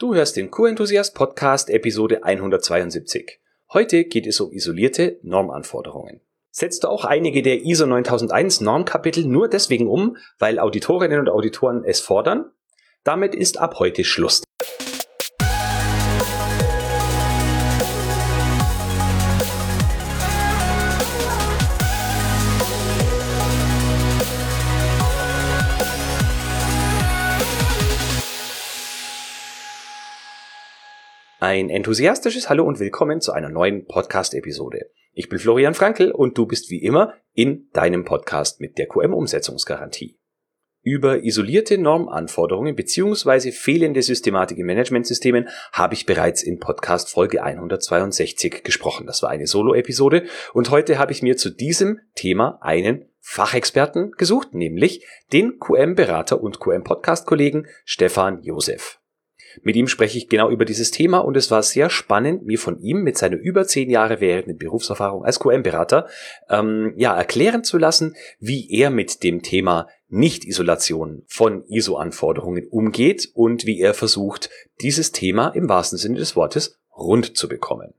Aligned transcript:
Du 0.00 0.14
hörst 0.14 0.38
den 0.38 0.50
Q-Enthusiast 0.50 1.14
Podcast 1.14 1.68
Episode 1.68 2.24
172. 2.24 3.38
Heute 3.70 4.04
geht 4.04 4.26
es 4.26 4.40
um 4.40 4.50
isolierte 4.50 5.18
Normanforderungen. 5.22 6.22
Setzt 6.50 6.84
du 6.84 6.88
auch 6.88 7.04
einige 7.04 7.42
der 7.42 7.66
ISO 7.66 7.84
9001 7.84 8.62
Normkapitel 8.62 9.26
nur 9.26 9.46
deswegen 9.48 9.88
um, 9.88 10.16
weil 10.38 10.58
Auditorinnen 10.58 11.20
und 11.20 11.28
Auditoren 11.28 11.84
es 11.84 12.00
fordern? 12.00 12.46
Damit 13.04 13.34
ist 13.34 13.58
ab 13.58 13.74
heute 13.78 14.04
Schluss. 14.04 14.42
Ein 31.42 31.70
enthusiastisches 31.70 32.50
Hallo 32.50 32.66
und 32.66 32.80
willkommen 32.80 33.22
zu 33.22 33.32
einer 33.32 33.48
neuen 33.48 33.86
Podcast-Episode. 33.86 34.90
Ich 35.14 35.30
bin 35.30 35.38
Florian 35.38 35.72
Frankl 35.72 36.10
und 36.10 36.36
du 36.36 36.44
bist 36.44 36.68
wie 36.68 36.82
immer 36.82 37.14
in 37.32 37.70
deinem 37.72 38.04
Podcast 38.04 38.60
mit 38.60 38.76
der 38.76 38.86
QM-Umsetzungsgarantie. 38.86 40.18
Über 40.82 41.24
isolierte 41.24 41.78
Normanforderungen 41.78 42.76
bzw. 42.76 43.52
fehlende 43.52 44.02
Systematik 44.02 44.58
in 44.58 44.66
Managementsystemen 44.66 45.48
habe 45.72 45.94
ich 45.94 46.04
bereits 46.04 46.42
in 46.42 46.58
Podcast 46.58 47.08
Folge 47.08 47.42
162 47.42 48.62
gesprochen. 48.62 49.06
Das 49.06 49.22
war 49.22 49.30
eine 49.30 49.46
Solo-Episode 49.46 50.24
und 50.52 50.70
heute 50.70 50.98
habe 50.98 51.12
ich 51.12 51.22
mir 51.22 51.38
zu 51.38 51.48
diesem 51.48 52.00
Thema 52.14 52.58
einen 52.60 53.06
Fachexperten 53.20 54.12
gesucht, 54.12 54.52
nämlich 54.52 55.06
den 55.32 55.58
QM-Berater 55.58 56.42
und 56.42 56.60
QM-Podcast-Kollegen 56.60 57.66
Stefan 57.86 58.42
Josef. 58.42 58.99
Mit 59.62 59.76
ihm 59.76 59.88
spreche 59.88 60.18
ich 60.18 60.28
genau 60.28 60.50
über 60.50 60.64
dieses 60.64 60.90
Thema 60.90 61.18
und 61.18 61.36
es 61.36 61.50
war 61.50 61.62
sehr 61.62 61.90
spannend, 61.90 62.44
mir 62.44 62.58
von 62.58 62.78
ihm 62.80 63.02
mit 63.02 63.18
seiner 63.18 63.36
über 63.36 63.66
zehn 63.66 63.90
Jahre 63.90 64.20
währenden 64.20 64.56
Berufserfahrung 64.56 65.24
als 65.24 65.40
QM-Berater 65.40 66.08
ähm, 66.48 66.94
ja 66.96 67.16
erklären 67.16 67.64
zu 67.64 67.78
lassen, 67.78 68.16
wie 68.38 68.70
er 68.70 68.90
mit 68.90 69.22
dem 69.22 69.42
Thema 69.42 69.88
Nicht-Isolation 70.08 71.22
von 71.26 71.64
ISO-Anforderungen 71.66 72.66
umgeht 72.68 73.28
und 73.34 73.66
wie 73.66 73.80
er 73.80 73.94
versucht, 73.94 74.50
dieses 74.80 75.12
Thema 75.12 75.48
im 75.48 75.68
wahrsten 75.68 75.98
Sinne 75.98 76.18
des 76.18 76.36
Wortes 76.36 76.78
rund 76.96 77.36
zu 77.36 77.48
bekommen. 77.48 77.94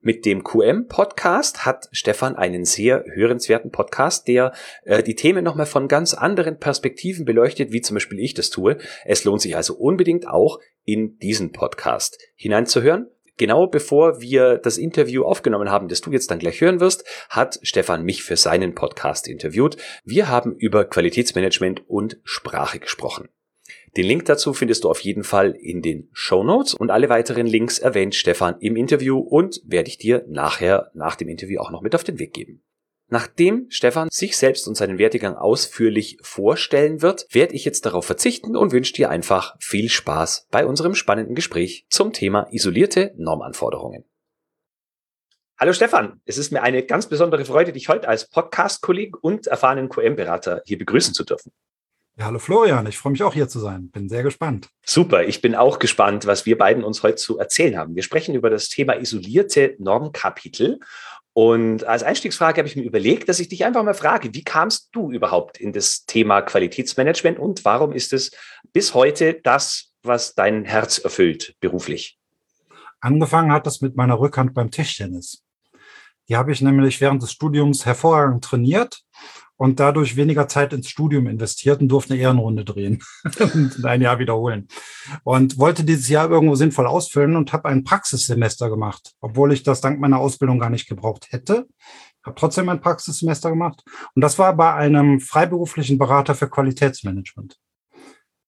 Mit 0.00 0.24
dem 0.26 0.44
QM-Podcast 0.44 1.66
hat 1.66 1.88
Stefan 1.90 2.36
einen 2.36 2.64
sehr 2.64 3.04
hörenswerten 3.12 3.72
Podcast, 3.72 4.28
der 4.28 4.52
äh, 4.84 5.02
die 5.02 5.16
Themen 5.16 5.42
nochmal 5.42 5.66
von 5.66 5.88
ganz 5.88 6.14
anderen 6.14 6.60
Perspektiven 6.60 7.24
beleuchtet, 7.24 7.72
wie 7.72 7.80
zum 7.80 7.94
Beispiel 7.94 8.20
ich 8.20 8.32
das 8.32 8.50
tue. 8.50 8.78
Es 9.04 9.24
lohnt 9.24 9.42
sich 9.42 9.56
also 9.56 9.74
unbedingt 9.74 10.28
auch 10.28 10.60
in 10.88 11.18
diesen 11.18 11.52
Podcast 11.52 12.18
hineinzuhören. 12.34 13.10
Genau 13.36 13.66
bevor 13.66 14.22
wir 14.22 14.56
das 14.56 14.78
Interview 14.78 15.22
aufgenommen 15.24 15.70
haben, 15.70 15.88
das 15.88 16.00
du 16.00 16.10
jetzt 16.10 16.30
dann 16.30 16.38
gleich 16.38 16.62
hören 16.62 16.80
wirst, 16.80 17.04
hat 17.28 17.60
Stefan 17.62 18.04
mich 18.04 18.22
für 18.22 18.36
seinen 18.36 18.74
Podcast 18.74 19.28
interviewt. 19.28 19.76
Wir 20.04 20.28
haben 20.28 20.56
über 20.56 20.86
Qualitätsmanagement 20.86 21.82
und 21.88 22.18
Sprache 22.24 22.78
gesprochen. 22.78 23.28
Den 23.98 24.06
Link 24.06 24.24
dazu 24.24 24.54
findest 24.54 24.84
du 24.84 24.90
auf 24.90 25.00
jeden 25.00 25.24
Fall 25.24 25.54
in 25.60 25.82
den 25.82 26.08
Show 26.12 26.42
Notes 26.42 26.72
und 26.72 26.90
alle 26.90 27.10
weiteren 27.10 27.46
Links 27.46 27.78
erwähnt 27.78 28.14
Stefan 28.14 28.56
im 28.60 28.74
Interview 28.74 29.18
und 29.18 29.60
werde 29.66 29.90
ich 29.90 29.98
dir 29.98 30.24
nachher 30.26 30.90
nach 30.94 31.16
dem 31.16 31.28
Interview 31.28 31.60
auch 31.60 31.70
noch 31.70 31.82
mit 31.82 31.94
auf 31.94 32.02
den 32.02 32.18
Weg 32.18 32.32
geben. 32.32 32.62
Nachdem 33.10 33.70
Stefan 33.70 34.10
sich 34.10 34.36
selbst 34.36 34.68
und 34.68 34.74
seinen 34.74 34.98
Werdegang 34.98 35.34
ausführlich 35.34 36.18
vorstellen 36.20 37.00
wird, 37.00 37.26
werde 37.30 37.54
ich 37.54 37.64
jetzt 37.64 37.86
darauf 37.86 38.04
verzichten 38.04 38.54
und 38.54 38.70
wünsche 38.70 38.92
dir 38.92 39.08
einfach 39.08 39.56
viel 39.60 39.88
Spaß 39.88 40.46
bei 40.50 40.66
unserem 40.66 40.94
spannenden 40.94 41.34
Gespräch 41.34 41.86
zum 41.88 42.12
Thema 42.12 42.46
isolierte 42.50 43.14
Normanforderungen. 43.16 44.04
Hallo 45.58 45.72
Stefan, 45.72 46.20
es 46.26 46.36
ist 46.36 46.52
mir 46.52 46.62
eine 46.62 46.84
ganz 46.84 47.08
besondere 47.08 47.46
Freude, 47.46 47.72
dich 47.72 47.88
heute 47.88 48.06
als 48.06 48.28
Podcast-Kolleg 48.28 49.16
und 49.24 49.46
erfahrenen 49.46 49.88
QM-Berater 49.88 50.60
hier 50.66 50.76
begrüßen 50.76 51.14
zu 51.14 51.24
dürfen. 51.24 51.50
Ja, 52.18 52.26
hallo 52.26 52.40
Florian, 52.40 52.86
ich 52.86 52.98
freue 52.98 53.12
mich 53.12 53.22
auch 53.22 53.32
hier 53.32 53.48
zu 53.48 53.60
sein. 53.60 53.90
Bin 53.90 54.08
sehr 54.08 54.24
gespannt. 54.24 54.68
Super, 54.84 55.22
ich 55.22 55.40
bin 55.40 55.54
auch 55.54 55.78
gespannt, 55.78 56.26
was 56.26 56.46
wir 56.46 56.58
beiden 56.58 56.84
uns 56.84 57.02
heute 57.04 57.14
zu 57.14 57.38
erzählen 57.38 57.78
haben. 57.78 57.94
Wir 57.94 58.02
sprechen 58.02 58.34
über 58.34 58.50
das 58.50 58.68
Thema 58.68 58.94
isolierte 58.94 59.76
Normkapitel. 59.78 60.80
Und 61.40 61.84
als 61.84 62.02
Einstiegsfrage 62.02 62.58
habe 62.58 62.68
ich 62.68 62.74
mir 62.74 62.82
überlegt, 62.82 63.28
dass 63.28 63.38
ich 63.38 63.48
dich 63.48 63.64
einfach 63.64 63.84
mal 63.84 63.94
frage, 63.94 64.34
wie 64.34 64.42
kamst 64.42 64.88
du 64.90 65.12
überhaupt 65.12 65.58
in 65.58 65.72
das 65.72 66.04
Thema 66.04 66.42
Qualitätsmanagement 66.42 67.38
und 67.38 67.64
warum 67.64 67.92
ist 67.92 68.12
es 68.12 68.32
bis 68.72 68.92
heute 68.92 69.34
das, 69.44 69.92
was 70.02 70.34
dein 70.34 70.64
Herz 70.64 70.98
erfüllt 70.98 71.54
beruflich? 71.60 72.18
Angefangen 72.98 73.52
hat 73.52 73.68
das 73.68 73.80
mit 73.80 73.94
meiner 73.94 74.18
Rückhand 74.18 74.52
beim 74.52 74.72
Tischtennis. 74.72 75.44
Die 76.28 76.34
habe 76.34 76.50
ich 76.50 76.60
nämlich 76.60 77.00
während 77.00 77.22
des 77.22 77.30
Studiums 77.30 77.86
hervorragend 77.86 78.42
trainiert 78.42 79.04
und 79.58 79.80
dadurch 79.80 80.16
weniger 80.16 80.48
Zeit 80.48 80.72
ins 80.72 80.88
Studium 80.88 81.26
investiert 81.26 81.80
und 81.80 81.88
durfte 81.88 82.14
eine 82.14 82.22
Ehrenrunde 82.22 82.64
drehen 82.64 83.02
und 83.54 83.84
ein 83.84 84.00
Jahr 84.00 84.18
wiederholen. 84.18 84.68
Und 85.24 85.58
wollte 85.58 85.84
dieses 85.84 86.08
Jahr 86.08 86.30
irgendwo 86.30 86.54
sinnvoll 86.54 86.86
ausfüllen 86.86 87.36
und 87.36 87.52
habe 87.52 87.68
ein 87.68 87.84
Praxissemester 87.84 88.70
gemacht, 88.70 89.14
obwohl 89.20 89.52
ich 89.52 89.64
das 89.64 89.80
dank 89.80 90.00
meiner 90.00 90.18
Ausbildung 90.18 90.58
gar 90.60 90.70
nicht 90.70 90.88
gebraucht 90.88 91.32
hätte. 91.32 91.66
Habe 92.24 92.36
trotzdem 92.38 92.68
ein 92.68 92.80
Praxissemester 92.80 93.50
gemacht. 93.50 93.82
Und 94.14 94.22
das 94.22 94.38
war 94.38 94.54
bei 94.56 94.72
einem 94.74 95.20
freiberuflichen 95.20 95.98
Berater 95.98 96.34
für 96.36 96.48
Qualitätsmanagement. 96.48 97.58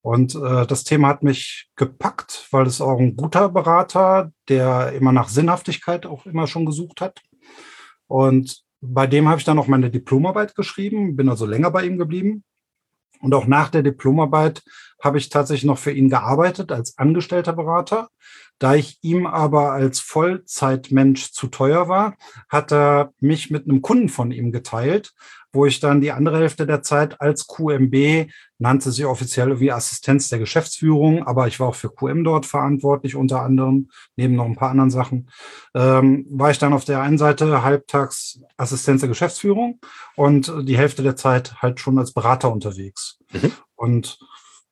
Und 0.02 0.34
äh, 0.36 0.66
das 0.66 0.84
Thema 0.84 1.08
hat 1.08 1.24
mich 1.24 1.68
gepackt, 1.76 2.46
weil 2.52 2.66
es 2.66 2.80
auch 2.80 2.98
ein 2.98 3.16
guter 3.16 3.48
Berater, 3.48 4.32
der 4.48 4.92
immer 4.92 5.12
nach 5.12 5.28
Sinnhaftigkeit 5.28 6.06
auch 6.06 6.24
immer 6.24 6.46
schon 6.46 6.66
gesucht 6.66 7.00
hat. 7.00 7.20
Und 8.06 8.64
bei 8.80 9.06
dem 9.06 9.28
habe 9.28 9.38
ich 9.38 9.44
dann 9.44 9.56
noch 9.56 9.66
meine 9.66 9.90
Diplomarbeit 9.90 10.54
geschrieben, 10.54 11.16
bin 11.16 11.28
also 11.28 11.46
länger 11.46 11.70
bei 11.70 11.84
ihm 11.84 11.98
geblieben. 11.98 12.44
Und 13.20 13.34
auch 13.34 13.46
nach 13.46 13.68
der 13.68 13.82
Diplomarbeit 13.82 14.62
habe 15.02 15.18
ich 15.18 15.28
tatsächlich 15.28 15.64
noch 15.64 15.78
für 15.78 15.92
ihn 15.92 16.08
gearbeitet 16.08 16.72
als 16.72 16.96
angestellter 16.96 17.52
Berater. 17.52 18.08
Da 18.58 18.74
ich 18.74 18.98
ihm 19.02 19.26
aber 19.26 19.72
als 19.72 20.00
Vollzeitmensch 20.00 21.32
zu 21.32 21.48
teuer 21.48 21.88
war, 21.88 22.16
hat 22.48 22.72
er 22.72 23.12
mich 23.20 23.50
mit 23.50 23.64
einem 23.64 23.82
Kunden 23.82 24.08
von 24.08 24.32
ihm 24.32 24.52
geteilt, 24.52 25.12
wo 25.52 25.66
ich 25.66 25.80
dann 25.80 26.00
die 26.00 26.12
andere 26.12 26.38
Hälfte 26.38 26.66
der 26.66 26.82
Zeit 26.82 27.20
als 27.20 27.46
QMB, 27.46 28.30
nannte 28.58 28.92
sie 28.92 29.04
offiziell 29.04 29.58
wie 29.58 29.72
Assistenz 29.72 30.28
der 30.28 30.38
Geschäftsführung, 30.38 31.26
aber 31.26 31.48
ich 31.48 31.58
war 31.58 31.68
auch 31.68 31.74
für 31.74 31.90
QM 31.90 32.24
dort 32.24 32.46
verantwortlich, 32.46 33.16
unter 33.16 33.42
anderem, 33.42 33.88
neben 34.16 34.36
noch 34.36 34.44
ein 34.44 34.56
paar 34.56 34.70
anderen 34.70 34.90
Sachen, 34.90 35.30
ähm, 35.74 36.26
war 36.30 36.50
ich 36.50 36.58
dann 36.58 36.72
auf 36.72 36.84
der 36.84 37.00
einen 37.00 37.18
Seite 37.18 37.62
halbtags 37.62 38.40
Assistenz 38.56 39.00
der 39.00 39.08
Geschäftsführung 39.08 39.80
und 40.16 40.52
die 40.62 40.76
Hälfte 40.76 41.02
der 41.02 41.16
Zeit 41.16 41.54
halt 41.62 41.80
schon 41.80 41.98
als 41.98 42.12
Berater 42.12 42.52
unterwegs. 42.52 43.18
Mhm. 43.32 43.52
Und 43.74 44.18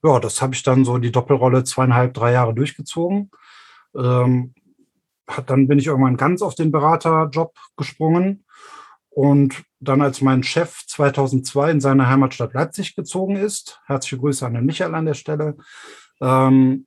ja, 0.04 0.20
das 0.20 0.40
habe 0.42 0.54
ich 0.54 0.62
dann 0.62 0.84
so 0.84 0.98
die 0.98 1.12
Doppelrolle 1.12 1.64
zweieinhalb, 1.64 2.14
drei 2.14 2.32
Jahre 2.32 2.54
durchgezogen. 2.54 3.30
Ähm, 3.96 4.54
dann 5.46 5.66
bin 5.66 5.78
ich 5.78 5.86
irgendwann 5.86 6.16
ganz 6.16 6.42
auf 6.42 6.54
den 6.54 6.70
Beraterjob 6.70 7.54
gesprungen. 7.76 8.44
Und 9.18 9.64
dann, 9.80 10.00
als 10.00 10.20
mein 10.20 10.44
Chef 10.44 10.86
2002 10.86 11.72
in 11.72 11.80
seine 11.80 12.08
Heimatstadt 12.08 12.54
Leipzig 12.54 12.94
gezogen 12.94 13.34
ist, 13.34 13.80
herzliche 13.86 14.18
Grüße 14.18 14.46
an 14.46 14.54
den 14.54 14.64
Michael 14.64 14.94
an 14.94 15.06
der 15.06 15.14
Stelle, 15.14 15.56
ähm, 16.20 16.86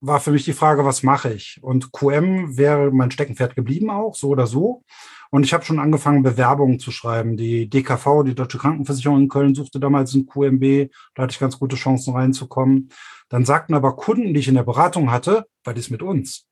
war 0.00 0.18
für 0.18 0.32
mich 0.32 0.44
die 0.44 0.52
Frage, 0.52 0.84
was 0.84 1.04
mache 1.04 1.32
ich? 1.32 1.60
Und 1.62 1.92
QM 1.92 2.56
wäre 2.56 2.90
mein 2.90 3.12
Steckenpferd 3.12 3.54
geblieben 3.54 3.88
auch, 3.88 4.16
so 4.16 4.30
oder 4.30 4.48
so. 4.48 4.82
Und 5.30 5.44
ich 5.44 5.54
habe 5.54 5.64
schon 5.64 5.78
angefangen, 5.78 6.24
Bewerbungen 6.24 6.80
zu 6.80 6.90
schreiben. 6.90 7.36
Die 7.36 7.70
DKV, 7.70 8.24
die 8.24 8.34
Deutsche 8.34 8.58
Krankenversicherung 8.58 9.20
in 9.20 9.28
Köln, 9.28 9.54
suchte 9.54 9.78
damals 9.78 10.12
ein 10.12 10.26
QMB. 10.26 10.90
Da 11.14 11.22
hatte 11.22 11.34
ich 11.34 11.38
ganz 11.38 11.60
gute 11.60 11.76
Chancen 11.76 12.14
reinzukommen. 12.14 12.90
Dann 13.28 13.44
sagten 13.44 13.74
aber 13.74 13.94
Kunden, 13.94 14.34
die 14.34 14.40
ich 14.40 14.48
in 14.48 14.56
der 14.56 14.64
Beratung 14.64 15.12
hatte, 15.12 15.46
was 15.62 15.76
ist 15.76 15.92
mit 15.92 16.02
uns? 16.02 16.48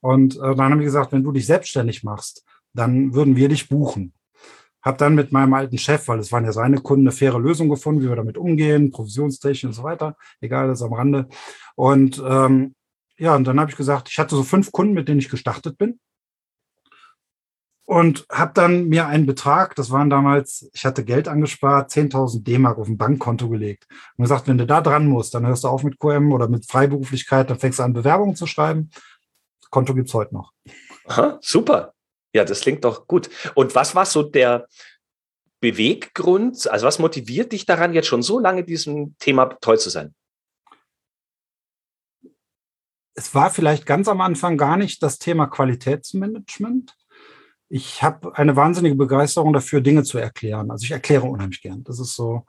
Und 0.00 0.34
äh, 0.34 0.56
dann 0.56 0.72
haben 0.72 0.80
wir 0.80 0.86
gesagt, 0.86 1.12
wenn 1.12 1.22
du 1.22 1.30
dich 1.30 1.46
selbstständig 1.46 2.02
machst, 2.02 2.44
dann 2.72 3.14
würden 3.14 3.36
wir 3.36 3.48
dich 3.48 3.68
buchen. 3.68 4.12
Hab 4.82 4.96
dann 4.98 5.14
mit 5.14 5.30
meinem 5.30 5.52
alten 5.52 5.76
Chef, 5.76 6.08
weil 6.08 6.18
es 6.20 6.32
waren 6.32 6.44
ja 6.44 6.52
seine 6.52 6.80
Kunden, 6.80 7.06
eine 7.06 7.12
faire 7.12 7.38
Lösung 7.38 7.68
gefunden, 7.68 8.02
wie 8.02 8.08
wir 8.08 8.16
damit 8.16 8.38
umgehen, 8.38 8.90
Provisionstechnik 8.90 9.68
und 9.68 9.74
so 9.74 9.82
weiter. 9.82 10.16
Egal, 10.40 10.68
das 10.68 10.78
ist 10.80 10.86
am 10.86 10.94
Rande. 10.94 11.28
Und 11.74 12.22
ähm, 12.26 12.74
ja, 13.18 13.36
und 13.36 13.44
dann 13.44 13.60
habe 13.60 13.70
ich 13.70 13.76
gesagt, 13.76 14.08
ich 14.08 14.18
hatte 14.18 14.34
so 14.34 14.42
fünf 14.42 14.72
Kunden, 14.72 14.94
mit 14.94 15.06
denen 15.08 15.20
ich 15.20 15.28
gestartet 15.28 15.76
bin. 15.76 16.00
Und 17.84 18.24
habe 18.30 18.52
dann 18.54 18.88
mir 18.88 19.08
einen 19.08 19.26
Betrag, 19.26 19.74
das 19.74 19.90
waren 19.90 20.08
damals, 20.08 20.70
ich 20.72 20.84
hatte 20.84 21.04
Geld 21.04 21.26
angespart, 21.26 21.90
10.000 21.90 22.44
D-Mark 22.44 22.78
auf 22.78 22.86
ein 22.86 22.96
Bankkonto 22.96 23.48
gelegt. 23.48 23.88
Und 24.16 24.22
gesagt, 24.22 24.46
wenn 24.46 24.58
du 24.58 24.64
da 24.64 24.80
dran 24.80 25.06
musst, 25.06 25.34
dann 25.34 25.44
hörst 25.44 25.64
du 25.64 25.68
auf 25.68 25.82
mit 25.82 25.98
QM 25.98 26.32
oder 26.32 26.48
mit 26.48 26.70
Freiberuflichkeit, 26.70 27.50
dann 27.50 27.58
fängst 27.58 27.80
du 27.80 27.82
an, 27.82 27.92
Bewerbungen 27.92 28.36
zu 28.36 28.46
schreiben. 28.46 28.90
Konto 29.70 29.94
gibt's 29.94 30.14
heute 30.14 30.34
noch. 30.34 30.52
Aha, 31.06 31.38
super. 31.42 31.92
Ja, 32.34 32.44
das 32.44 32.60
klingt 32.60 32.84
doch 32.84 33.06
gut. 33.06 33.28
Und 33.54 33.74
was 33.74 33.94
war 33.94 34.06
so 34.06 34.22
der 34.22 34.66
Beweggrund? 35.60 36.70
Also 36.70 36.86
was 36.86 36.98
motiviert 36.98 37.52
dich 37.52 37.66
daran, 37.66 37.92
jetzt 37.92 38.06
schon 38.06 38.22
so 38.22 38.38
lange 38.38 38.64
diesem 38.64 39.16
Thema 39.18 39.46
treu 39.60 39.76
zu 39.76 39.90
sein? 39.90 40.14
es 43.20 43.34
war 43.34 43.50
vielleicht 43.50 43.84
ganz 43.84 44.08
am 44.08 44.22
Anfang 44.22 44.56
gar 44.56 44.78
nicht 44.78 45.02
das 45.02 45.18
Thema 45.18 45.46
Qualitätsmanagement. 45.46 46.96
Ich 47.68 48.02
habe 48.02 48.34
eine 48.36 48.56
wahnsinnige 48.56 48.96
Begeisterung 48.96 49.52
dafür, 49.52 49.82
Dinge 49.82 50.04
zu 50.04 50.16
erklären. 50.16 50.70
Also 50.70 50.84
ich 50.84 50.90
erkläre 50.90 51.26
unheimlich 51.26 51.60
gern. 51.60 51.84
Das 51.84 52.00
ist 52.00 52.14
so, 52.14 52.46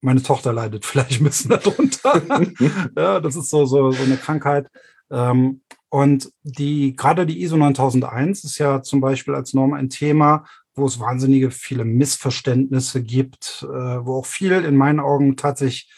meine 0.00 0.22
Tochter 0.22 0.54
leidet 0.54 0.84
vielleicht 0.86 1.20
ein 1.20 1.24
bisschen 1.24 1.50
darunter. 1.50 2.22
ja, 2.96 3.20
das 3.20 3.36
ist 3.36 3.50
so, 3.50 3.66
so, 3.66 3.90
so 3.90 4.02
eine 4.02 4.16
Krankheit. 4.16 4.68
Ähm, 5.10 5.62
und 5.94 6.32
die, 6.42 6.96
gerade 6.96 7.24
die 7.24 7.40
ISO 7.44 7.56
9001 7.56 8.42
ist 8.42 8.58
ja 8.58 8.82
zum 8.82 9.00
Beispiel 9.00 9.32
als 9.32 9.54
Norm 9.54 9.74
ein 9.74 9.90
Thema, 9.90 10.44
wo 10.74 10.86
es 10.86 10.98
wahnsinnige 10.98 11.52
viele 11.52 11.84
Missverständnisse 11.84 13.00
gibt, 13.00 13.62
äh, 13.62 14.04
wo 14.04 14.16
auch 14.16 14.26
viel 14.26 14.50
in 14.50 14.74
meinen 14.74 14.98
Augen 14.98 15.36
tatsächlich 15.36 15.88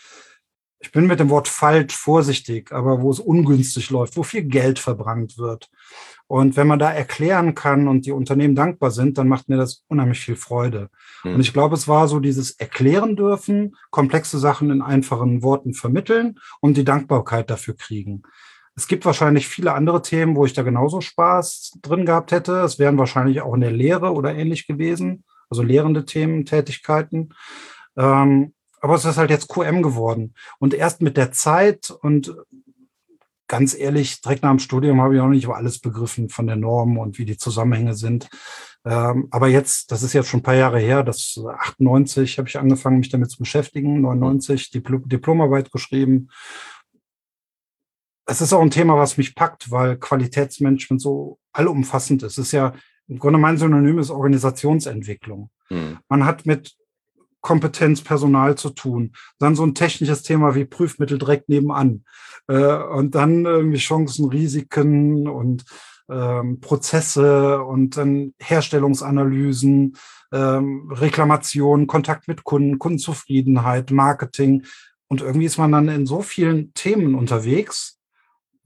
ich 0.80 0.92
bin 0.92 1.06
mit 1.06 1.18
dem 1.18 1.30
Wort 1.30 1.48
falsch 1.48 1.96
vorsichtig, 1.96 2.72
aber 2.72 3.00
wo 3.00 3.10
es 3.10 3.18
ungünstig 3.18 3.88
läuft, 3.88 4.18
wo 4.18 4.22
viel 4.22 4.42
Geld 4.42 4.78
verbrannt 4.78 5.38
wird. 5.38 5.70
Und 6.26 6.58
wenn 6.58 6.66
man 6.66 6.78
da 6.78 6.92
erklären 6.92 7.54
kann 7.54 7.88
und 7.88 8.04
die 8.04 8.12
Unternehmen 8.12 8.54
dankbar 8.54 8.90
sind, 8.90 9.16
dann 9.16 9.28
macht 9.28 9.48
mir 9.48 9.56
das 9.56 9.82
unheimlich 9.88 10.20
viel 10.20 10.36
Freude. 10.36 10.90
Mhm. 11.24 11.36
Und 11.36 11.40
ich 11.40 11.54
glaube, 11.54 11.74
es 11.74 11.88
war 11.88 12.06
so 12.06 12.20
dieses 12.20 12.50
Erklären 12.50 13.16
dürfen, 13.16 13.76
komplexe 13.90 14.38
Sachen 14.38 14.70
in 14.70 14.82
einfachen 14.82 15.42
Worten 15.42 15.72
vermitteln 15.72 16.38
und 16.60 16.76
die 16.76 16.84
Dankbarkeit 16.84 17.48
dafür 17.48 17.74
kriegen. 17.74 18.22
Es 18.76 18.86
gibt 18.86 19.06
wahrscheinlich 19.06 19.48
viele 19.48 19.72
andere 19.72 20.02
Themen, 20.02 20.36
wo 20.36 20.44
ich 20.44 20.52
da 20.52 20.62
genauso 20.62 21.00
Spaß 21.00 21.78
drin 21.80 22.04
gehabt 22.04 22.30
hätte. 22.30 22.60
Es 22.60 22.78
wären 22.78 22.98
wahrscheinlich 22.98 23.40
auch 23.40 23.54
in 23.54 23.62
der 23.62 23.72
Lehre 23.72 24.12
oder 24.12 24.34
ähnlich 24.34 24.66
gewesen, 24.66 25.24
also 25.48 25.62
lehrende 25.62 26.04
Themen, 26.04 26.44
Tätigkeiten. 26.44 27.30
Ähm, 27.96 28.52
aber 28.80 28.94
es 28.94 29.06
ist 29.06 29.16
halt 29.16 29.30
jetzt 29.30 29.48
QM 29.48 29.82
geworden. 29.82 30.34
Und 30.58 30.74
erst 30.74 31.00
mit 31.00 31.16
der 31.16 31.32
Zeit 31.32 31.90
und 31.90 32.36
ganz 33.48 33.74
ehrlich, 33.74 34.20
direkt 34.20 34.42
nach 34.42 34.50
dem 34.50 34.58
Studium 34.58 35.00
habe 35.00 35.14
ich 35.14 35.20
auch 35.20 35.28
nicht 35.28 35.44
über 35.44 35.56
alles 35.56 35.78
begriffen 35.78 36.28
von 36.28 36.46
der 36.46 36.56
Norm 36.56 36.98
und 36.98 37.18
wie 37.18 37.24
die 37.24 37.36
Zusammenhänge 37.36 37.94
sind. 37.94 38.28
Ähm, 38.84 39.28
aber 39.30 39.48
jetzt, 39.48 39.90
das 39.90 40.02
ist 40.02 40.12
jetzt 40.12 40.28
schon 40.28 40.40
ein 40.40 40.44
paar 40.44 40.54
Jahre 40.54 40.78
her, 40.78 41.02
das 41.02 41.40
98 41.58 42.38
habe 42.38 42.48
ich 42.48 42.58
angefangen, 42.58 42.98
mich 42.98 43.08
damit 43.08 43.30
zu 43.30 43.38
beschäftigen, 43.38 44.00
99 44.00 44.70
Diplom 44.70 45.08
Diplomarbeit 45.08 45.72
geschrieben. 45.72 46.28
Es 48.26 48.40
ist 48.40 48.52
auch 48.52 48.60
ein 48.60 48.70
Thema, 48.70 48.96
was 48.96 49.16
mich 49.16 49.34
packt, 49.34 49.70
weil 49.70 49.96
Qualitätsmanagement 49.96 51.00
so 51.00 51.38
allumfassend 51.52 52.22
ist. 52.22 52.38
Es 52.38 52.46
ist 52.46 52.52
ja 52.52 52.72
im 53.08 53.18
Grunde 53.18 53.38
mein 53.38 53.56
Synonym 53.56 53.98
ist 53.98 54.10
Organisationsentwicklung. 54.10 55.50
Mhm. 55.70 55.98
Man 56.08 56.24
hat 56.26 56.44
mit 56.44 56.76
Kompetenz, 57.40 58.02
Personal 58.02 58.56
zu 58.56 58.70
tun. 58.70 59.12
Dann 59.38 59.54
so 59.54 59.64
ein 59.64 59.74
technisches 59.74 60.24
Thema 60.24 60.56
wie 60.56 60.64
Prüfmittel 60.64 61.18
direkt 61.18 61.48
nebenan. 61.48 62.04
Äh, 62.48 62.76
und 62.76 63.14
dann 63.14 63.44
irgendwie 63.44 63.78
Chancen, 63.78 64.28
Risiken 64.28 65.28
und 65.28 65.64
ähm, 66.08 66.60
Prozesse 66.60 67.62
und 67.62 67.96
dann 67.96 68.34
Herstellungsanalysen, 68.40 69.96
ähm, 70.32 70.90
Reklamationen, 70.90 71.86
Kontakt 71.86 72.26
mit 72.26 72.42
Kunden, 72.42 72.78
Kundenzufriedenheit, 72.80 73.92
Marketing. 73.92 74.64
Und 75.08 75.20
irgendwie 75.20 75.46
ist 75.46 75.58
man 75.58 75.70
dann 75.70 75.88
in 75.88 76.06
so 76.06 76.22
vielen 76.22 76.74
Themen 76.74 77.14
unterwegs, 77.14 78.00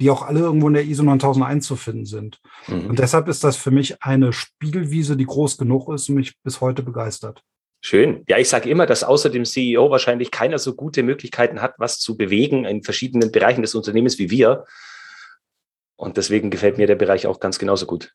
die 0.00 0.10
auch 0.10 0.22
alle 0.22 0.40
irgendwo 0.40 0.68
in 0.68 0.74
der 0.74 0.84
ISO 0.84 1.02
9001 1.02 1.66
zu 1.66 1.76
finden 1.76 2.06
sind. 2.06 2.40
Mhm. 2.66 2.86
Und 2.86 2.98
deshalb 2.98 3.28
ist 3.28 3.44
das 3.44 3.56
für 3.56 3.70
mich 3.70 4.02
eine 4.02 4.32
Spielwiese, 4.32 5.16
die 5.16 5.26
groß 5.26 5.58
genug 5.58 5.92
ist 5.92 6.08
und 6.08 6.16
mich 6.16 6.40
bis 6.42 6.60
heute 6.60 6.82
begeistert. 6.82 7.42
Schön. 7.82 8.24
Ja, 8.28 8.38
ich 8.38 8.48
sage 8.48 8.68
immer, 8.68 8.86
dass 8.86 9.04
außer 9.04 9.30
dem 9.30 9.44
CEO 9.44 9.90
wahrscheinlich 9.90 10.30
keiner 10.30 10.58
so 10.58 10.74
gute 10.74 11.02
Möglichkeiten 11.02 11.62
hat, 11.62 11.74
was 11.78 11.98
zu 11.98 12.16
bewegen 12.16 12.64
in 12.64 12.82
verschiedenen 12.82 13.30
Bereichen 13.30 13.62
des 13.62 13.74
Unternehmens 13.74 14.18
wie 14.18 14.30
wir. 14.30 14.64
Und 15.96 16.16
deswegen 16.16 16.50
gefällt 16.50 16.78
mir 16.78 16.86
der 16.86 16.96
Bereich 16.96 17.26
auch 17.26 17.40
ganz 17.40 17.58
genauso 17.58 17.86
gut. 17.86 18.14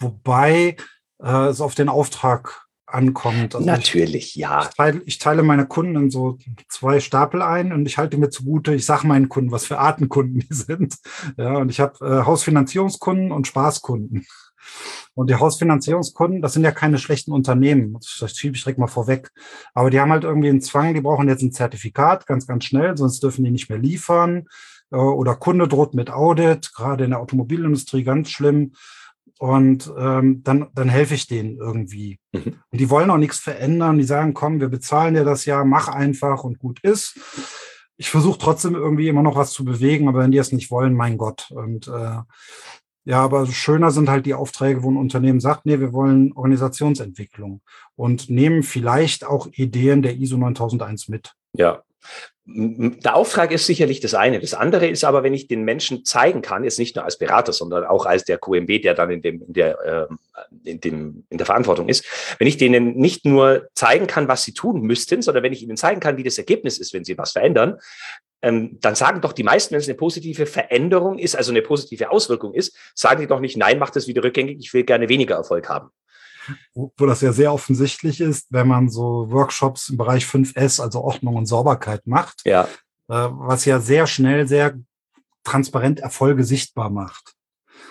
Wobei 0.00 0.76
äh, 1.22 1.46
es 1.46 1.60
auf 1.60 1.74
den 1.74 1.88
Auftrag 1.88 2.67
ankommt. 2.88 3.54
Also 3.54 3.66
Natürlich, 3.66 4.30
ich, 4.30 4.34
ja. 4.36 4.62
Ich 4.62 4.76
teile, 4.76 5.02
ich 5.04 5.18
teile, 5.18 5.42
meine 5.42 5.66
Kunden 5.66 5.96
in 5.96 6.10
so 6.10 6.38
zwei 6.68 7.00
Stapel 7.00 7.42
ein 7.42 7.72
und 7.72 7.86
ich 7.86 7.98
halte 7.98 8.16
mir 8.16 8.30
zugute, 8.30 8.74
ich 8.74 8.86
sage 8.86 9.06
meinen 9.06 9.28
Kunden, 9.28 9.52
was 9.52 9.66
für 9.66 9.78
Arten 9.78 10.08
Kunden 10.08 10.40
die 10.40 10.46
sind. 10.54 10.96
Ja, 11.36 11.58
und 11.58 11.70
ich 11.70 11.80
habe 11.80 12.04
äh, 12.04 12.24
Hausfinanzierungskunden 12.24 13.32
und 13.32 13.46
Spaßkunden. 13.46 14.26
Und 15.14 15.30
die 15.30 15.36
Hausfinanzierungskunden, 15.36 16.42
das 16.42 16.52
sind 16.52 16.64
ja 16.64 16.72
keine 16.72 16.98
schlechten 16.98 17.32
Unternehmen. 17.32 17.94
Das 17.94 18.36
schiebe 18.36 18.56
ich 18.56 18.62
direkt 18.62 18.78
mal 18.78 18.86
vorweg. 18.86 19.30
Aber 19.74 19.90
die 19.90 20.00
haben 20.00 20.12
halt 20.12 20.24
irgendwie 20.24 20.48
einen 20.48 20.60
Zwang, 20.60 20.94
die 20.94 21.00
brauchen 21.00 21.28
jetzt 21.28 21.42
ein 21.42 21.52
Zertifikat 21.52 22.26
ganz, 22.26 22.46
ganz 22.46 22.64
schnell, 22.64 22.96
sonst 22.96 23.22
dürfen 23.22 23.44
die 23.44 23.50
nicht 23.50 23.68
mehr 23.68 23.78
liefern. 23.78 24.46
Äh, 24.90 24.96
oder 24.96 25.36
Kunde 25.36 25.68
droht 25.68 25.94
mit 25.94 26.10
Audit, 26.10 26.72
gerade 26.74 27.04
in 27.04 27.10
der 27.10 27.20
Automobilindustrie 27.20 28.04
ganz 28.04 28.30
schlimm. 28.30 28.72
Und 29.38 29.92
ähm, 29.96 30.42
dann, 30.42 30.68
dann 30.74 30.88
helfe 30.88 31.14
ich 31.14 31.26
denen 31.26 31.58
irgendwie. 31.58 32.18
Mhm. 32.32 32.56
Und 32.70 32.80
die 32.80 32.90
wollen 32.90 33.10
auch 33.10 33.18
nichts 33.18 33.38
verändern. 33.38 33.98
Die 33.98 34.04
sagen, 34.04 34.34
komm, 34.34 34.60
wir 34.60 34.68
bezahlen 34.68 35.14
dir 35.14 35.24
das 35.24 35.44
ja, 35.44 35.64
mach 35.64 35.88
einfach 35.88 36.44
und 36.44 36.58
gut 36.58 36.80
ist. 36.80 37.18
Ich 37.96 38.10
versuche 38.10 38.38
trotzdem 38.38 38.74
irgendwie 38.74 39.08
immer 39.08 39.22
noch 39.22 39.36
was 39.36 39.52
zu 39.52 39.64
bewegen, 39.64 40.08
aber 40.08 40.20
wenn 40.20 40.30
die 40.30 40.38
es 40.38 40.52
nicht 40.52 40.70
wollen, 40.70 40.94
mein 40.94 41.18
Gott. 41.18 41.50
Und 41.50 41.88
äh, 41.88 42.18
ja, 43.04 43.24
aber 43.24 43.46
schöner 43.46 43.90
sind 43.90 44.10
halt 44.10 44.26
die 44.26 44.34
Aufträge, 44.34 44.82
wo 44.82 44.90
ein 44.90 44.96
Unternehmen 44.96 45.40
sagt, 45.40 45.66
nee, 45.66 45.80
wir 45.80 45.92
wollen 45.92 46.32
Organisationsentwicklung 46.34 47.62
und 47.96 48.28
nehmen 48.28 48.62
vielleicht 48.62 49.24
auch 49.24 49.46
Ideen 49.52 50.02
der 50.02 50.16
ISO 50.16 50.36
9001 50.36 51.08
mit. 51.08 51.32
Ja. 51.54 51.82
Der 52.50 53.14
Auftrag 53.14 53.52
ist 53.52 53.66
sicherlich 53.66 54.00
das 54.00 54.14
eine. 54.14 54.40
Das 54.40 54.54
andere 54.54 54.86
ist 54.86 55.04
aber, 55.04 55.22
wenn 55.22 55.34
ich 55.34 55.48
den 55.48 55.64
Menschen 55.64 56.06
zeigen 56.06 56.40
kann, 56.40 56.64
jetzt 56.64 56.78
nicht 56.78 56.96
nur 56.96 57.04
als 57.04 57.18
Berater, 57.18 57.52
sondern 57.52 57.84
auch 57.84 58.06
als 58.06 58.24
der 58.24 58.38
QMB, 58.38 58.80
der 58.80 58.94
dann 58.94 59.10
in, 59.10 59.20
dem, 59.20 59.42
in, 59.42 59.52
der, 59.52 60.08
äh, 60.08 60.70
in, 60.70 60.80
dem, 60.80 61.24
in 61.28 61.36
der 61.36 61.44
Verantwortung 61.44 61.90
ist, 61.90 62.06
wenn 62.38 62.48
ich 62.48 62.56
denen 62.56 62.96
nicht 62.96 63.26
nur 63.26 63.68
zeigen 63.74 64.06
kann, 64.06 64.28
was 64.28 64.44
sie 64.44 64.54
tun 64.54 64.80
müssten, 64.80 65.20
sondern 65.20 65.44
wenn 65.44 65.52
ich 65.52 65.62
ihnen 65.62 65.76
zeigen 65.76 66.00
kann, 66.00 66.16
wie 66.16 66.22
das 66.22 66.38
Ergebnis 66.38 66.78
ist, 66.78 66.94
wenn 66.94 67.04
sie 67.04 67.18
was 67.18 67.32
verändern, 67.32 67.76
ähm, 68.40 68.78
dann 68.80 68.94
sagen 68.94 69.20
doch 69.20 69.34
die 69.34 69.42
meisten, 69.42 69.72
wenn 69.72 69.80
es 69.80 69.88
eine 69.88 69.98
positive 69.98 70.46
Veränderung 70.46 71.18
ist, 71.18 71.36
also 71.36 71.52
eine 71.52 71.60
positive 71.60 72.10
Auswirkung 72.10 72.54
ist, 72.54 72.74
sagen 72.94 73.20
die 73.20 73.26
doch 73.26 73.40
nicht, 73.40 73.58
nein, 73.58 73.78
mach 73.78 73.90
das 73.90 74.06
wieder 74.06 74.24
rückgängig, 74.24 74.56
ich 74.58 74.72
will 74.72 74.84
gerne 74.84 75.10
weniger 75.10 75.34
Erfolg 75.34 75.68
haben. 75.68 75.90
Wo, 76.74 76.92
wo 76.96 77.06
das 77.06 77.20
ja 77.20 77.32
sehr 77.32 77.52
offensichtlich 77.52 78.20
ist, 78.20 78.46
wenn 78.50 78.68
man 78.68 78.88
so 78.88 79.30
Workshops 79.30 79.88
im 79.88 79.96
Bereich 79.96 80.24
5S, 80.24 80.80
also 80.80 81.02
Ordnung 81.02 81.36
und 81.36 81.46
Sauberkeit 81.46 82.06
macht, 82.06 82.42
ja. 82.44 82.64
äh, 83.08 83.28
was 83.30 83.64
ja 83.64 83.80
sehr 83.80 84.06
schnell, 84.06 84.46
sehr 84.46 84.78
transparent 85.44 86.00
Erfolge 86.00 86.44
sichtbar 86.44 86.90
macht. 86.90 87.34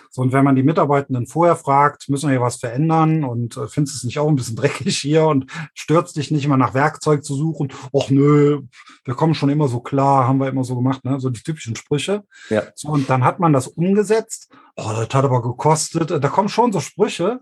So, 0.10 0.22
und 0.22 0.32
wenn 0.32 0.44
man 0.44 0.56
die 0.56 0.64
Mitarbeitenden 0.64 1.28
vorher 1.28 1.56
fragt, 1.56 2.10
müssen 2.10 2.28
wir 2.28 2.38
hier 2.38 2.42
was 2.42 2.56
verändern 2.58 3.24
und 3.24 3.58
äh, 3.58 3.68
findest 3.68 3.96
du 3.96 3.98
es 3.98 4.04
nicht 4.04 4.20
auch 4.20 4.28
ein 4.28 4.36
bisschen 4.36 4.56
dreckig 4.56 4.98
hier 4.98 5.28
und 5.28 5.46
stürzt 5.74 6.16
dich 6.16 6.32
nicht 6.32 6.46
immer 6.46 6.58
nach 6.58 6.74
Werkzeug 6.74 7.24
zu 7.24 7.36
suchen? 7.36 7.72
Och 7.94 8.10
nö, 8.10 8.62
wir 9.06 9.14
kommen 9.14 9.36
schon 9.36 9.50
immer 9.50 9.68
so 9.68 9.80
klar, 9.80 10.28
haben 10.28 10.40
wir 10.40 10.48
immer 10.48 10.64
so 10.64 10.76
gemacht, 10.76 11.04
ne? 11.06 11.20
So 11.20 11.30
die 11.30 11.44
typischen 11.44 11.76
Sprüche. 11.76 12.24
Ja. 12.50 12.64
So, 12.76 12.90
und 12.90 13.10
dann 13.10 13.24
hat 13.24 13.40
man 13.40 13.54
das 13.54 13.68
umgesetzt. 13.68 14.52
Oh, 14.76 14.92
das 14.96 15.10
hat 15.14 15.26
aber 15.26 15.42
gekostet. 15.42 16.12
Da 16.12 16.30
kommen 16.30 16.50
schon 16.50 16.72
so 16.72 16.80
Sprüche. 16.80 17.42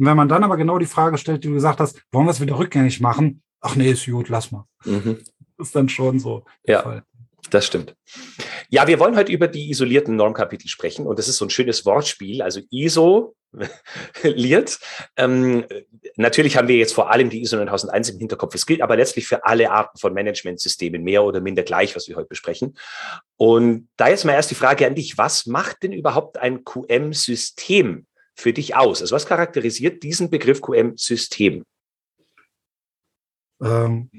Und 0.00 0.06
wenn 0.06 0.16
man 0.16 0.30
dann 0.30 0.42
aber 0.44 0.56
genau 0.56 0.78
die 0.78 0.86
Frage 0.86 1.18
stellt, 1.18 1.44
die 1.44 1.48
du 1.48 1.54
gesagt 1.54 1.78
hast, 1.78 2.02
wollen 2.10 2.24
wir 2.24 2.30
es 2.30 2.40
wieder 2.40 2.58
rückgängig 2.58 3.02
machen? 3.02 3.42
Ach 3.60 3.76
nee, 3.76 3.90
ist 3.90 4.06
gut, 4.06 4.30
lass 4.30 4.50
mal. 4.50 4.64
Mhm. 4.86 5.18
Ist 5.58 5.76
dann 5.76 5.90
schon 5.90 6.18
so. 6.18 6.46
Ja. 6.64 6.82
Fall. 6.82 7.04
Das 7.50 7.66
stimmt. 7.66 7.94
Ja, 8.70 8.86
wir 8.86 8.98
wollen 8.98 9.14
heute 9.14 9.30
über 9.30 9.46
die 9.46 9.70
isolierten 9.70 10.16
Normkapitel 10.16 10.68
sprechen 10.68 11.06
und 11.06 11.18
das 11.18 11.28
ist 11.28 11.36
so 11.36 11.44
ein 11.44 11.50
schönes 11.50 11.84
Wortspiel. 11.84 12.40
Also 12.40 12.62
ISO 12.70 13.34
liert. 14.22 14.78
Ähm, 15.16 15.66
natürlich 16.16 16.56
haben 16.56 16.68
wir 16.68 16.76
jetzt 16.76 16.94
vor 16.94 17.10
allem 17.10 17.28
die 17.28 17.42
ISO 17.42 17.56
9001 17.56 18.08
im 18.08 18.18
Hinterkopf. 18.20 18.54
Es 18.54 18.64
gilt 18.64 18.80
aber 18.80 18.96
letztlich 18.96 19.26
für 19.26 19.44
alle 19.44 19.70
Arten 19.70 19.98
von 19.98 20.14
Managementsystemen, 20.14 21.02
mehr 21.02 21.24
oder 21.24 21.42
minder 21.42 21.62
gleich, 21.62 21.94
was 21.94 22.08
wir 22.08 22.16
heute 22.16 22.28
besprechen. 22.28 22.78
Und 23.36 23.90
da 23.98 24.08
jetzt 24.08 24.24
mal 24.24 24.32
erst 24.32 24.50
die 24.50 24.54
Frage 24.54 24.86
an 24.86 24.94
dich. 24.94 25.18
Was 25.18 25.44
macht 25.44 25.82
denn 25.82 25.92
überhaupt 25.92 26.38
ein 26.38 26.64
QM-System 26.64 28.06
für 28.40 28.52
dich 28.52 28.76
aus? 28.76 29.00
Also 29.00 29.14
was 29.14 29.26
charakterisiert 29.26 30.02
diesen 30.02 30.30
Begriff 30.30 30.60
QM-System? 30.60 31.64
Ähm 33.62 34.10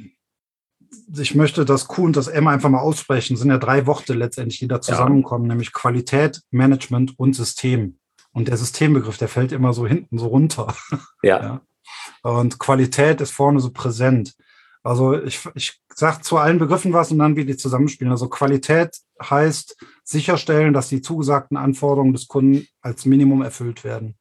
ich 1.17 1.35
möchte 1.35 1.65
das 1.65 1.87
Q 1.87 2.03
und 2.05 2.15
das 2.15 2.27
M 2.27 2.47
einfach 2.47 2.69
mal 2.69 2.79
aussprechen. 2.79 3.33
Das 3.33 3.41
sind 3.41 3.51
ja 3.51 3.57
drei 3.57 3.85
Worte 3.87 4.13
letztendlich, 4.13 4.59
die 4.59 4.67
da 4.67 4.81
zusammenkommen, 4.81 5.45
ja. 5.45 5.49
nämlich 5.49 5.73
Qualität, 5.73 6.41
Management 6.51 7.17
und 7.17 7.33
System. 7.33 7.97
Und 8.33 8.47
der 8.47 8.57
Systembegriff, 8.57 9.17
der 9.17 9.27
fällt 9.27 9.51
immer 9.51 9.73
so 9.73 9.85
hinten 9.87 10.17
so 10.17 10.27
runter. 10.27 10.73
Ja. 11.21 11.61
ja. 12.23 12.31
Und 12.31 12.59
Qualität 12.59 13.21
ist 13.21 13.31
vorne 13.31 13.59
so 13.59 13.71
präsent. 13.71 14.35
Also 14.83 15.21
ich, 15.21 15.39
ich 15.53 15.79
sage 15.93 16.21
zu 16.21 16.37
allen 16.37 16.57
Begriffen 16.57 16.93
was 16.93 17.11
und 17.11 17.19
dann 17.19 17.35
wie 17.35 17.45
die 17.45 17.57
zusammenspielen. 17.57 18.11
Also 18.11 18.29
Qualität 18.29 18.97
heißt 19.21 19.77
sicherstellen, 20.11 20.73
dass 20.73 20.89
die 20.89 21.01
zugesagten 21.01 21.57
Anforderungen 21.57 22.13
des 22.13 22.27
Kunden 22.27 22.67
als 22.81 23.05
Minimum 23.05 23.41
erfüllt 23.41 23.83
werden. 23.83 24.17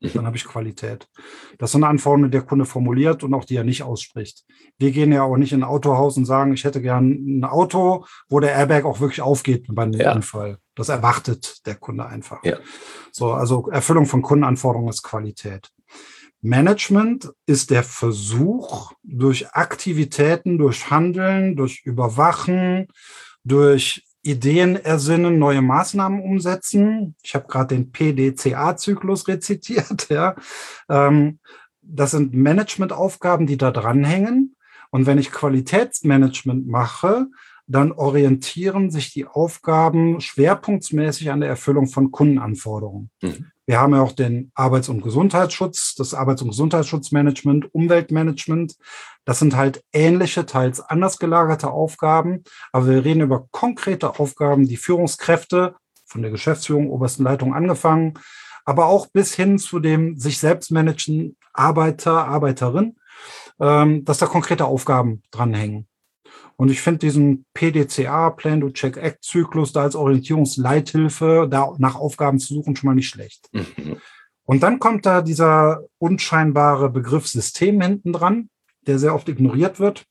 Mhm. 0.00 0.10
Dann 0.14 0.26
habe 0.26 0.36
ich 0.36 0.44
Qualität. 0.44 1.08
Das 1.58 1.72
sind 1.72 1.84
Anforderungen, 1.84 2.30
die 2.30 2.36
der 2.36 2.46
Kunde 2.46 2.64
formuliert 2.64 3.24
und 3.24 3.34
auch 3.34 3.44
die 3.44 3.56
er 3.56 3.64
nicht 3.64 3.82
ausspricht. 3.82 4.44
Wir 4.78 4.90
gehen 4.90 5.12
ja 5.12 5.22
auch 5.22 5.36
nicht 5.36 5.52
in 5.52 5.60
ein 5.60 5.68
Autohaus 5.68 6.16
und 6.16 6.24
sagen, 6.24 6.52
ich 6.52 6.64
hätte 6.64 6.80
gern 6.80 7.40
ein 7.40 7.44
Auto, 7.44 8.04
wo 8.28 8.40
der 8.40 8.52
Airbag 8.52 8.84
auch 8.84 9.00
wirklich 9.00 9.22
aufgeht 9.22 9.66
beim 9.68 9.92
ja. 9.92 10.14
Unfall. 10.14 10.58
Das 10.74 10.88
erwartet 10.88 11.66
der 11.66 11.74
Kunde 11.74 12.06
einfach. 12.06 12.44
Ja. 12.44 12.58
So, 13.10 13.32
also 13.32 13.68
Erfüllung 13.68 14.06
von 14.06 14.22
Kundenanforderungen 14.22 14.90
ist 14.90 15.02
Qualität. 15.02 15.70
Management 16.40 17.32
ist 17.46 17.70
der 17.70 17.82
Versuch, 17.82 18.92
durch 19.02 19.50
Aktivitäten, 19.50 20.56
durch 20.58 20.88
Handeln, 20.88 21.56
durch 21.56 21.82
Überwachen, 21.84 22.86
durch 23.42 24.04
Ideen 24.28 24.76
ersinnen, 24.76 25.38
neue 25.38 25.62
Maßnahmen 25.62 26.20
umsetzen. 26.20 27.14
Ich 27.22 27.34
habe 27.34 27.46
gerade 27.48 27.74
den 27.74 27.90
PDCA-Zyklus 27.92 29.28
rezitiert. 29.28 30.08
Ja. 30.18 30.36
Ähm, 30.88 31.38
das 31.82 32.12
sind 32.12 32.34
Managementaufgaben, 32.34 33.46
die 33.46 33.56
da 33.56 33.70
dranhängen. 33.70 34.56
Und 34.90 35.06
wenn 35.06 35.18
ich 35.18 35.32
Qualitätsmanagement 35.32 36.66
mache, 36.66 37.26
dann 37.66 37.92
orientieren 37.92 38.90
sich 38.90 39.12
die 39.12 39.26
Aufgaben 39.26 40.20
schwerpunktsmäßig 40.20 41.30
an 41.30 41.40
der 41.40 41.50
Erfüllung 41.50 41.86
von 41.86 42.10
Kundenanforderungen. 42.10 43.10
Mhm. 43.22 43.52
Wir 43.68 43.80
haben 43.82 43.94
ja 43.94 44.00
auch 44.00 44.12
den 44.12 44.50
Arbeits- 44.54 44.88
und 44.88 45.02
Gesundheitsschutz, 45.02 45.94
das 45.94 46.14
Arbeits- 46.14 46.40
und 46.40 46.48
Gesundheitsschutzmanagement, 46.48 47.74
Umweltmanagement. 47.74 48.76
Das 49.26 49.40
sind 49.40 49.56
halt 49.56 49.84
ähnliche, 49.92 50.46
teils 50.46 50.80
anders 50.80 51.18
gelagerte 51.18 51.70
Aufgaben. 51.70 52.44
Aber 52.72 52.86
wir 52.86 53.04
reden 53.04 53.20
über 53.20 53.46
konkrete 53.50 54.18
Aufgaben, 54.18 54.66
die 54.66 54.78
Führungskräfte 54.78 55.74
von 56.06 56.22
der 56.22 56.30
Geschäftsführung, 56.30 56.88
obersten 56.88 57.24
Leitung 57.24 57.52
angefangen, 57.52 58.14
aber 58.64 58.86
auch 58.86 59.08
bis 59.08 59.34
hin 59.34 59.58
zu 59.58 59.80
dem 59.80 60.16
sich 60.16 60.38
selbst 60.38 60.70
managen 60.70 61.36
Arbeiter, 61.52 62.26
Arbeiterin, 62.26 62.96
ähm, 63.60 64.02
dass 64.06 64.16
da 64.16 64.24
konkrete 64.24 64.64
Aufgaben 64.64 65.22
dranhängen. 65.30 65.86
Und 66.58 66.72
ich 66.72 66.80
finde 66.80 66.98
diesen 66.98 67.46
PDCA, 67.54 68.30
Plan 68.30 68.60
to 68.60 68.70
Check 68.70 68.96
Act 68.96 69.22
Zyklus, 69.22 69.72
da 69.72 69.82
als 69.82 69.94
Orientierungsleithilfe, 69.94 71.46
da 71.48 71.72
nach 71.78 71.94
Aufgaben 71.94 72.40
zu 72.40 72.54
suchen, 72.54 72.74
schon 72.74 72.88
mal 72.88 72.94
nicht 72.94 73.08
schlecht. 73.08 73.48
Mhm. 73.76 73.98
Und 74.44 74.62
dann 74.62 74.78
kommt 74.78 75.04
da 75.04 75.20
dieser 75.20 75.82
unscheinbare 75.98 76.88
Begriff 76.88 77.28
System 77.28 77.82
hinten 77.82 78.14
dran, 78.14 78.48
der 78.86 78.98
sehr 78.98 79.14
oft 79.14 79.28
ignoriert 79.28 79.78
wird. 79.78 80.06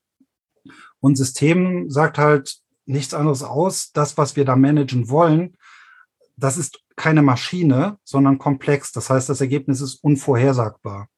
Und 1.00 1.16
System 1.16 1.90
sagt 1.90 2.18
halt 2.18 2.56
nichts 2.86 3.14
anderes 3.14 3.42
aus. 3.42 3.90
Das, 3.90 4.16
was 4.16 4.36
wir 4.36 4.44
da 4.44 4.54
managen 4.54 5.08
wollen, 5.08 5.56
das 6.36 6.56
ist 6.56 6.78
keine 6.94 7.20
Maschine, 7.20 7.98
sondern 8.04 8.38
komplex. 8.38 8.92
Das 8.92 9.10
heißt, 9.10 9.28
das 9.28 9.40
Ergebnis 9.40 9.80
ist 9.80 9.96
unvorhersagbar 10.04 11.08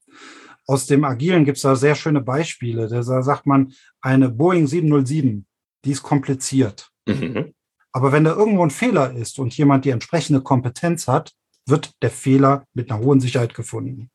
aus 0.71 0.87
dem 0.87 1.03
Agilen 1.03 1.45
gibt 1.45 1.57
es 1.57 1.65
da 1.65 1.75
sehr 1.75 1.97
schöne 1.97 2.21
Beispiele. 2.21 2.87
Da 2.87 3.03
sagt 3.03 3.45
man, 3.45 3.73
eine 4.01 4.29
Boeing 4.29 4.69
707, 4.69 5.45
die 5.85 5.91
ist 5.91 6.05
kompliziert. 6.05 6.93
Mhm. 7.07 7.55
Aber 7.91 8.13
wenn 8.13 8.23
da 8.23 8.37
irgendwo 8.37 8.63
ein 8.63 8.71
Fehler 8.71 9.13
ist 9.13 9.41
und 9.41 9.57
jemand 9.57 9.85
die 9.85 9.91
entsprechende 9.91 10.43
Kompetenz 10.43 11.09
hat, 11.09 11.33
wird 11.67 11.91
der 12.03 12.11
Fehler 12.13 12.67
mit 12.73 12.89
einer 12.89 13.01
hohen 13.01 13.19
Sicherheit 13.19 13.53
gefunden. 13.53 14.11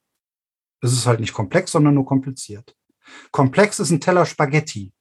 Es 0.80 0.94
ist 0.94 1.06
halt 1.06 1.20
nicht 1.20 1.34
komplex, 1.34 1.74
sondern 1.74 1.94
nur 1.94 2.06
kompliziert. 2.06 2.74
Komplex 3.32 3.80
ist 3.80 3.92
ein 3.92 4.00
Teller 4.00 4.26
Spaghetti. 4.26 4.94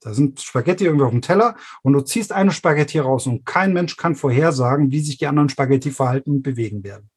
Da 0.00 0.14
sind 0.14 0.40
Spaghetti 0.40 0.84
irgendwie 0.84 1.06
auf 1.06 1.10
dem 1.10 1.22
Teller 1.22 1.56
und 1.82 1.92
du 1.92 2.02
ziehst 2.02 2.30
eine 2.30 2.52
Spaghetti 2.52 3.00
raus 3.00 3.26
und 3.26 3.44
kein 3.44 3.72
Mensch 3.72 3.96
kann 3.96 4.14
vorhersagen, 4.14 4.92
wie 4.92 5.00
sich 5.00 5.18
die 5.18 5.26
anderen 5.26 5.48
Spaghetti 5.48 5.90
verhalten 5.90 6.30
und 6.30 6.42
bewegen 6.42 6.84
werden. 6.84 7.10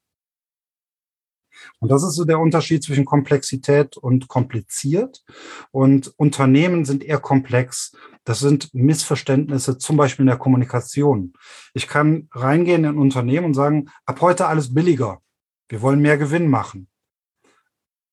Und 1.78 1.90
das 1.90 2.02
ist 2.02 2.14
so 2.14 2.24
der 2.24 2.38
Unterschied 2.38 2.82
zwischen 2.82 3.04
Komplexität 3.04 3.96
und 3.96 4.28
kompliziert. 4.28 5.24
Und 5.70 6.12
Unternehmen 6.16 6.84
sind 6.84 7.02
eher 7.02 7.18
komplex. 7.18 7.96
Das 8.24 8.40
sind 8.40 8.72
Missverständnisse, 8.74 9.78
zum 9.78 9.96
Beispiel 9.96 10.24
in 10.24 10.28
der 10.28 10.36
Kommunikation. 10.36 11.32
Ich 11.74 11.88
kann 11.88 12.28
reingehen 12.32 12.84
in 12.84 12.90
ein 12.90 12.98
Unternehmen 12.98 13.46
und 13.46 13.54
sagen, 13.54 13.90
ab 14.04 14.20
heute 14.20 14.46
alles 14.46 14.74
billiger. 14.74 15.20
Wir 15.68 15.82
wollen 15.82 16.00
mehr 16.00 16.18
Gewinn 16.18 16.48
machen. 16.48 16.88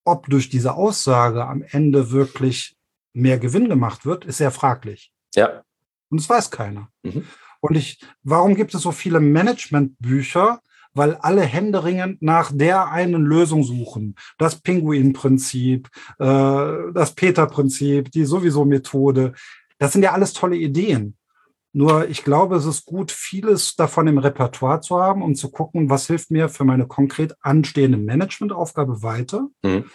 Ob 0.06 0.28
durch 0.30 0.50
diese 0.50 0.76
Aussage 0.76 1.46
am 1.46 1.62
Ende 1.62 2.12
wirklich 2.12 2.78
mehr 3.14 3.40
Gewinn 3.40 3.68
gemacht 3.68 4.06
wird, 4.06 4.26
ist 4.26 4.38
sehr 4.38 4.52
fraglich. 4.52 5.12
Ja. 5.36 5.64
Und 6.10 6.22
das 6.22 6.30
weiß 6.30 6.52
keiner. 6.52 6.90
Mhm. 7.04 7.26
Und 7.60 7.76
ich, 7.76 8.00
warum 8.24 8.56
gibt 8.56 8.74
es 8.74 8.82
so 8.82 8.92
viele 8.92 9.20
Managementbücher, 9.20 10.62
weil 10.98 11.16
alle 11.16 11.42
händeringend 11.42 12.22
nach 12.22 12.52
der 12.54 12.92
einen 12.92 13.24
Lösung 13.24 13.64
suchen. 13.64 14.16
Das 14.38 14.60
Pinguin-Prinzip, 14.60 15.88
äh, 16.20 16.26
das 16.94 17.14
Peter-Prinzip, 17.16 18.12
die 18.12 18.26
sowieso 18.26 18.66
Methode. 18.66 19.34
Das 19.78 19.94
sind 19.94 20.02
ja 20.02 20.14
alles 20.14 20.34
tolle 20.34 20.58
Ideen. 20.58 21.16
Nur 21.74 22.10
ich 22.10 22.24
glaube, 22.24 22.56
es 22.56 22.66
ist 22.66 22.86
gut, 22.86 23.12
vieles 23.12 23.76
davon 23.76 24.08
im 24.08 24.18
Repertoire 24.18 24.82
zu 24.82 25.00
haben, 25.00 25.22
um 25.22 25.36
zu 25.36 25.52
gucken, 25.52 25.90
was 25.90 26.08
hilft 26.08 26.32
mir 26.32 26.50
für 26.50 26.64
meine 26.64 26.88
konkret 26.88 27.36
anstehende 27.42 28.00
Managementaufgabe 28.00 29.04
weiter. 29.04 29.48
Mhm. 29.62 29.86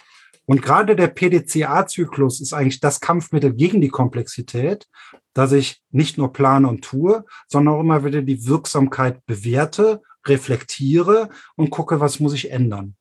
Und 0.45 0.61
gerade 0.61 0.95
der 0.95 1.07
PDCA-Zyklus 1.07 2.41
ist 2.41 2.53
eigentlich 2.53 2.79
das 2.79 2.99
Kampfmittel 2.99 3.53
gegen 3.53 3.81
die 3.81 3.89
Komplexität, 3.89 4.87
dass 5.33 5.51
ich 5.51 5.81
nicht 5.91 6.17
nur 6.17 6.33
plane 6.33 6.67
und 6.67 6.83
tue, 6.83 7.25
sondern 7.47 7.75
auch 7.75 7.79
immer 7.79 8.03
wieder 8.03 8.21
die 8.21 8.45
Wirksamkeit 8.45 9.25
bewerte 9.25 10.01
reflektiere 10.25 11.29
und 11.55 11.69
gucke, 11.69 11.99
was 11.99 12.19
muss 12.19 12.33
ich 12.33 12.51
ändern. 12.51 12.95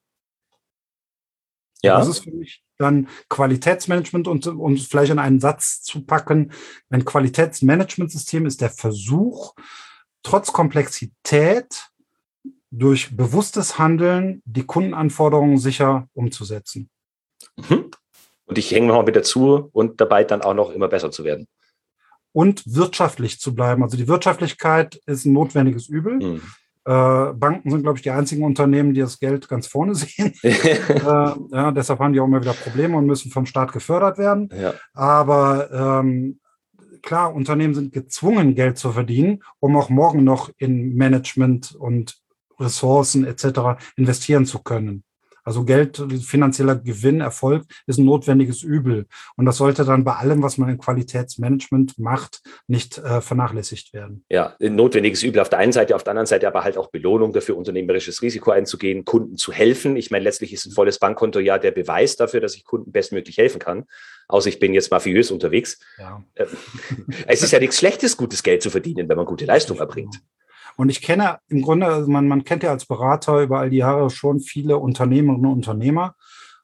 Ja. 1.82 1.98
Das 1.98 2.08
ist 2.08 2.20
für 2.20 2.30
mich 2.30 2.62
dann 2.78 3.08
Qualitätsmanagement 3.28 4.28
und, 4.28 4.46
und 4.46 4.80
vielleicht 4.80 5.12
in 5.12 5.18
einen 5.18 5.40
Satz 5.40 5.82
zu 5.82 6.04
packen. 6.04 6.52
Ein 6.90 7.04
Qualitätsmanagementsystem 7.04 8.44
ist 8.44 8.60
der 8.60 8.70
Versuch, 8.70 9.54
trotz 10.22 10.52
Komplexität 10.52 11.88
durch 12.70 13.16
bewusstes 13.16 13.78
Handeln 13.78 14.42
die 14.44 14.64
Kundenanforderungen 14.64 15.58
sicher 15.58 16.08
umzusetzen. 16.14 16.90
Mhm. 17.56 17.90
Und 18.46 18.58
ich 18.58 18.70
hänge 18.70 18.88
noch 18.88 19.04
mit 19.04 19.16
dazu 19.16 19.70
und 19.72 20.00
dabei 20.00 20.24
dann 20.24 20.42
auch 20.42 20.54
noch 20.54 20.70
immer 20.70 20.88
besser 20.88 21.10
zu 21.10 21.24
werden. 21.24 21.46
Und 22.32 22.62
wirtschaftlich 22.66 23.40
zu 23.40 23.54
bleiben. 23.54 23.82
Also 23.82 23.96
die 23.96 24.08
Wirtschaftlichkeit 24.08 24.96
ist 25.06 25.26
ein 25.26 25.34
notwendiges 25.34 25.88
Übel. 25.88 26.14
Mhm. 26.14 26.42
Äh, 26.84 27.32
Banken 27.34 27.70
sind, 27.70 27.82
glaube 27.82 27.98
ich, 27.98 28.02
die 28.02 28.10
einzigen 28.10 28.44
Unternehmen, 28.44 28.92
die 28.92 29.00
das 29.00 29.20
Geld 29.20 29.48
ganz 29.48 29.66
vorne 29.66 29.94
sehen. 29.96 30.32
äh, 30.42 30.50
ja, 31.02 31.70
deshalb 31.70 32.00
haben 32.00 32.12
die 32.12 32.20
auch 32.20 32.26
immer 32.26 32.40
wieder 32.40 32.54
Probleme 32.54 32.96
und 32.96 33.06
müssen 33.06 33.30
vom 33.30 33.46
Staat 33.46 33.72
gefördert 33.72 34.18
werden. 34.18 34.48
Ja. 34.52 34.74
Aber 34.94 35.70
ähm, 35.72 36.40
klar, 37.02 37.34
Unternehmen 37.34 37.74
sind 37.74 37.92
gezwungen, 37.92 38.54
Geld 38.54 38.78
zu 38.78 38.92
verdienen, 38.92 39.42
um 39.60 39.76
auch 39.76 39.90
morgen 39.90 40.24
noch 40.24 40.50
in 40.58 40.94
Management 40.94 41.74
und 41.74 42.18
Ressourcen 42.58 43.24
etc. 43.26 43.82
investieren 43.96 44.46
zu 44.46 44.60
können. 44.60 45.04
Also 45.44 45.64
Geld, 45.64 46.02
finanzieller 46.22 46.76
Gewinn, 46.76 47.20
Erfolg 47.20 47.64
ist 47.87 47.99
ein 47.99 48.04
notwendiges 48.04 48.62
Übel. 48.62 49.06
Und 49.37 49.44
das 49.44 49.56
sollte 49.56 49.84
dann 49.84 50.04
bei 50.04 50.14
allem, 50.14 50.42
was 50.42 50.58
man 50.58 50.68
im 50.68 50.78
Qualitätsmanagement 50.78 51.99
macht, 51.99 52.42
nicht 52.66 52.99
äh, 52.99 53.20
vernachlässigt 53.20 53.92
werden. 53.92 54.25
Ja, 54.28 54.54
ein 54.61 54.76
notwendiges 54.76 55.22
Übel 55.22 55.40
auf 55.40 55.49
der 55.49 55.58
einen 55.58 55.72
Seite, 55.72 55.96
auf 55.96 56.04
der 56.04 56.12
anderen 56.12 56.26
Seite 56.26 56.46
aber 56.46 56.64
halt 56.64 56.78
auch 56.78 56.90
Belohnung 56.90 57.32
dafür, 57.32 57.56
unternehmerisches 57.56 58.22
Risiko 58.22 58.50
einzugehen, 58.52 59.04
Kunden 59.04 59.37
zu 59.37 59.52
helfen. 59.52 59.96
Ich 59.96 60.11
meine, 60.11 60.25
letztlich 60.25 60.52
ist 60.52 60.66
ein 60.66 60.72
volles 60.72 60.99
Bankkonto 60.99 61.40
ja 61.40 61.58
der 61.58 61.72
Beweis 61.72 62.16
dafür, 62.16 62.40
dass 62.40 62.54
ich 62.54 62.64
Kunden 62.64 62.92
bestmöglich 62.92 63.38
helfen 63.38 63.58
kann. 63.58 63.84
Außer 64.28 64.49
ich 64.49 64.58
bin 64.58 64.75
jetzt 64.75 64.90
mafiös 64.90 65.30
unterwegs. 65.30 65.80
Ja. 65.99 66.22
Äh, 66.34 66.46
es 67.26 67.42
ist 67.42 67.50
ja 67.50 67.58
nichts 67.58 67.78
Schlechtes, 67.78 68.16
gutes 68.16 68.42
Geld 68.42 68.62
zu 68.62 68.70
verdienen, 68.70 69.08
wenn 69.08 69.16
man 69.16 69.26
gute 69.26 69.44
Leistung 69.44 69.78
erbringt. 69.78 70.20
Und 70.76 70.88
ich 70.88 71.02
kenne 71.02 71.38
im 71.48 71.62
Grunde, 71.62 71.86
also 71.86 72.10
man, 72.10 72.28
man 72.28 72.44
kennt 72.44 72.62
ja 72.62 72.70
als 72.70 72.86
Berater 72.86 73.42
über 73.42 73.60
all 73.60 73.70
die 73.70 73.78
Jahre 73.78 74.10
schon 74.10 74.40
viele 74.40 74.78
Unternehmerinnen 74.78 75.46
und 75.46 75.52
Unternehmer. 75.52 76.14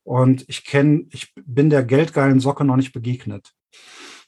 Und 0.02 0.44
ich 0.48 0.64
kenne, 0.64 1.04
ich 1.10 1.34
bin 1.34 1.70
der 1.70 1.84
geldgeilen 1.84 2.40
Socke 2.40 2.64
noch 2.64 2.76
nicht 2.76 2.92
begegnet. 2.92 3.52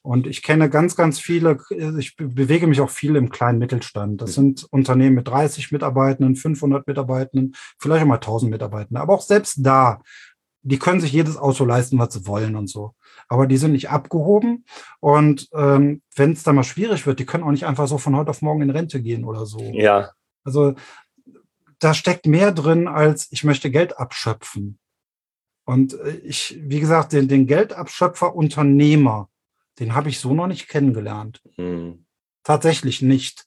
Und 0.03 0.27
ich 0.27 0.43
kenne 0.43 0.71
ganz, 0.71 0.97
ganz 0.97 1.21
viele, 1.21 1.59
ich 1.99 2.17
bewege 2.17 2.67
mich 2.67 2.81
auch 2.81 2.89
viel 2.89 3.17
im 3.17 3.29
kleinen 3.29 3.59
Mittelstand. 3.59 4.23
Das 4.23 4.35
sind 4.35 4.67
Unternehmen 4.71 5.17
mit 5.17 5.29
30 5.29 5.73
Mitarbeitenden, 5.73 6.37
500 6.37 6.87
Mitarbeitenden, 6.87 7.55
vielleicht 7.79 8.03
auch 8.03 8.09
mal 8.09 8.15
1000 8.15 8.51
Mitarbeitenden. 8.51 8.97
Aber 8.97 9.13
auch 9.13 9.21
selbst 9.21 9.59
da, 9.59 10.01
die 10.63 10.79
können 10.79 11.01
sich 11.01 11.13
jedes 11.13 11.37
Auto 11.37 11.65
leisten, 11.65 11.99
was 11.99 12.15
sie 12.15 12.27
wollen 12.27 12.57
und 12.57 12.69
so 12.69 12.95
aber 13.31 13.47
die 13.47 13.57
sind 13.57 13.73
nicht 13.73 13.91
abgehoben. 13.91 14.65
Und 14.99 15.49
ähm, 15.55 16.03
wenn 16.17 16.33
es 16.33 16.43
da 16.43 16.53
mal 16.53 16.65
schwierig 16.65 17.07
wird, 17.07 17.21
die 17.21 17.27
können 17.27 17.45
auch 17.45 17.53
nicht 17.53 17.65
einfach 17.65 17.87
so 17.87 17.97
von 17.97 18.17
heute 18.17 18.31
auf 18.31 18.43
morgen 18.43 18.61
in 18.61 18.71
Rente 18.71 19.01
gehen 19.01 19.25
oder 19.25 19.47
so. 19.47 19.61
Ja. 19.61 20.11
Also 20.45 20.75
da 21.79 21.95
steckt 21.95 22.27
mehr 22.27 22.51
drin, 22.51 22.89
als 22.89 23.29
ich 23.31 23.45
möchte 23.45 23.71
Geld 23.71 23.99
abschöpfen. 23.99 24.81
Und 25.65 25.95
äh, 25.95 26.17
ich, 26.25 26.59
wie 26.61 26.81
gesagt, 26.81 27.13
den, 27.13 27.29
den 27.29 27.47
Geldabschöpfer 27.47 28.35
Unternehmer, 28.35 29.29
den 29.79 29.95
habe 29.95 30.09
ich 30.09 30.19
so 30.19 30.35
noch 30.35 30.49
nicht 30.49 30.69
kennengelernt. 30.69 31.41
Hm. 31.55 32.05
Tatsächlich 32.43 33.01
nicht. 33.01 33.47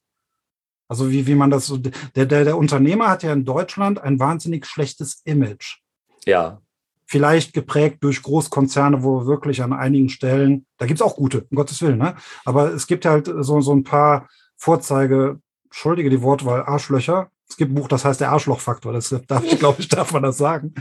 Also 0.87 1.11
wie, 1.11 1.27
wie 1.27 1.35
man 1.35 1.51
das 1.51 1.67
so, 1.67 1.75
der, 1.77 2.25
der, 2.25 2.45
der 2.45 2.57
Unternehmer 2.57 3.09
hat 3.09 3.23
ja 3.23 3.33
in 3.33 3.43
Deutschland 3.43 3.99
ein 3.99 4.17
wahnsinnig 4.17 4.65
schlechtes 4.65 5.21
Image. 5.25 5.79
Ja 6.25 6.61
vielleicht 7.05 7.53
geprägt 7.53 7.97
durch 8.01 8.21
Großkonzerne, 8.21 9.03
wo 9.03 9.25
wirklich 9.25 9.61
an 9.61 9.73
einigen 9.73 10.09
Stellen, 10.09 10.65
da 10.77 10.85
gibt 10.85 10.99
es 10.99 11.05
auch 11.05 11.15
gute, 11.15 11.45
um 11.49 11.57
Gottes 11.57 11.81
Willen, 11.81 11.99
ne? 11.99 12.15
aber 12.45 12.73
es 12.73 12.87
gibt 12.87 13.05
halt 13.05 13.31
so, 13.39 13.61
so 13.61 13.73
ein 13.73 13.83
paar 13.83 14.27
Vorzeige 14.55 15.39
entschuldige 15.73 16.11
die 16.11 16.21
Wortwahl, 16.21 16.63
Arschlöcher. 16.63 17.31
Es 17.49 17.57
gibt 17.57 17.71
ein 17.71 17.75
Buch, 17.75 17.87
das 17.87 18.05
heißt 18.05 18.21
der 18.21 18.31
Arschlochfaktor. 18.31 18.93
Das 18.93 19.09
darf 19.27 19.43
ich, 19.51 19.57
glaube 19.57 19.81
ich, 19.81 19.87
darf 19.87 20.13
man 20.13 20.21
das 20.21 20.37
sagen. 20.37 20.75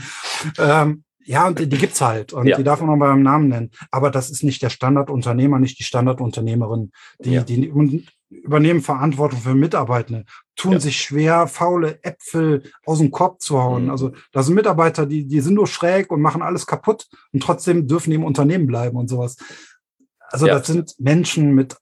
Ähm, 0.58 1.04
ja, 1.24 1.46
und 1.46 1.58
die, 1.58 1.68
die 1.68 1.78
gibt's 1.78 2.00
halt 2.00 2.32
und 2.32 2.46
ja. 2.46 2.56
die 2.56 2.64
darf 2.64 2.80
man 2.80 2.90
auch 2.90 2.98
beim 2.98 3.22
Namen 3.22 3.48
nennen. 3.48 3.70
Aber 3.90 4.10
das 4.10 4.30
ist 4.30 4.42
nicht 4.42 4.62
der 4.62 4.70
Standardunternehmer, 4.70 5.58
nicht 5.58 5.78
die 5.78 5.84
Standardunternehmerin. 5.84 6.92
Die, 7.24 7.32
ja. 7.32 7.42
die 7.42 7.72
übernehmen 8.32 8.80
Verantwortung 8.80 9.40
für 9.40 9.54
Mitarbeitende, 9.54 10.24
tun 10.56 10.72
ja. 10.72 10.80
sich 10.80 11.00
schwer, 11.00 11.46
faule 11.46 12.02
Äpfel 12.02 12.62
aus 12.86 12.98
dem 12.98 13.10
Korb 13.10 13.40
zu 13.40 13.60
hauen. 13.60 13.84
Mhm. 13.84 13.90
Also 13.90 14.12
da 14.32 14.42
sind 14.42 14.54
Mitarbeiter, 14.54 15.06
die, 15.06 15.26
die 15.26 15.40
sind 15.40 15.54
nur 15.54 15.66
schräg 15.66 16.10
und 16.10 16.20
machen 16.20 16.42
alles 16.42 16.66
kaputt 16.66 17.08
und 17.32 17.42
trotzdem 17.42 17.86
dürfen 17.86 18.10
die 18.10 18.16
im 18.16 18.24
Unternehmen 18.24 18.66
bleiben 18.66 18.96
und 18.96 19.08
sowas. 19.08 19.36
Also 20.30 20.46
das 20.46 20.66
sind 20.66 20.94
Menschen 20.98 21.54
mit 21.54 21.76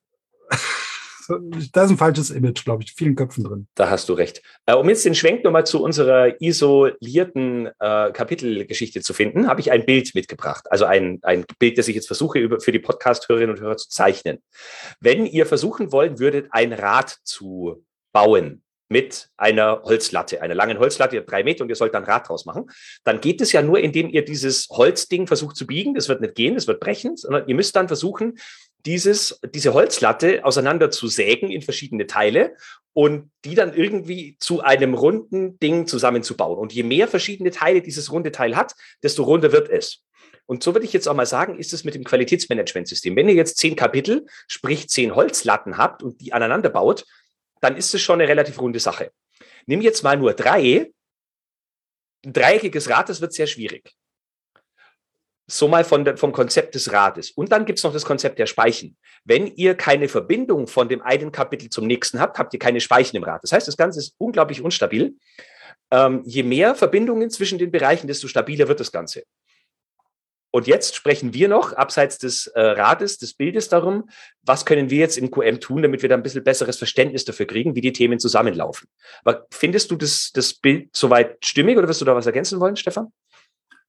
da 1.72 1.84
ist 1.84 1.90
ein 1.90 1.96
falsches 1.96 2.30
Image, 2.30 2.64
glaube 2.64 2.82
ich, 2.82 2.92
vielen 2.92 3.16
Köpfen 3.16 3.44
drin. 3.44 3.66
Da 3.74 3.90
hast 3.90 4.08
du 4.08 4.14
recht. 4.14 4.42
Äh, 4.66 4.74
um 4.74 4.88
jetzt 4.88 5.04
den 5.04 5.14
Schwenk 5.14 5.44
nochmal 5.44 5.66
zu 5.66 5.82
unserer 5.82 6.40
isolierten 6.40 7.66
äh, 7.78 8.10
Kapitelgeschichte 8.12 9.00
zu 9.00 9.12
finden, 9.12 9.46
habe 9.48 9.60
ich 9.60 9.70
ein 9.70 9.86
Bild 9.86 10.14
mitgebracht. 10.14 10.66
Also 10.70 10.84
ein, 10.84 11.18
ein 11.22 11.44
Bild, 11.58 11.78
das 11.78 11.88
ich 11.88 11.94
jetzt 11.94 12.06
versuche, 12.06 12.48
für 12.60 12.72
die 12.72 12.78
Podcast-Hörerinnen 12.78 13.56
und 13.56 13.62
Hörer 13.62 13.76
zu 13.76 13.88
zeichnen. 13.88 14.38
Wenn 15.00 15.26
ihr 15.26 15.46
versuchen 15.46 15.92
wollen 15.92 16.18
würdet, 16.18 16.48
ein 16.50 16.72
Rad 16.72 17.18
zu 17.24 17.84
bauen, 18.12 18.62
mit 18.90 19.28
einer 19.36 19.82
Holzlatte, 19.84 20.42
einer 20.42 20.54
langen 20.54 20.78
Holzlatte, 20.78 21.22
drei 21.22 21.44
Meter, 21.44 21.62
und 21.62 21.70
ihr 21.70 21.76
sollt 21.76 21.94
dann 21.94 22.04
Rad 22.04 22.28
draus 22.28 22.44
machen, 22.44 22.68
dann 23.04 23.20
geht 23.20 23.40
es 23.40 23.52
ja 23.52 23.62
nur, 23.62 23.78
indem 23.78 24.08
ihr 24.10 24.24
dieses 24.24 24.68
Holzding 24.68 25.28
versucht 25.28 25.56
zu 25.56 25.66
biegen. 25.66 25.94
Das 25.94 26.08
wird 26.08 26.20
nicht 26.20 26.34
gehen, 26.34 26.56
das 26.56 26.66
wird 26.66 26.80
brechen, 26.80 27.16
sondern 27.16 27.46
ihr 27.46 27.54
müsst 27.54 27.76
dann 27.76 27.86
versuchen, 27.86 28.36
dieses, 28.86 29.40
diese 29.54 29.74
Holzlatte 29.74 30.44
auseinander 30.44 30.90
zu 30.90 31.08
sägen 31.08 31.50
in 31.50 31.62
verschiedene 31.62 32.06
Teile 32.06 32.56
und 32.92 33.30
die 33.44 33.54
dann 33.54 33.74
irgendwie 33.74 34.36
zu 34.38 34.60
einem 34.60 34.94
runden 34.94 35.58
Ding 35.58 35.86
zusammenzubauen. 35.86 36.58
Und 36.58 36.72
je 36.72 36.82
mehr 36.82 37.08
verschiedene 37.08 37.50
Teile 37.50 37.82
dieses 37.82 38.10
runde 38.10 38.32
Teil 38.32 38.56
hat, 38.56 38.74
desto 39.02 39.22
runder 39.22 39.52
wird 39.52 39.68
es. 39.68 40.02
Und 40.46 40.64
so 40.64 40.74
würde 40.74 40.84
ich 40.84 40.92
jetzt 40.92 41.06
auch 41.08 41.14
mal 41.14 41.26
sagen, 41.26 41.58
ist 41.58 41.72
es 41.72 41.84
mit 41.84 41.94
dem 41.94 42.02
Qualitätsmanagementsystem. 42.02 43.14
Wenn 43.14 43.28
ihr 43.28 43.34
jetzt 43.34 43.58
zehn 43.58 43.76
Kapitel, 43.76 44.26
sprich 44.48 44.88
zehn 44.88 45.14
Holzlatten 45.14 45.78
habt 45.78 46.02
und 46.02 46.20
die 46.20 46.32
aneinander 46.32 46.70
baut, 46.70 47.06
dann 47.60 47.76
ist 47.76 47.94
es 47.94 48.00
schon 48.00 48.20
eine 48.20 48.28
relativ 48.28 48.60
runde 48.60 48.80
Sache. 48.80 49.12
Nimm 49.66 49.80
jetzt 49.80 50.02
mal 50.02 50.16
nur 50.16 50.34
drei. 50.34 50.90
Ein 52.24 52.32
dreieckiges 52.32 52.90
Rad, 52.90 53.08
das 53.08 53.20
wird 53.20 53.32
sehr 53.32 53.46
schwierig. 53.46 53.94
So 55.50 55.66
mal 55.66 55.84
von 55.84 56.04
der, 56.04 56.16
vom 56.16 56.32
Konzept 56.32 56.76
des 56.76 56.92
Rades. 56.92 57.32
Und 57.32 57.50
dann 57.50 57.64
gibt 57.64 57.78
es 57.78 57.84
noch 57.84 57.92
das 57.92 58.04
Konzept 58.04 58.38
der 58.38 58.46
Speichen. 58.46 58.96
Wenn 59.24 59.48
ihr 59.48 59.74
keine 59.74 60.08
Verbindung 60.08 60.68
von 60.68 60.88
dem 60.88 61.02
einen 61.02 61.32
Kapitel 61.32 61.68
zum 61.70 61.86
nächsten 61.86 62.20
habt, 62.20 62.38
habt 62.38 62.52
ihr 62.52 62.60
keine 62.60 62.80
Speichen 62.80 63.16
im 63.16 63.24
Rad. 63.24 63.42
Das 63.42 63.52
heißt, 63.52 63.66
das 63.66 63.76
Ganze 63.76 63.98
ist 63.98 64.14
unglaublich 64.18 64.62
unstabil. 64.62 65.16
Ähm, 65.90 66.22
je 66.24 66.44
mehr 66.44 66.76
Verbindungen 66.76 67.30
zwischen 67.30 67.58
den 67.58 67.72
Bereichen, 67.72 68.06
desto 68.06 68.28
stabiler 68.28 68.68
wird 68.68 68.78
das 68.78 68.92
Ganze. 68.92 69.24
Und 70.52 70.66
jetzt 70.66 70.96
sprechen 70.96 71.32
wir 71.32 71.48
noch, 71.48 71.72
abseits 71.72 72.18
des 72.18 72.48
äh, 72.48 72.60
Rades, 72.60 73.18
des 73.18 73.34
Bildes 73.34 73.68
darum, 73.68 74.08
was 74.42 74.64
können 74.64 74.90
wir 74.90 74.98
jetzt 74.98 75.16
im 75.16 75.30
QM 75.30 75.60
tun, 75.60 75.82
damit 75.82 76.02
wir 76.02 76.08
da 76.08 76.16
ein 76.16 76.22
bisschen 76.22 76.42
besseres 76.44 76.76
Verständnis 76.76 77.24
dafür 77.24 77.46
kriegen, 77.46 77.76
wie 77.76 77.80
die 77.80 77.92
Themen 77.92 78.18
zusammenlaufen. 78.18 78.88
Aber 79.24 79.46
findest 79.50 79.90
du 79.90 79.96
das, 79.96 80.30
das 80.32 80.54
Bild 80.54 80.90
soweit 80.92 81.44
stimmig 81.44 81.78
oder 81.78 81.88
wirst 81.88 82.00
du 82.00 82.04
da 82.04 82.14
was 82.14 82.26
ergänzen 82.26 82.58
wollen, 82.58 82.76
Stefan? 82.76 83.12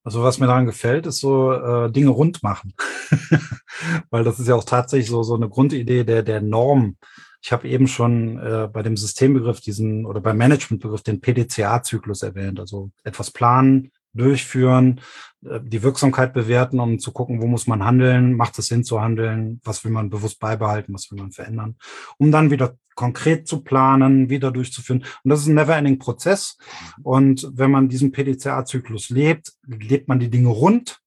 Also 0.04 0.24
was 0.24 0.40
mir 0.40 0.48
daran 0.48 0.66
gefällt, 0.66 1.06
ist 1.06 1.20
so 1.20 1.52
äh, 1.54 1.92
Dinge 1.92 2.10
rund 2.10 2.42
machen. 2.44 2.74
Weil 4.10 4.24
das 4.24 4.40
ist 4.40 4.48
ja 4.48 4.56
auch 4.56 4.64
tatsächlich 4.64 5.10
so, 5.10 5.24
so 5.24 5.36
eine 5.36 5.50
Grundidee 5.50 6.04
der, 6.04 6.24
der 6.24 6.42
Norm. 6.42 6.98
Ich 7.44 7.52
habe 7.52 7.68
eben 7.68 7.88
schon 7.88 8.38
äh, 8.40 8.70
bei 8.72 8.84
dem 8.84 8.98
Systembegriff 8.98 9.62
diesen 9.62 10.06
oder 10.06 10.22
beim 10.22 10.38
Managementbegriff 10.38 11.02
den 11.02 11.22
PDCA-Zyklus 11.22 12.24
erwähnt. 12.24 12.60
Also 12.60 12.92
etwas 13.04 13.32
planen, 13.32 13.92
durchführen, 14.14 15.02
äh, 15.46 15.60
die 15.62 15.84
Wirksamkeit 15.84 16.34
bewerten, 16.34 16.80
um 16.80 17.00
zu 17.00 17.12
gucken, 17.12 17.42
wo 17.42 17.48
muss 17.48 17.68
man 17.68 17.84
handeln, 17.84 18.34
macht 18.36 18.58
es 18.60 18.68
Sinn 18.68 18.84
zu 18.84 19.02
handeln, 19.02 19.62
was 19.64 19.84
will 19.84 19.92
man 19.92 20.10
bewusst 20.10 20.40
beibehalten, 20.40 20.94
was 20.94 21.12
will 21.12 21.20
man 21.20 21.32
verändern, 21.32 21.76
um 22.18 22.32
dann 22.32 22.52
wieder 22.52 22.76
konkret 22.96 23.48
zu 23.48 23.62
planen, 23.62 24.30
wieder 24.30 24.52
durchzuführen. 24.52 25.04
Und 25.24 25.30
das 25.30 25.42
ist 25.42 25.48
ein 25.48 25.56
never-ending-Prozess. 25.56 26.58
Und 27.04 27.50
wenn 27.54 27.72
man 27.72 27.90
diesen 27.90 28.12
PDCA-Zyklus 28.12 29.10
lebt, 29.10 29.54
lebt 29.66 30.08
man 30.08 30.20
die 30.20 30.30
Dinge 30.30 30.50
rund 30.50 31.00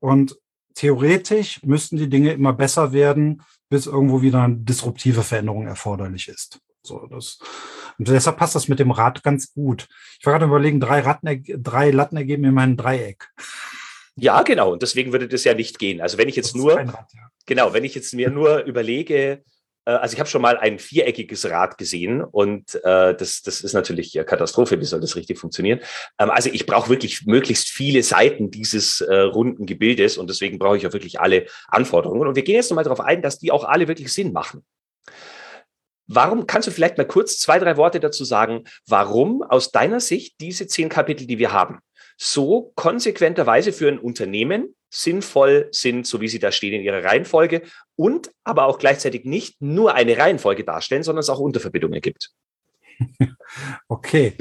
und 0.00 0.38
theoretisch 0.74 1.62
müssten 1.62 1.96
die 1.96 2.08
Dinge 2.08 2.32
immer 2.32 2.52
besser 2.52 2.92
werden, 2.92 3.42
bis 3.68 3.86
irgendwo 3.86 4.22
wieder 4.22 4.42
eine 4.42 4.56
disruptive 4.56 5.22
Veränderung 5.22 5.66
erforderlich 5.66 6.28
ist. 6.28 6.60
So, 6.86 7.06
das, 7.06 7.38
und 7.98 8.08
deshalb 8.08 8.36
passt 8.36 8.54
das 8.54 8.68
mit 8.68 8.78
dem 8.78 8.90
Rad 8.90 9.22
ganz 9.22 9.52
gut. 9.52 9.88
Ich 10.18 10.26
war 10.26 10.32
gerade 10.32 10.46
überlegen, 10.46 10.80
drei, 10.80 11.00
Ratten, 11.00 11.44
drei 11.62 11.90
Latten 11.90 12.16
ergeben 12.16 12.42
mir 12.42 12.52
mein 12.52 12.76
Dreieck. 12.76 13.28
Ja, 14.16 14.42
genau. 14.42 14.72
Und 14.72 14.82
deswegen 14.82 15.12
würde 15.12 15.28
das 15.28 15.44
ja 15.44 15.54
nicht 15.54 15.78
gehen. 15.78 16.00
Also 16.00 16.16
wenn 16.16 16.28
ich 16.28 16.36
jetzt 16.36 16.56
nur, 16.56 16.76
Rad, 16.76 16.88
ja. 16.88 17.30
genau, 17.44 17.72
wenn 17.74 17.84
ich 17.84 17.94
jetzt 17.94 18.14
mir 18.14 18.30
nur 18.30 18.64
überlege, 18.64 19.42
äh, 19.84 19.90
also 19.90 20.14
ich 20.14 20.20
habe 20.20 20.28
schon 20.28 20.42
mal 20.42 20.56
ein 20.58 20.78
viereckiges 20.78 21.48
Rad 21.50 21.78
gesehen 21.78 22.22
und 22.22 22.74
äh, 22.76 23.14
das, 23.14 23.42
das 23.42 23.60
ist 23.60 23.72
natürlich 23.72 24.18
Katastrophe, 24.26 24.80
wie 24.80 24.84
soll 24.84 25.00
das 25.00 25.16
richtig 25.16 25.38
funktionieren? 25.38 25.80
Ähm, 26.18 26.30
also 26.30 26.50
ich 26.50 26.66
brauche 26.66 26.88
wirklich 26.88 27.26
möglichst 27.26 27.68
viele 27.68 28.02
Seiten 28.02 28.50
dieses 28.50 29.00
äh, 29.02 29.14
runden 29.14 29.66
Gebildes 29.66 30.18
und 30.18 30.28
deswegen 30.30 30.58
brauche 30.58 30.76
ich 30.76 30.86
auch 30.86 30.92
wirklich 30.92 31.20
alle 31.20 31.46
Anforderungen. 31.68 32.26
Und 32.26 32.36
wir 32.36 32.44
gehen 32.44 32.56
jetzt 32.56 32.70
nochmal 32.70 32.84
darauf 32.84 33.00
ein, 33.00 33.22
dass 33.22 33.38
die 33.38 33.52
auch 33.52 33.64
alle 33.64 33.88
wirklich 33.88 34.12
Sinn 34.12 34.32
machen. 34.32 34.64
Warum 36.08 36.46
kannst 36.46 36.68
du 36.68 36.72
vielleicht 36.72 36.98
mal 36.98 37.06
kurz 37.06 37.38
zwei, 37.38 37.58
drei 37.58 37.76
Worte 37.76 38.00
dazu 38.00 38.24
sagen, 38.24 38.64
warum 38.86 39.42
aus 39.42 39.72
deiner 39.72 40.00
Sicht 40.00 40.40
diese 40.40 40.66
zehn 40.66 40.88
Kapitel, 40.88 41.26
die 41.26 41.38
wir 41.38 41.52
haben, 41.52 41.80
so 42.16 42.72
konsequenterweise 42.76 43.72
für 43.72 43.88
ein 43.88 43.98
Unternehmen 43.98 44.74
sinnvoll 44.88 45.68
sind, 45.72 46.06
so 46.06 46.20
wie 46.20 46.28
sie 46.28 46.38
da 46.38 46.52
stehen 46.52 46.74
in 46.74 46.82
ihrer 46.82 47.04
Reihenfolge 47.04 47.62
und 47.96 48.30
aber 48.44 48.66
auch 48.66 48.78
gleichzeitig 48.78 49.24
nicht 49.24 49.60
nur 49.60 49.94
eine 49.94 50.16
Reihenfolge 50.16 50.64
darstellen, 50.64 51.02
sondern 51.02 51.20
es 51.20 51.30
auch 51.30 51.40
Unterverbindungen 51.40 52.00
gibt. 52.00 52.30
Okay, 53.88 54.34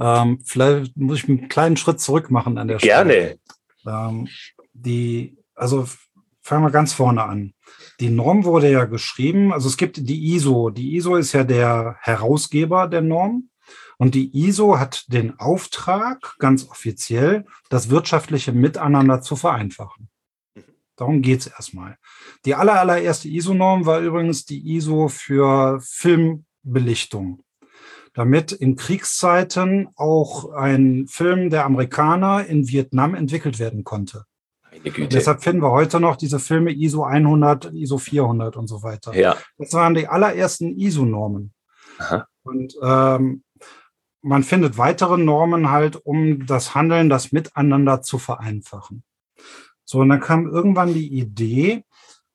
ähm, 0.00 0.40
vielleicht 0.44 0.96
muss 0.96 1.18
ich 1.18 1.28
einen 1.28 1.48
kleinen 1.48 1.76
Schritt 1.76 2.00
zurück 2.00 2.30
machen 2.30 2.58
an 2.58 2.68
der 2.68 2.78
Stelle. 2.78 3.38
Gerne. 3.84 4.08
Ähm, 4.10 4.28
die, 4.72 5.36
also 5.54 5.86
fangen 6.48 6.64
wir 6.64 6.70
ganz 6.70 6.92
vorne 6.94 7.22
an. 7.22 7.52
Die 8.00 8.10
Norm 8.10 8.44
wurde 8.44 8.70
ja 8.70 8.86
geschrieben, 8.86 9.52
also 9.52 9.68
es 9.68 9.76
gibt 9.76 10.08
die 10.08 10.34
ISO. 10.34 10.70
Die 10.70 10.96
ISO 10.96 11.16
ist 11.16 11.32
ja 11.32 11.44
der 11.44 11.96
Herausgeber 12.00 12.88
der 12.88 13.02
Norm. 13.02 13.50
Und 13.98 14.14
die 14.14 14.46
ISO 14.46 14.78
hat 14.78 15.12
den 15.12 15.38
Auftrag, 15.38 16.36
ganz 16.38 16.68
offiziell, 16.68 17.44
das 17.68 17.90
wirtschaftliche 17.90 18.52
Miteinander 18.52 19.20
zu 19.20 19.36
vereinfachen. 19.36 20.08
Darum 20.96 21.20
geht's 21.20 21.46
erstmal. 21.46 21.96
Die 22.44 22.54
aller, 22.54 22.80
allererste 22.80 23.28
ISO-Norm 23.28 23.86
war 23.86 24.00
übrigens 24.00 24.44
die 24.44 24.74
ISO 24.76 25.08
für 25.08 25.80
Filmbelichtung. 25.80 27.42
Damit 28.14 28.52
in 28.52 28.74
Kriegszeiten 28.76 29.88
auch 29.96 30.50
ein 30.52 31.06
Film 31.08 31.50
der 31.50 31.64
Amerikaner 31.64 32.46
in 32.46 32.68
Vietnam 32.68 33.14
entwickelt 33.14 33.58
werden 33.58 33.84
konnte. 33.84 34.24
Deshalb 34.84 35.42
finden 35.42 35.62
wir 35.62 35.70
heute 35.70 36.00
noch 36.00 36.16
diese 36.16 36.38
Filme 36.38 36.72
ISO 36.72 37.04
100, 37.04 37.72
ISO 37.74 37.98
400 37.98 38.56
und 38.56 38.66
so 38.66 38.82
weiter. 38.82 39.14
Ja. 39.14 39.36
Das 39.56 39.72
waren 39.72 39.94
die 39.94 40.08
allerersten 40.08 40.78
ISO-Normen. 40.78 41.52
Und 42.42 42.74
ähm, 42.82 43.42
man 44.22 44.42
findet 44.42 44.78
weitere 44.78 45.18
Normen 45.18 45.70
halt, 45.70 45.96
um 45.96 46.46
das 46.46 46.74
Handeln, 46.74 47.08
das 47.08 47.32
Miteinander 47.32 48.02
zu 48.02 48.18
vereinfachen. 48.18 49.02
So, 49.84 50.00
und 50.00 50.08
dann 50.10 50.20
kam 50.20 50.46
irgendwann 50.46 50.92
die 50.92 51.08
Idee, 51.08 51.84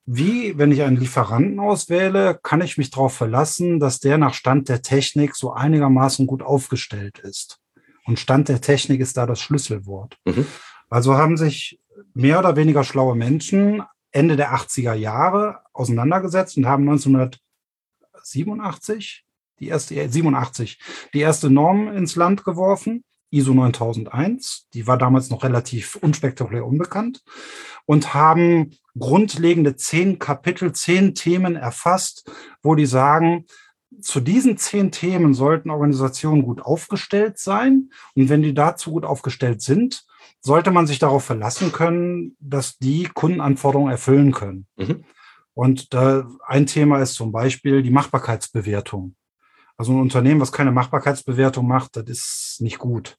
wie, 0.06 0.58
wenn 0.58 0.72
ich 0.72 0.82
einen 0.82 0.98
Lieferanten 0.98 1.60
auswähle, 1.60 2.40
kann 2.42 2.62
ich 2.62 2.78
mich 2.78 2.90
darauf 2.90 3.14
verlassen, 3.14 3.80
dass 3.80 4.00
der 4.00 4.18
nach 4.18 4.34
Stand 4.34 4.68
der 4.70 4.82
Technik 4.82 5.36
so 5.36 5.54
einigermaßen 5.54 6.28
gut 6.28 6.42
aufgestellt 6.42 7.20
ist. 7.20 7.60
Und 8.06 8.20
Stand 8.20 8.50
der 8.50 8.60
Technik 8.60 9.00
ist 9.00 9.16
da 9.16 9.26
das 9.26 9.40
Schlüsselwort. 9.40 10.18
Mhm. 10.26 10.46
Also 10.90 11.16
haben 11.16 11.38
sich 11.38 11.80
mehr 12.14 12.40
oder 12.40 12.56
weniger 12.56 12.84
schlaue 12.84 13.16
Menschen 13.16 13.84
Ende 14.12 14.36
der 14.36 14.54
80er 14.54 14.94
Jahre 14.94 15.62
auseinandergesetzt 15.74 16.58
und 16.58 16.68
haben 16.68 16.88
1987 16.90 19.26
die 19.60 19.68
erste 19.68 20.10
87 20.10 20.80
die 21.14 21.20
erste 21.20 21.50
Norm 21.50 21.88
ins 21.88 22.16
Land 22.16 22.44
geworfen, 22.44 23.04
ISO 23.32 23.54
9001, 23.54 24.68
die 24.74 24.86
war 24.86 24.98
damals 24.98 25.30
noch 25.32 25.44
relativ 25.44 25.96
unspektakulär 25.96 26.66
unbekannt 26.66 27.24
und 27.86 28.14
haben 28.14 28.76
grundlegende 28.98 29.76
zehn 29.76 30.20
Kapitel, 30.20 30.74
zehn 30.74 31.16
Themen 31.16 31.56
erfasst, 31.56 32.30
wo 32.62 32.76
die 32.76 32.86
sagen, 32.86 33.46
zu 34.02 34.20
diesen 34.20 34.58
zehn 34.58 34.92
Themen 34.92 35.34
sollten 35.34 35.72
Organisationen 35.72 36.44
gut 36.44 36.62
aufgestellt 36.62 37.38
sein. 37.38 37.90
Und 38.16 38.30
wenn 38.30 38.42
die 38.42 38.54
dazu 38.54 38.92
gut 38.92 39.06
aufgestellt 39.06 39.62
sind, 39.62 40.06
sollte 40.42 40.72
man 40.72 40.88
sich 40.88 41.00
darauf 41.00 41.24
verlassen 41.24 41.72
können, 41.72 42.36
dass 42.40 42.78
die 42.78 43.10
Kundenanforderungen 43.14 43.92
erfüllen 43.92 44.32
können. 44.32 44.68
Mhm. 44.76 45.04
Und 45.54 45.94
äh, 45.94 46.24
ein 46.46 46.66
Thema 46.66 47.00
ist 47.00 47.14
zum 47.14 47.32
Beispiel 47.32 47.84
die 47.84 47.92
Machbarkeitsbewertung. 47.92 49.16
Also 49.78 49.92
ein 49.94 50.02
Unternehmen, 50.02 50.42
was 50.42 50.52
keine 50.52 50.72
Machbarkeitsbewertung 50.72 51.68
macht, 51.68 51.96
das 51.96 52.06
ist 52.08 52.58
nicht 52.60 52.78
gut. 52.78 53.18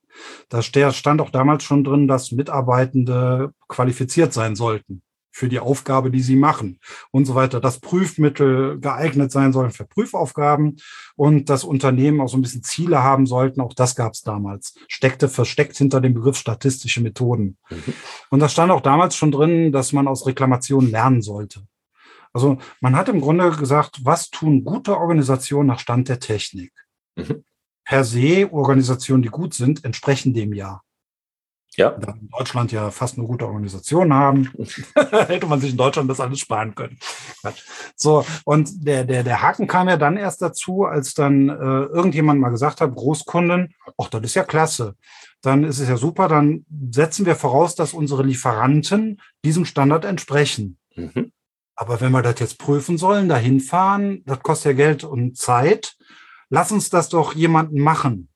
Da 0.48 0.62
stand 0.62 1.20
auch 1.20 1.30
damals 1.30 1.64
schon 1.64 1.84
drin, 1.84 2.06
dass 2.06 2.32
Mitarbeitende 2.32 3.52
qualifiziert 3.68 4.32
sein 4.32 4.54
sollten 4.54 5.02
für 5.34 5.48
die 5.48 5.58
Aufgabe, 5.58 6.12
die 6.12 6.20
sie 6.20 6.36
machen 6.36 6.78
und 7.10 7.24
so 7.24 7.34
weiter. 7.34 7.60
Dass 7.60 7.80
Prüfmittel 7.80 8.78
geeignet 8.78 9.32
sein 9.32 9.52
sollen 9.52 9.72
für 9.72 9.84
Prüfaufgaben 9.84 10.76
und 11.16 11.50
das 11.50 11.64
Unternehmen 11.64 12.20
auch 12.20 12.28
so 12.28 12.38
ein 12.38 12.42
bisschen 12.42 12.62
Ziele 12.62 13.02
haben 13.02 13.26
sollten. 13.26 13.60
Auch 13.60 13.74
das 13.74 13.96
gab 13.96 14.12
es 14.12 14.22
damals. 14.22 14.76
Steckte 14.86 15.28
versteckt 15.28 15.76
hinter 15.76 16.00
dem 16.00 16.14
Begriff 16.14 16.36
statistische 16.36 17.02
Methoden. 17.02 17.58
Mhm. 17.68 17.94
Und 18.30 18.38
da 18.40 18.48
stand 18.48 18.70
auch 18.70 18.80
damals 18.80 19.16
schon 19.16 19.32
drin, 19.32 19.72
dass 19.72 19.92
man 19.92 20.06
aus 20.06 20.24
Reklamationen 20.24 20.92
lernen 20.92 21.20
sollte. 21.20 21.66
Also 22.32 22.58
man 22.80 22.94
hat 22.94 23.08
im 23.08 23.20
Grunde 23.20 23.50
gesagt, 23.50 24.04
was 24.04 24.30
tun 24.30 24.62
gute 24.62 24.96
Organisationen 24.96 25.66
nach 25.66 25.80
Stand 25.80 26.08
der 26.08 26.20
Technik? 26.20 26.72
Mhm. 27.16 27.42
Per 27.84 28.04
se 28.04 28.48
Organisationen, 28.52 29.24
die 29.24 29.30
gut 29.30 29.52
sind, 29.52 29.84
entsprechen 29.84 30.32
dem 30.32 30.52
ja. 30.52 30.83
Ja. 31.76 31.90
Da 31.90 32.12
in 32.12 32.28
Deutschland 32.30 32.72
ja 32.72 32.90
fast 32.90 33.18
eine 33.18 33.26
gute 33.26 33.46
Organisation 33.46 34.12
haben, 34.12 34.50
hätte 35.10 35.46
man 35.46 35.60
sich 35.60 35.72
in 35.72 35.76
Deutschland 35.76 36.08
das 36.10 36.20
alles 36.20 36.40
sparen 36.40 36.74
können. 36.74 36.98
So, 37.96 38.24
und 38.44 38.86
der, 38.86 39.04
der, 39.04 39.22
der 39.22 39.42
Haken 39.42 39.66
kam 39.66 39.88
ja 39.88 39.96
dann 39.96 40.16
erst 40.16 40.42
dazu, 40.42 40.84
als 40.84 41.14
dann 41.14 41.48
äh, 41.48 41.52
irgendjemand 41.52 42.40
mal 42.40 42.50
gesagt 42.50 42.80
hat, 42.80 42.94
Großkunden, 42.94 43.74
ach, 43.98 44.08
das 44.08 44.22
ist 44.22 44.34
ja 44.34 44.44
klasse. 44.44 44.94
Dann 45.42 45.64
ist 45.64 45.80
es 45.80 45.88
ja 45.88 45.96
super, 45.96 46.28
dann 46.28 46.64
setzen 46.90 47.26
wir 47.26 47.36
voraus, 47.36 47.74
dass 47.74 47.92
unsere 47.92 48.22
Lieferanten 48.22 49.20
diesem 49.44 49.64
Standard 49.64 50.04
entsprechen. 50.04 50.78
Mhm. 50.94 51.32
Aber 51.76 52.00
wenn 52.00 52.12
wir 52.12 52.22
das 52.22 52.38
jetzt 52.38 52.58
prüfen 52.58 52.98
sollen, 52.98 53.28
dahin 53.28 53.60
fahren, 53.60 54.22
das 54.26 54.40
kostet 54.40 54.72
ja 54.72 54.86
Geld 54.86 55.04
und 55.04 55.36
Zeit. 55.36 55.96
Lass 56.48 56.70
uns 56.70 56.88
das 56.88 57.08
doch 57.08 57.34
jemanden 57.34 57.80
machen 57.80 58.28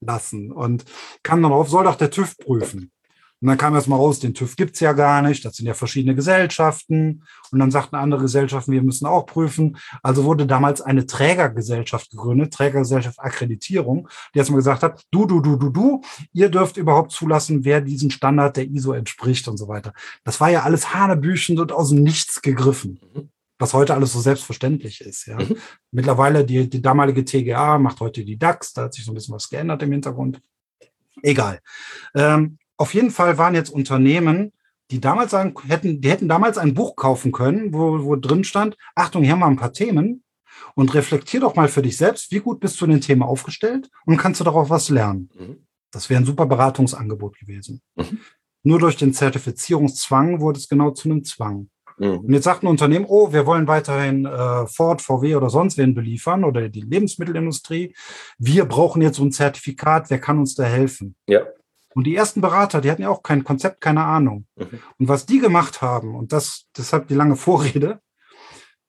lassen. 0.00 0.52
Und 0.52 0.84
kam 1.22 1.42
dann 1.42 1.52
auf, 1.52 1.68
soll 1.68 1.84
doch 1.84 1.96
der 1.96 2.10
TÜV 2.10 2.36
prüfen. 2.38 2.90
Und 3.42 3.48
dann 3.48 3.58
kam 3.58 3.74
erst 3.74 3.86
mal 3.86 3.96
raus, 3.96 4.18
den 4.18 4.32
TÜV 4.32 4.56
gibt's 4.56 4.80
ja 4.80 4.94
gar 4.94 5.20
nicht, 5.20 5.44
das 5.44 5.56
sind 5.56 5.66
ja 5.66 5.74
verschiedene 5.74 6.14
Gesellschaften. 6.14 7.22
Und 7.50 7.58
dann 7.58 7.70
sagten 7.70 7.96
andere 7.96 8.22
Gesellschaften, 8.22 8.72
wir 8.72 8.82
müssen 8.82 9.04
auch 9.06 9.26
prüfen. 9.26 9.76
Also 10.02 10.24
wurde 10.24 10.46
damals 10.46 10.80
eine 10.80 11.04
Trägergesellschaft 11.04 12.10
gegründet, 12.10 12.54
Trägergesellschaft 12.54 13.20
Akkreditierung, 13.20 14.08
die 14.34 14.38
erstmal 14.38 14.58
gesagt 14.58 14.82
hat, 14.82 15.04
du, 15.10 15.26
du, 15.26 15.40
du, 15.40 15.56
du, 15.56 15.68
du, 15.68 16.00
ihr 16.32 16.48
dürft 16.48 16.78
überhaupt 16.78 17.12
zulassen, 17.12 17.64
wer 17.64 17.82
diesen 17.82 18.10
Standard 18.10 18.56
der 18.56 18.68
ISO 18.68 18.92
entspricht 18.92 19.48
und 19.48 19.58
so 19.58 19.68
weiter. 19.68 19.92
Das 20.24 20.40
war 20.40 20.50
ja 20.50 20.62
alles 20.62 20.94
hanebüchend 20.94 21.60
und 21.60 21.72
aus 21.72 21.90
dem 21.90 22.02
Nichts 22.02 22.40
gegriffen. 22.40 23.00
Was 23.58 23.72
heute 23.72 23.94
alles 23.94 24.12
so 24.12 24.20
selbstverständlich 24.20 25.00
ist. 25.00 25.26
Ja. 25.26 25.38
Mhm. 25.38 25.56
Mittlerweile 25.90 26.44
die, 26.44 26.68
die 26.68 26.82
damalige 26.82 27.24
TGA 27.24 27.78
macht 27.78 28.00
heute 28.00 28.24
die 28.24 28.38
DAX, 28.38 28.72
da 28.72 28.82
hat 28.82 28.94
sich 28.94 29.04
so 29.04 29.12
ein 29.12 29.14
bisschen 29.14 29.34
was 29.34 29.48
geändert 29.48 29.82
im 29.82 29.92
Hintergrund. 29.92 30.42
Egal. 31.22 31.60
Ähm, 32.14 32.58
auf 32.76 32.92
jeden 32.92 33.10
Fall 33.10 33.38
waren 33.38 33.54
jetzt 33.54 33.70
Unternehmen, 33.70 34.52
die 34.90 35.00
damals 35.00 35.30
sagen, 35.30 35.54
hätten, 35.66 36.00
die 36.00 36.10
hätten 36.10 36.28
damals 36.28 36.58
ein 36.58 36.74
Buch 36.74 36.96
kaufen 36.96 37.32
können, 37.32 37.72
wo, 37.72 38.04
wo 38.04 38.16
drin 38.16 38.44
stand, 38.44 38.76
Achtung, 38.94 39.22
hier 39.22 39.32
haben 39.32 39.40
wir 39.40 39.46
ein 39.46 39.56
paar 39.56 39.72
Themen 39.72 40.22
und 40.74 40.94
reflektier 40.94 41.40
doch 41.40 41.56
mal 41.56 41.68
für 41.68 41.82
dich 41.82 41.96
selbst, 41.96 42.30
wie 42.30 42.40
gut 42.40 42.60
bist 42.60 42.80
du 42.80 42.84
in 42.84 42.92
den 42.92 43.00
Themen 43.00 43.22
aufgestellt 43.22 43.90
und 44.04 44.16
kannst 44.16 44.40
du 44.40 44.44
darauf 44.44 44.70
was 44.70 44.88
lernen. 44.88 45.30
Mhm. 45.38 45.66
Das 45.90 46.10
wäre 46.10 46.20
ein 46.20 46.26
super 46.26 46.46
Beratungsangebot 46.46 47.38
gewesen. 47.38 47.80
Mhm. 47.96 48.20
Nur 48.62 48.78
durch 48.78 48.96
den 48.96 49.14
Zertifizierungszwang 49.14 50.40
wurde 50.40 50.58
es 50.58 50.68
genau 50.68 50.90
zu 50.90 51.08
einem 51.08 51.24
Zwang. 51.24 51.70
Mhm. 51.98 52.18
Und 52.18 52.32
jetzt 52.32 52.44
sagt 52.44 52.62
ein 52.62 52.68
Unternehmen, 52.68 53.06
oh, 53.08 53.32
wir 53.32 53.46
wollen 53.46 53.66
weiterhin 53.66 54.26
äh, 54.26 54.66
Ford, 54.66 55.02
VW 55.02 55.36
oder 55.36 55.50
sonst 55.50 55.78
wen 55.78 55.94
beliefern 55.94 56.44
oder 56.44 56.68
die 56.68 56.82
Lebensmittelindustrie. 56.82 57.94
Wir 58.38 58.64
brauchen 58.64 59.02
jetzt 59.02 59.16
so 59.16 59.24
ein 59.24 59.32
Zertifikat, 59.32 60.10
wer 60.10 60.20
kann 60.20 60.38
uns 60.38 60.54
da 60.54 60.64
helfen? 60.64 61.16
Ja. 61.26 61.42
Und 61.94 62.04
die 62.04 62.14
ersten 62.14 62.42
Berater, 62.42 62.82
die 62.82 62.90
hatten 62.90 63.02
ja 63.02 63.08
auch 63.08 63.22
kein 63.22 63.42
Konzept, 63.42 63.80
keine 63.80 64.04
Ahnung. 64.04 64.46
Mhm. 64.56 64.80
Und 64.98 65.08
was 65.08 65.24
die 65.24 65.38
gemacht 65.38 65.80
haben, 65.80 66.14
und 66.14 66.32
das, 66.32 66.66
deshalb 66.76 67.08
die 67.08 67.14
lange 67.14 67.36
Vorrede, 67.36 68.00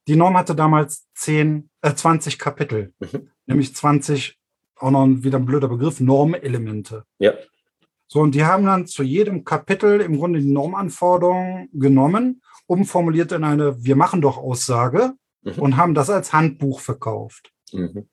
die 0.07 0.15
Norm 0.15 0.37
hatte 0.37 0.55
damals 0.55 1.07
10, 1.15 1.69
äh, 1.81 1.93
20 1.93 2.37
Kapitel, 2.37 2.93
mhm. 2.99 3.29
nämlich 3.45 3.75
20, 3.75 4.37
auch 4.75 4.91
noch 4.91 5.07
wieder 5.07 5.37
ein 5.37 5.45
blöder 5.45 5.69
Begriff, 5.69 5.99
Normelemente. 5.99 7.05
Ja. 7.19 7.33
So, 8.07 8.21
und 8.21 8.35
die 8.35 8.45
haben 8.45 8.65
dann 8.65 8.87
zu 8.87 9.03
jedem 9.03 9.43
Kapitel 9.43 9.99
im 10.01 10.17
Grunde 10.17 10.39
die 10.39 10.51
Normanforderungen 10.51 11.69
genommen, 11.73 12.41
umformuliert 12.65 13.31
in 13.31 13.43
eine 13.43 13.83
Wir 13.83 13.95
machen 13.95 14.21
doch 14.21 14.37
Aussage 14.37 15.13
mhm. 15.43 15.53
und 15.53 15.77
haben 15.77 15.93
das 15.93 16.09
als 16.09 16.33
Handbuch 16.33 16.79
verkauft. 16.79 17.51
Mhm. 17.73 18.07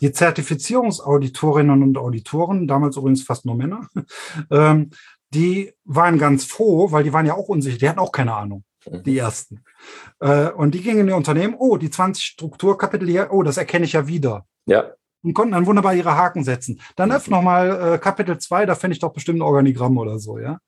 Die 0.00 0.12
Zertifizierungsauditorinnen 0.12 1.82
und 1.82 1.96
Auditoren, 1.96 2.66
damals 2.66 2.96
übrigens 2.96 3.22
fast 3.22 3.46
nur 3.46 3.54
Männer, 3.54 3.88
ähm, 4.50 4.90
die 5.32 5.72
waren 5.84 6.18
ganz 6.18 6.44
froh, 6.44 6.92
weil 6.92 7.04
die 7.04 7.12
waren 7.12 7.24
ja 7.24 7.34
auch 7.34 7.48
unsicher, 7.48 7.78
die 7.78 7.88
hatten 7.88 8.00
auch 8.00 8.12
keine 8.12 8.34
Ahnung, 8.34 8.64
mhm. 8.90 9.02
die 9.02 9.16
ersten. 9.16 9.64
Äh, 10.20 10.50
und 10.50 10.74
die 10.74 10.82
gingen 10.82 11.00
in 11.00 11.06
die 11.06 11.12
Unternehmen, 11.14 11.54
oh, 11.58 11.78
die 11.78 11.90
20 11.90 12.22
Strukturkapitel 12.22 13.08
hier, 13.08 13.32
oh, 13.32 13.42
das 13.42 13.56
erkenne 13.56 13.86
ich 13.86 13.94
ja 13.94 14.06
wieder. 14.06 14.46
Ja. 14.66 14.92
Und 15.22 15.34
konnten 15.34 15.52
dann 15.52 15.66
wunderbar 15.66 15.94
ihre 15.94 16.16
Haken 16.16 16.42
setzen. 16.42 16.80
Dann 16.96 17.10
mhm. 17.10 17.14
öffne 17.16 17.36
nochmal 17.36 17.94
äh, 17.94 17.98
Kapitel 17.98 18.38
2, 18.38 18.66
da 18.66 18.74
fände 18.74 18.94
ich 18.94 19.00
doch 19.00 19.12
bestimmt 19.12 19.38
ein 19.38 19.42
Organigramm 19.42 19.96
oder 19.98 20.18
so, 20.18 20.38
ja. 20.38 20.58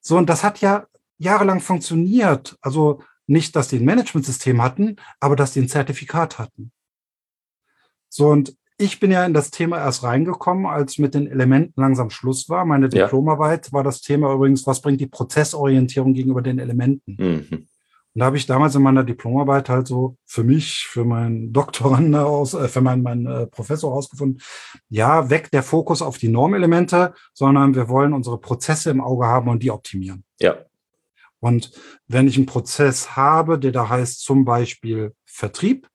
So, 0.00 0.16
und 0.16 0.30
das 0.30 0.42
hat 0.42 0.60
ja 0.60 0.86
jahrelang 1.18 1.60
funktioniert. 1.60 2.56
Also 2.62 3.02
nicht, 3.26 3.54
dass 3.54 3.68
die 3.68 3.76
ein 3.76 3.84
Managementsystem 3.84 4.62
hatten, 4.62 4.96
aber 5.20 5.36
dass 5.36 5.52
die 5.52 5.60
ein 5.60 5.68
Zertifikat 5.68 6.38
hatten. 6.38 6.72
So, 8.08 8.28
und 8.28 8.56
ich 8.80 8.98
bin 8.98 9.10
ja 9.10 9.24
in 9.26 9.34
das 9.34 9.50
Thema 9.50 9.78
erst 9.78 10.02
reingekommen, 10.02 10.64
als 10.64 10.98
mit 10.98 11.14
den 11.14 11.26
Elementen 11.26 11.78
langsam 11.80 12.08
Schluss 12.08 12.48
war. 12.48 12.64
Meine 12.64 12.88
Diplomarbeit 12.88 13.66
ja. 13.66 13.72
war 13.72 13.84
das 13.84 14.00
Thema 14.00 14.32
übrigens, 14.32 14.66
was 14.66 14.80
bringt 14.80 15.00
die 15.00 15.06
Prozessorientierung 15.06 16.14
gegenüber 16.14 16.40
den 16.40 16.58
Elementen? 16.58 17.16
Mhm. 17.18 17.68
Und 18.14 18.20
da 18.20 18.26
habe 18.26 18.36
ich 18.36 18.46
damals 18.46 18.74
in 18.74 18.82
meiner 18.82 19.04
Diplomarbeit 19.04 19.68
halt 19.68 19.86
so 19.86 20.16
für 20.24 20.42
mich, 20.42 20.86
für 20.88 21.04
meinen 21.04 21.52
Doktoranden 21.52 22.14
aus, 22.16 22.54
äh, 22.54 22.68
für 22.68 22.80
meinen, 22.80 23.02
meinen 23.02 23.26
äh, 23.26 23.46
Professor 23.46 23.90
herausgefunden, 23.90 24.42
ja, 24.88 25.30
weg 25.30 25.50
der 25.50 25.62
Fokus 25.62 26.02
auf 26.02 26.18
die 26.18 26.28
Normelemente, 26.28 27.14
sondern 27.34 27.74
wir 27.74 27.88
wollen 27.88 28.12
unsere 28.12 28.40
Prozesse 28.40 28.90
im 28.90 29.00
Auge 29.00 29.26
haben 29.26 29.48
und 29.48 29.62
die 29.62 29.70
optimieren. 29.70 30.24
Ja. 30.40 30.56
Und 31.38 31.72
wenn 32.06 32.28
ich 32.28 32.36
einen 32.36 32.46
Prozess 32.46 33.16
habe, 33.16 33.58
der 33.58 33.72
da 33.72 33.88
heißt 33.88 34.20
zum 34.20 34.44
Beispiel 34.44 35.14
Vertrieb, 35.24 35.88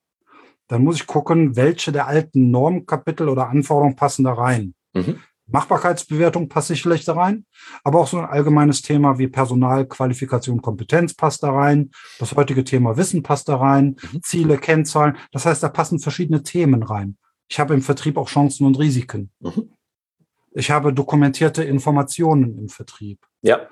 dann 0.68 0.84
muss 0.84 0.96
ich 0.96 1.06
gucken, 1.06 1.56
welche 1.56 1.92
der 1.92 2.08
alten 2.08 2.50
Normkapitel 2.50 3.30
oder 3.30 3.50
Anforderungen 3.50 3.96
passen 3.96 4.24
da 4.24 4.34
rein. 4.34 4.74
Mhm. 4.94 5.20
Machbarkeitsbewertung 5.48 6.50
passt 6.50 6.70
sicherlich 6.70 7.06
da 7.06 7.14
rein, 7.14 7.46
aber 7.84 8.00
auch 8.00 8.08
so 8.08 8.18
ein 8.18 8.26
allgemeines 8.26 8.82
Thema 8.82 9.20
wie 9.20 9.28
Personal, 9.28 9.86
Qualifikation, 9.86 10.62
Kompetenz 10.62 11.14
passt 11.14 11.44
da 11.44 11.52
rein. 11.52 11.92
Das 12.20 12.36
heutige 12.36 12.64
Thema 12.64 12.98
Wissen 12.98 13.22
passt 13.22 13.48
da 13.50 13.58
rein, 13.58 13.98
mhm. 14.12 14.24
Ziele, 14.24 14.58
Kennzahlen. 14.58 15.18
Das 15.32 15.46
heißt, 15.46 15.62
da 15.62 15.70
passen 15.70 16.00
verschiedene 16.00 16.44
Themen 16.44 16.84
rein. 16.84 17.18
Ich 17.48 17.60
habe 17.60 17.74
im 17.74 17.82
Vertrieb 17.82 18.18
auch 18.18 18.28
Chancen 18.30 18.66
und 18.66 18.80
Risiken. 18.80 19.32
Mhm. 19.40 19.70
Ich 20.54 20.72
habe 20.72 20.94
dokumentierte 20.94 21.64
Informationen 21.64 22.58
im 22.58 22.70
Vertrieb. 22.70 23.20
Ja. 23.42 23.68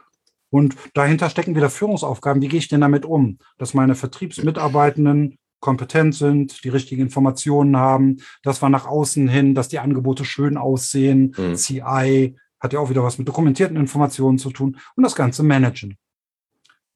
Und 0.49 0.75
dahinter 0.93 1.29
stecken 1.29 1.55
wieder 1.55 1.69
Führungsaufgaben. 1.69 2.41
Wie 2.41 2.47
gehe 2.47 2.59
ich 2.59 2.67
denn 2.67 2.81
damit 2.81 3.05
um, 3.05 3.39
dass 3.57 3.73
meine 3.73 3.95
Vertriebsmitarbeitenden 3.95 5.39
kompetent 5.63 6.13
sind, 6.13 6.63
die 6.65 6.69
richtigen 6.69 7.01
Informationen 7.01 7.77
haben, 7.77 8.17
dass 8.43 8.61
wir 8.61 8.67
nach 8.67 8.85
außen 8.85 9.29
hin, 9.29 9.55
dass 9.55 9.69
die 9.69 9.79
Angebote 9.79 10.25
schön 10.25 10.57
aussehen. 10.57 11.33
Mhm. 11.37 11.55
CI 11.55 12.35
hat 12.59 12.73
ja 12.73 12.79
auch 12.79 12.89
wieder 12.89 13.03
was 13.03 13.17
mit 13.17 13.29
dokumentierten 13.29 13.77
Informationen 13.77 14.37
zu 14.37 14.51
tun 14.51 14.77
und 14.95 15.03
das 15.03 15.15
Ganze 15.15 15.41
managen. 15.41 15.97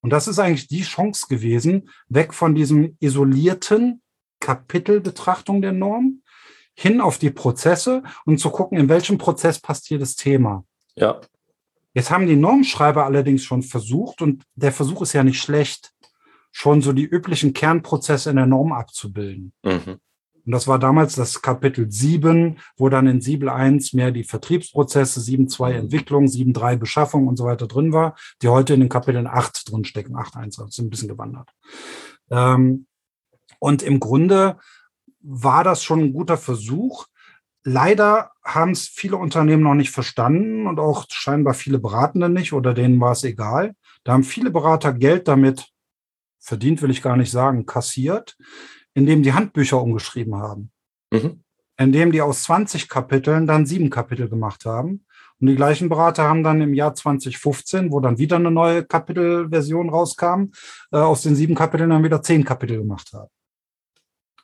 Und 0.02 0.12
das 0.12 0.28
ist 0.28 0.38
eigentlich 0.38 0.68
die 0.68 0.84
Chance 0.84 1.28
gewesen, 1.30 1.90
weg 2.10 2.34
von 2.34 2.56
diesem 2.56 2.98
isolierten 3.00 4.02
Kapitelbetrachtung 4.42 5.62
der 5.62 5.72
Norm 5.72 6.22
hin 6.76 7.00
auf 7.00 7.18
die 7.18 7.32
Prozesse 7.32 8.04
und 8.26 8.38
zu 8.38 8.50
gucken, 8.50 8.78
in 8.78 8.90
welchem 8.90 9.18
Prozess 9.18 9.60
passt 9.60 9.88
hier 9.88 9.98
das 9.98 10.16
Thema. 10.16 10.66
Ja. 10.96 11.22
Jetzt 11.94 12.12
haben 12.12 12.28
die 12.28 12.36
Normschreiber 12.36 13.06
allerdings 13.06 13.44
schon 13.44 13.64
versucht 13.64 14.22
und 14.22 14.44
der 14.56 14.74
Versuch 14.74 15.02
ist 15.04 15.14
ja 15.14 15.24
nicht 15.24 15.42
schlecht 15.42 15.94
schon 16.58 16.82
so 16.82 16.92
die 16.92 17.06
üblichen 17.06 17.54
Kernprozesse 17.54 18.32
in 18.32 18.38
der 18.38 18.48
Norm 18.48 18.72
abzubilden. 18.72 19.54
Mhm. 19.64 20.00
Und 20.44 20.52
das 20.52 20.68
war 20.68 20.80
damals 20.80 21.14
das 21.14 21.44
Kapitel 21.44 21.92
7, 21.92 22.58
wo 22.78 22.90
dann 22.90 23.06
in 23.06 23.22
7.1 23.22 23.96
mehr 23.96 24.10
die 24.10 24.24
Vertriebsprozesse, 24.24 25.20
7.2 25.20 25.70
mhm. 25.70 25.76
Entwicklung, 25.82 26.26
7.3 26.26 26.78
Beschaffung 26.78 27.28
und 27.28 27.38
so 27.38 27.46
weiter 27.46 27.68
drin 27.68 27.94
war, 27.94 28.16
die 28.42 28.48
heute 28.48 28.74
in 28.74 28.80
den 28.80 28.90
Kapiteln 28.90 29.28
8 29.28 29.72
drin 29.72 29.86
stecken, 29.86 30.16
8.1, 30.16 30.60
also 30.60 30.66
sind 30.70 30.88
ein 30.88 30.90
bisschen 30.90 31.10
gewandert. 31.10 31.52
Ähm, 32.32 32.88
und 33.60 33.84
im 33.84 34.00
Grunde 34.00 34.58
war 35.22 35.64
das 35.64 35.84
schon 35.84 36.00
ein 36.00 36.14
guter 36.14 36.38
Versuch. 36.38 37.06
Leider 37.64 38.32
haben 38.44 38.72
es 38.72 38.88
viele 38.88 39.18
Unternehmen 39.18 39.62
noch 39.62 39.76
nicht 39.76 39.92
verstanden 39.92 40.66
und 40.66 40.80
auch 40.80 41.06
scheinbar 41.10 41.54
viele 41.54 41.78
Beratende 41.78 42.30
nicht 42.30 42.54
oder 42.54 42.74
denen 42.74 43.00
war 43.00 43.12
es 43.12 43.24
egal. 43.24 43.76
Da 44.04 44.14
haben 44.14 44.24
viele 44.24 44.50
Berater 44.50 44.92
Geld 44.92 45.28
damit 45.28 45.72
verdient 46.48 46.82
will 46.82 46.90
ich 46.90 47.02
gar 47.02 47.18
nicht 47.18 47.32
sagen, 47.32 47.66
kassiert, 47.66 48.38
indem 48.94 49.22
die 49.22 49.34
Handbücher 49.34 49.82
umgeschrieben 49.82 50.36
haben. 50.36 50.72
Mhm. 51.12 51.44
indem 51.80 52.12
die 52.12 52.22
aus 52.22 52.44
20 52.44 52.90
Kapiteln 52.90 53.48
dann 53.48 53.66
sieben 53.66 53.90
Kapitel 53.90 54.28
gemacht 54.28 54.66
haben. 54.66 55.06
Und 55.40 55.48
die 55.48 55.56
gleichen 55.56 55.90
Berater 55.90 56.24
haben 56.24 56.44
dann 56.44 56.60
im 56.60 56.74
Jahr 56.74 56.96
2015, 56.96 57.92
wo 57.92 58.00
dann 58.00 58.18
wieder 58.18 58.38
eine 58.38 58.50
neue 58.50 58.84
Kapitelversion 58.84 59.90
rauskam, 59.90 60.52
äh, 60.92 60.98
aus 60.98 61.22
den 61.22 61.36
sieben 61.36 61.54
Kapiteln 61.54 61.92
dann 61.92 62.04
wieder 62.04 62.22
zehn 62.24 62.44
Kapitel 62.44 62.80
gemacht 62.80 63.14
haben. 63.14 63.30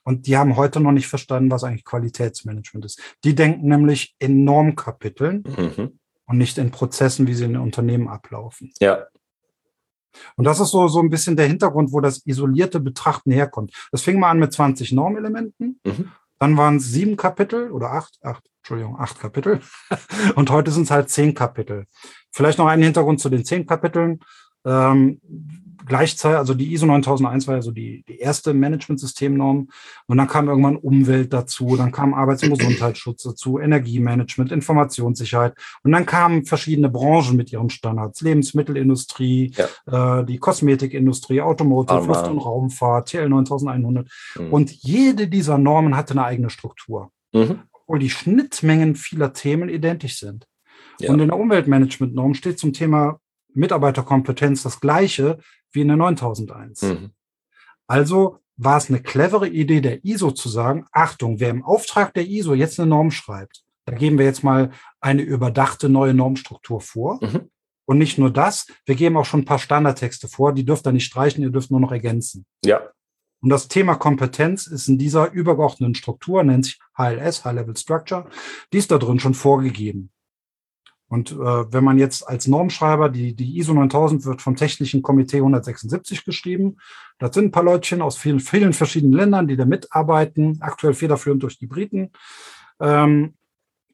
Und 0.03 0.27
die 0.27 0.37
haben 0.37 0.55
heute 0.55 0.79
noch 0.79 0.91
nicht 0.91 1.07
verstanden, 1.07 1.49
was 1.49 1.63
eigentlich 1.63 1.85
Qualitätsmanagement 1.85 2.85
ist. 2.85 3.01
Die 3.23 3.33
denken 3.33 3.67
nämlich 3.67 4.15
in 4.19 4.43
Normkapiteln 4.43 5.43
mhm. 5.43 5.99
und 6.27 6.37
nicht 6.37 6.57
in 6.57 6.71
Prozessen, 6.71 7.25
wie 7.25 7.33
sie 7.33 7.45
in 7.45 7.53
den 7.53 7.61
Unternehmen 7.61 8.07
ablaufen. 8.07 8.71
Ja. 8.79 9.07
Und 10.35 10.45
das 10.45 10.59
ist 10.59 10.71
so, 10.71 10.87
so 10.87 10.99
ein 10.99 11.09
bisschen 11.09 11.35
der 11.35 11.47
Hintergrund, 11.47 11.91
wo 11.91 12.01
das 12.01 12.25
isolierte 12.25 12.79
Betrachten 12.79 13.31
herkommt. 13.31 13.73
Das 13.91 14.01
fing 14.01 14.19
mal 14.19 14.31
an 14.31 14.39
mit 14.39 14.53
20 14.53 14.91
Normelementen. 14.91 15.79
Mhm. 15.83 16.11
Dann 16.39 16.57
waren 16.57 16.77
es 16.77 16.91
sieben 16.91 17.15
Kapitel 17.15 17.71
oder 17.71 17.91
acht, 17.91 18.17
acht, 18.21 18.43
Entschuldigung, 18.61 18.99
acht 18.99 19.19
Kapitel. 19.19 19.61
Und 20.35 20.49
heute 20.49 20.71
sind 20.71 20.83
es 20.83 20.91
halt 20.91 21.09
zehn 21.09 21.33
Kapitel. 21.33 21.85
Vielleicht 22.31 22.57
noch 22.57 22.67
einen 22.67 22.83
Hintergrund 22.83 23.21
zu 23.21 23.29
den 23.29 23.45
zehn 23.45 23.65
Kapiteln. 23.65 24.19
Ähm, 24.65 25.19
gleichzeitig, 25.85 26.37
also 26.37 26.53
die 26.53 26.73
ISO 26.73 26.85
9001 26.85 27.47
war 27.47 27.55
ja 27.55 27.61
so 27.61 27.71
die, 27.71 28.03
die 28.07 28.17
erste 28.17 28.53
Management-Systemnorm. 28.53 29.69
Und 30.07 30.17
dann 30.17 30.27
kam 30.27 30.47
irgendwann 30.47 30.77
Umwelt 30.77 31.33
dazu, 31.33 31.75
dann 31.75 31.91
kam 31.91 32.13
Arbeits- 32.13 32.43
und 32.43 32.57
Gesundheitsschutz 32.57 33.23
dazu, 33.23 33.59
Energiemanagement, 33.59 34.51
Informationssicherheit. 34.51 35.55
Und 35.83 35.91
dann 35.91 36.05
kamen 36.05 36.45
verschiedene 36.45 36.89
Branchen 36.89 37.35
mit 37.35 37.51
ihren 37.51 37.69
Standards. 37.69 38.21
Lebensmittelindustrie, 38.21 39.53
ja. 39.55 40.19
äh, 40.19 40.25
die 40.25 40.37
Kosmetikindustrie, 40.37 41.41
Automotive, 41.41 42.05
Luft- 42.05 42.27
und 42.27 42.39
Raumfahrt, 42.39 43.09
TL 43.09 43.29
9100. 43.29 44.09
Mhm. 44.37 44.53
Und 44.53 44.71
jede 44.71 45.27
dieser 45.27 45.57
Normen 45.57 45.95
hatte 45.95 46.13
eine 46.13 46.25
eigene 46.25 46.49
Struktur. 46.49 47.11
Mhm. 47.33 47.59
Obwohl 47.71 47.99
die 47.99 48.09
Schnittmengen 48.09 48.95
vieler 48.95 49.33
Themen 49.33 49.69
identisch 49.69 50.19
sind. 50.19 50.47
Ja. 50.99 51.11
Und 51.11 51.19
in 51.19 51.27
der 51.27 51.39
Umweltmanagement-Norm 51.39 52.33
steht 52.35 52.59
zum 52.59 52.71
Thema 52.71 53.19
Mitarbeiterkompetenz 53.53 54.63
das 54.63 54.79
gleiche 54.79 55.39
wie 55.71 55.81
in 55.81 55.87
der 55.87 55.97
9001. 55.97 56.81
Mhm. 56.83 57.11
Also 57.87 58.39
war 58.55 58.77
es 58.77 58.89
eine 58.89 59.01
clevere 59.01 59.47
Idee 59.47 59.81
der 59.81 60.03
ISO 60.05 60.31
zu 60.31 60.49
sagen, 60.49 60.85
Achtung, 60.91 61.39
wer 61.39 61.49
im 61.49 61.63
Auftrag 61.63 62.13
der 62.13 62.27
ISO 62.27 62.53
jetzt 62.53 62.79
eine 62.79 62.89
Norm 62.89 63.11
schreibt, 63.11 63.63
da 63.85 63.95
geben 63.95 64.17
wir 64.17 64.25
jetzt 64.25 64.43
mal 64.43 64.71
eine 65.01 65.21
überdachte 65.21 65.89
neue 65.89 66.13
Normstruktur 66.13 66.81
vor. 66.81 67.19
Mhm. 67.21 67.49
Und 67.85 67.97
nicht 67.97 68.17
nur 68.17 68.31
das, 68.31 68.67
wir 68.85 68.95
geben 68.95 69.17
auch 69.17 69.25
schon 69.25 69.41
ein 69.41 69.45
paar 69.45 69.59
Standardtexte 69.59 70.29
vor, 70.29 70.53
die 70.53 70.63
dürft 70.63 70.87
ihr 70.87 70.93
nicht 70.93 71.05
streichen, 71.05 71.43
ihr 71.43 71.49
dürft 71.49 71.69
nur 71.69 71.81
noch 71.81 71.91
ergänzen. 71.91 72.45
Ja. 72.63 72.81
Und 73.41 73.49
das 73.49 73.67
Thema 73.67 73.95
Kompetenz 73.95 74.67
ist 74.67 74.87
in 74.87 74.97
dieser 74.97 75.31
übergeordneten 75.31 75.95
Struktur, 75.95 76.43
nennt 76.43 76.63
sich 76.63 76.79
HLS, 76.97 77.43
High 77.43 77.55
Level 77.55 77.75
Structure, 77.75 78.29
die 78.71 78.77
ist 78.77 78.89
da 78.89 78.97
drin 78.97 79.19
schon 79.19 79.33
vorgegeben. 79.33 80.11
Und 81.13 81.31
äh, 81.31 81.35
wenn 81.35 81.83
man 81.83 81.99
jetzt 81.99 82.27
als 82.27 82.47
Normschreiber, 82.47 83.07
die, 83.07 83.35
die 83.35 83.59
ISO 83.59 83.71
9000 83.75 84.25
wird 84.25 84.41
vom 84.41 84.55
Technischen 84.55 85.03
Komitee 85.03 85.37
176 85.37 86.25
geschrieben. 86.25 86.77
Das 87.19 87.35
sind 87.35 87.45
ein 87.45 87.51
paar 87.51 87.61
Leutchen 87.61 88.01
aus 88.01 88.17
vielen, 88.17 88.39
vielen 88.39 88.73
verschiedenen 88.73 89.13
Ländern, 89.13 89.47
die 89.47 89.55
da 89.55 89.65
mitarbeiten, 89.65 90.57
aktuell 90.61 90.95
federführend 90.95 91.43
durch 91.43 91.59
die 91.59 91.67
Briten. 91.67 92.13
Ähm, 92.79 93.35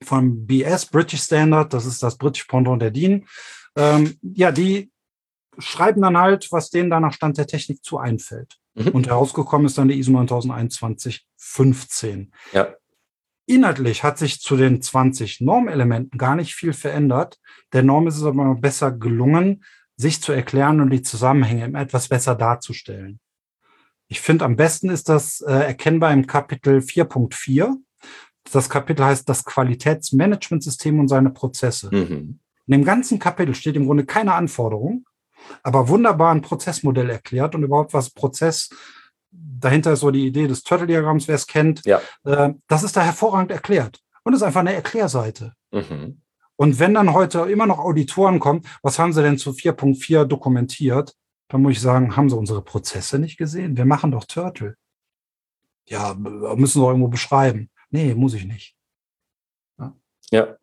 vom 0.02 0.48
BS, 0.48 0.86
British 0.86 1.24
Standard, 1.24 1.74
das 1.74 1.86
ist 1.86 2.02
das 2.02 2.18
British 2.18 2.46
Pendant 2.46 2.82
der 2.82 2.92
DIN. 2.92 3.26
Ähm, 3.76 4.18
ja, 4.22 4.54
die 4.54 4.90
schreiben 5.58 6.02
dann 6.02 6.18
halt, 6.18 6.50
was 6.54 6.70
denen 6.70 6.90
da 6.90 7.02
nach 7.02 7.12
Stand 7.12 7.38
der 7.38 7.48
Technik 7.48 7.84
zu 7.84 7.98
einfällt. 7.98 8.60
Mhm. 8.76 8.92
Und 8.94 9.08
herausgekommen 9.08 9.68
ist 9.68 9.78
dann 9.78 9.90
die 9.90 10.00
ISO 10.00 10.14
9021 10.14 11.28
15. 11.36 12.32
Ja. 12.54 12.70
Inhaltlich 13.50 14.04
hat 14.04 14.20
sich 14.20 14.42
zu 14.42 14.56
den 14.56 14.80
20 14.80 15.42
Normelementen 15.42 16.20
gar 16.20 16.36
nicht 16.36 16.54
viel 16.54 16.72
verändert. 16.72 17.40
Der 17.74 17.82
Norm 17.82 18.06
ist 18.06 18.18
es 18.18 18.24
aber 18.24 18.54
besser 18.54 18.92
gelungen, 18.92 19.64
sich 19.96 20.22
zu 20.22 20.32
erklären 20.32 20.80
und 20.82 20.92
die 20.92 21.02
Zusammenhänge 21.02 21.76
etwas 21.80 22.10
besser 22.10 22.36
darzustellen. 22.36 23.20
Ich 24.08 24.22
finde, 24.22 24.46
am 24.46 24.56
besten 24.56 24.92
ist 24.92 25.10
das 25.10 25.42
äh, 25.42 25.52
erkennbar 25.52 26.14
im 26.14 26.28
Kapitel 26.28 26.78
4.4. 26.78 27.76
Das 28.52 28.70
Kapitel 28.70 29.04
heißt 29.04 29.28
das 29.28 29.44
Qualitätsmanagementsystem 29.46 31.00
und 31.00 31.08
seine 31.08 31.32
Prozesse. 31.32 31.90
Mhm. 31.92 32.40
In 32.68 32.72
dem 32.72 32.84
ganzen 32.86 33.18
Kapitel 33.18 33.56
steht 33.56 33.76
im 33.76 33.88
Grunde 33.88 34.06
keine 34.06 34.36
Anforderung, 34.36 35.08
aber 35.64 35.88
wunderbar 35.88 36.36
ein 36.36 36.44
Prozessmodell 36.44 37.10
erklärt 37.10 37.56
und 37.56 37.64
überhaupt 37.64 37.96
was 37.96 38.12
Prozess 38.12 38.70
dahinter 39.32 39.94
ist 39.94 40.02
so 40.02 40.12
die 40.12 40.28
Idee 40.28 40.48
des 40.48 40.64
Turtle-Diagramms, 40.64 41.28
wer 41.28 41.36
es 41.36 41.48
kennt. 41.48 41.86
Ja. 41.86 42.02
Äh, 42.24 42.54
das 42.68 42.84
ist 42.84 42.96
da 42.96 43.02
hervorragend 43.02 43.52
erklärt. 43.52 44.00
Und 44.24 44.34
ist 44.34 44.44
einfach 44.44 44.60
eine 44.60 44.74
Erklärseite. 44.74 45.54
Mhm. 45.72 46.22
Und 46.56 46.78
wenn 46.80 46.94
dann 46.94 47.14
heute 47.14 47.40
immer 47.50 47.66
noch 47.66 47.80
Auditoren 47.80 48.40
kommen, 48.40 48.64
was 48.82 49.00
haben 49.00 49.14
sie 49.14 49.24
denn 49.24 49.38
zu 49.38 49.52
4.4 49.52 50.26
dokumentiert? 50.26 51.16
Dann 51.48 51.62
muss 51.62 51.74
ich 51.74 51.82
sagen, 51.82 52.16
haben 52.16 52.30
sie 52.30 52.38
unsere 52.38 52.62
Prozesse 52.62 53.18
nicht 53.18 53.38
gesehen? 53.38 53.78
Wir 53.78 53.86
machen 53.86 54.12
doch 54.12 54.26
Turtle. 54.26 54.76
Ja, 55.88 56.14
müssen 56.14 56.74
sie 56.74 56.80
doch 56.80 56.90
irgendwo 56.90 57.08
beschreiben. 57.08 57.70
Nee, 57.90 58.14
muss 58.14 58.34
ich 58.34 58.46
nicht. 58.46 58.76
Ja. 59.80 59.96
Ja, 60.32 60.58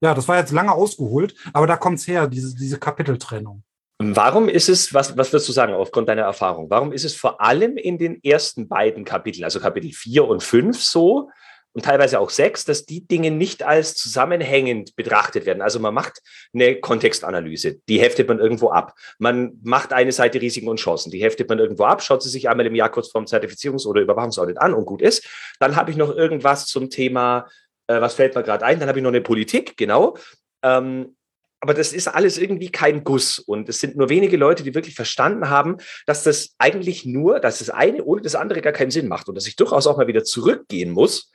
ja 0.00 0.14
das 0.14 0.28
war 0.28 0.38
jetzt 0.38 0.52
lange 0.52 0.72
ausgeholt, 0.72 1.34
aber 1.52 1.66
da 1.66 1.76
kommt's 1.76 2.06
her, 2.06 2.28
diese, 2.28 2.54
diese 2.54 2.78
Kapiteltrennung. 2.78 3.64
Warum 4.02 4.48
ist 4.48 4.70
es, 4.70 4.94
was, 4.94 5.14
was 5.18 5.30
würdest 5.30 5.50
du 5.50 5.52
sagen 5.52 5.74
aufgrund 5.74 6.08
deiner 6.08 6.22
Erfahrung, 6.22 6.70
warum 6.70 6.90
ist 6.90 7.04
es 7.04 7.14
vor 7.14 7.42
allem 7.42 7.76
in 7.76 7.98
den 7.98 8.24
ersten 8.24 8.66
beiden 8.66 9.04
Kapiteln, 9.04 9.44
also 9.44 9.60
Kapitel 9.60 9.92
4 9.92 10.26
und 10.26 10.42
5 10.42 10.82
so 10.82 11.28
und 11.74 11.84
teilweise 11.84 12.18
auch 12.18 12.30
6, 12.30 12.64
dass 12.64 12.86
die 12.86 13.06
Dinge 13.06 13.30
nicht 13.30 13.62
als 13.62 13.94
zusammenhängend 13.96 14.96
betrachtet 14.96 15.44
werden? 15.44 15.60
Also 15.60 15.80
man 15.80 15.92
macht 15.92 16.22
eine 16.54 16.80
Kontextanalyse, 16.80 17.80
die 17.90 18.00
heftet 18.00 18.26
man 18.26 18.38
irgendwo 18.38 18.70
ab. 18.70 18.94
Man 19.18 19.58
macht 19.62 19.92
eine 19.92 20.12
Seite 20.12 20.40
Risiken 20.40 20.68
und 20.68 20.80
Chancen, 20.80 21.10
die 21.10 21.22
heftet 21.22 21.50
man 21.50 21.58
irgendwo 21.58 21.84
ab, 21.84 22.02
schaut 22.02 22.22
sie 22.22 22.30
sich 22.30 22.48
einmal 22.48 22.64
im 22.64 22.74
Jahr 22.74 22.88
kurz 22.88 23.10
vorm 23.10 23.26
Zertifizierungs- 23.26 23.86
oder 23.86 24.00
Überwachungsaudit 24.00 24.56
an 24.62 24.72
und 24.72 24.86
gut 24.86 25.02
ist. 25.02 25.28
Dann 25.58 25.76
habe 25.76 25.90
ich 25.90 25.98
noch 25.98 26.16
irgendwas 26.16 26.64
zum 26.64 26.88
Thema, 26.88 27.48
äh, 27.86 28.00
was 28.00 28.14
fällt 28.14 28.34
mir 28.34 28.44
gerade 28.44 28.64
ein, 28.64 28.80
dann 28.80 28.88
habe 28.88 28.98
ich 28.98 29.02
noch 29.02 29.10
eine 29.10 29.20
Politik, 29.20 29.76
genau. 29.76 30.16
Ähm, 30.62 31.16
aber 31.60 31.74
das 31.74 31.92
ist 31.92 32.08
alles 32.08 32.38
irgendwie 32.38 32.70
kein 32.70 33.04
Guss. 33.04 33.38
Und 33.38 33.68
es 33.68 33.80
sind 33.80 33.96
nur 33.96 34.08
wenige 34.08 34.36
Leute, 34.36 34.62
die 34.62 34.74
wirklich 34.74 34.94
verstanden 34.94 35.50
haben, 35.50 35.76
dass 36.06 36.24
das 36.24 36.54
eigentlich 36.58 37.04
nur, 37.04 37.38
dass 37.38 37.58
das 37.58 37.70
eine 37.70 38.02
ohne 38.02 38.22
das 38.22 38.34
andere 38.34 38.62
gar 38.62 38.72
keinen 38.72 38.90
Sinn 38.90 39.08
macht 39.08 39.28
und 39.28 39.34
dass 39.34 39.46
ich 39.46 39.56
durchaus 39.56 39.86
auch 39.86 39.98
mal 39.98 40.06
wieder 40.06 40.24
zurückgehen 40.24 40.90
muss, 40.90 41.30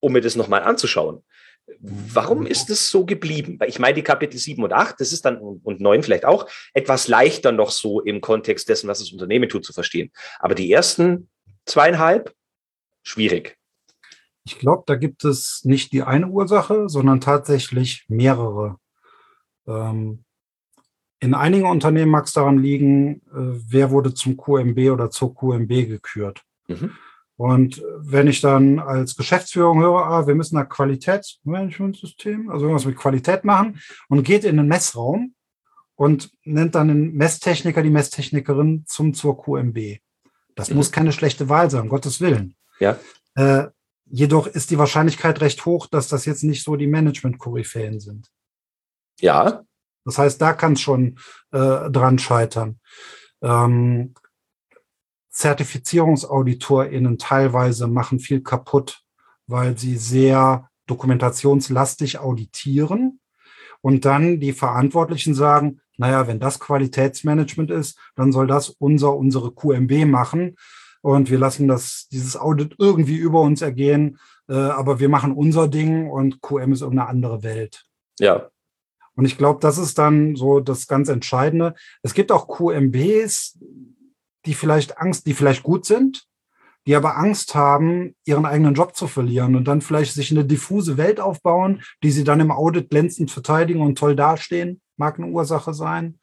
um 0.00 0.12
mir 0.12 0.22
das 0.22 0.36
nochmal 0.36 0.62
anzuschauen. 0.62 1.22
Warum 1.78 2.46
ist 2.46 2.70
es 2.70 2.90
so 2.90 3.06
geblieben? 3.06 3.56
Weil 3.60 3.68
ich 3.68 3.78
meine, 3.78 3.94
die 3.94 4.02
Kapitel 4.02 4.36
7 4.38 4.62
und 4.64 4.72
8, 4.72 5.00
das 5.00 5.12
ist 5.12 5.24
dann, 5.24 5.38
und 5.38 5.80
9 5.80 6.02
vielleicht 6.02 6.24
auch, 6.24 6.48
etwas 6.74 7.06
leichter 7.06 7.52
noch 7.52 7.70
so 7.70 8.00
im 8.00 8.20
Kontext 8.20 8.68
dessen, 8.68 8.88
was 8.88 8.98
das 8.98 9.12
Unternehmen 9.12 9.48
tut, 9.48 9.64
zu 9.64 9.72
verstehen. 9.72 10.10
Aber 10.40 10.54
die 10.54 10.72
ersten 10.72 11.28
zweieinhalb, 11.66 12.34
schwierig. 13.02 13.56
Ich 14.44 14.58
glaube, 14.58 14.82
da 14.86 14.96
gibt 14.96 15.24
es 15.24 15.60
nicht 15.64 15.92
die 15.92 16.02
eine 16.02 16.26
Ursache, 16.26 16.88
sondern 16.88 17.20
tatsächlich 17.20 18.04
mehrere. 18.08 18.78
Ähm, 19.66 20.24
in 21.20 21.34
einigen 21.34 21.66
Unternehmen 21.66 22.10
mag 22.10 22.26
es 22.26 22.32
daran 22.32 22.58
liegen, 22.58 23.22
äh, 23.28 23.60
wer 23.68 23.90
wurde 23.90 24.12
zum 24.12 24.36
QMB 24.36 24.90
oder 24.90 25.10
zur 25.10 25.34
QMB 25.34 25.68
gekürt. 25.68 26.42
Mhm. 26.66 26.92
Und 27.36 27.82
wenn 27.98 28.28
ich 28.28 28.40
dann 28.40 28.78
als 28.78 29.16
Geschäftsführung 29.16 29.80
höre, 29.80 30.04
ah, 30.06 30.26
wir 30.26 30.34
müssen 30.34 30.56
ein 30.56 30.68
Qualitätsmanagementsystem, 30.68 32.50
also 32.50 32.66
irgendwas 32.66 32.86
mit 32.86 32.96
Qualität 32.96 33.44
machen 33.44 33.80
und 34.08 34.22
geht 34.22 34.44
in 34.44 34.56
den 34.56 34.66
Messraum 34.68 35.34
und 35.96 36.30
nennt 36.44 36.74
dann 36.74 36.88
den 36.88 37.14
Messtechniker, 37.14 37.82
die 37.82 37.90
Messtechnikerin 37.90 38.84
zum 38.86 39.14
zur 39.14 39.40
QMB. 39.40 39.98
Das 40.54 40.70
mhm. 40.70 40.76
muss 40.76 40.92
keine 40.92 41.12
schlechte 41.12 41.48
Wahl 41.48 41.70
sein, 41.70 41.82
um 41.82 41.88
Gottes 41.88 42.20
Willen. 42.20 42.54
Ja. 42.78 42.98
Äh, 43.34 43.68
jedoch 44.06 44.46
ist 44.46 44.70
die 44.70 44.78
Wahrscheinlichkeit 44.78 45.40
recht 45.40 45.64
hoch, 45.64 45.86
dass 45.86 46.08
das 46.08 46.26
jetzt 46.26 46.44
nicht 46.44 46.62
so 46.62 46.76
die 46.76 46.86
Management-Koryphäen 46.86 48.00
sind. 48.00 48.30
Ja. 49.20 49.62
Das 50.04 50.18
heißt, 50.18 50.40
da 50.40 50.52
kann 50.52 50.72
es 50.72 50.80
schon 50.80 51.18
äh, 51.52 51.90
dran 51.90 52.18
scheitern. 52.18 52.80
Ähm, 53.40 54.14
ZertifizierungsauditorInnen 55.30 57.18
teilweise 57.18 57.86
machen 57.86 58.20
viel 58.20 58.42
kaputt, 58.42 59.02
weil 59.46 59.78
sie 59.78 59.96
sehr 59.96 60.68
dokumentationslastig 60.86 62.18
auditieren 62.18 63.20
und 63.80 64.04
dann 64.04 64.40
die 64.40 64.52
Verantwortlichen 64.52 65.34
sagen, 65.34 65.80
naja, 65.96 66.26
wenn 66.26 66.40
das 66.40 66.58
Qualitätsmanagement 66.58 67.70
ist, 67.70 67.98
dann 68.14 68.32
soll 68.32 68.46
das 68.46 68.70
unser, 68.70 69.14
unsere 69.16 69.52
QMB 69.52 70.06
machen 70.06 70.56
und 71.00 71.30
wir 71.30 71.38
lassen 71.38 71.68
das, 71.68 72.08
dieses 72.10 72.36
Audit 72.36 72.76
irgendwie 72.78 73.16
über 73.16 73.40
uns 73.40 73.62
ergehen, 73.62 74.18
äh, 74.48 74.54
aber 74.54 75.00
wir 75.00 75.08
machen 75.08 75.32
unser 75.32 75.68
Ding 75.68 76.10
und 76.10 76.40
QM 76.42 76.72
ist 76.72 76.82
irgendeine 76.82 77.08
andere 77.08 77.42
Welt. 77.42 77.86
Ja. 78.18 78.50
Und 79.14 79.24
ich 79.24 79.38
glaube, 79.38 79.60
das 79.60 79.78
ist 79.78 79.98
dann 79.98 80.36
so 80.36 80.60
das 80.60 80.86
ganz 80.86 81.08
Entscheidende. 81.08 81.74
Es 82.02 82.14
gibt 82.14 82.32
auch 82.32 82.48
QMBs, 82.48 83.58
die 84.46 84.54
vielleicht 84.54 84.98
Angst, 84.98 85.26
die 85.26 85.34
vielleicht 85.34 85.62
gut 85.62 85.84
sind, 85.84 86.26
die 86.86 86.96
aber 86.96 87.16
Angst 87.16 87.54
haben, 87.54 88.14
ihren 88.24 88.46
eigenen 88.46 88.74
Job 88.74 88.96
zu 88.96 89.06
verlieren 89.06 89.54
und 89.54 89.68
dann 89.68 89.80
vielleicht 89.80 90.14
sich 90.14 90.30
eine 90.30 90.44
diffuse 90.44 90.96
Welt 90.96 91.20
aufbauen, 91.20 91.82
die 92.02 92.10
sie 92.10 92.24
dann 92.24 92.40
im 92.40 92.50
Audit 92.50 92.90
glänzend 92.90 93.30
verteidigen 93.30 93.82
und 93.82 93.98
toll 93.98 94.16
dastehen, 94.16 94.80
mag 94.96 95.18
eine 95.18 95.28
Ursache 95.28 95.74
sein. 95.74 96.18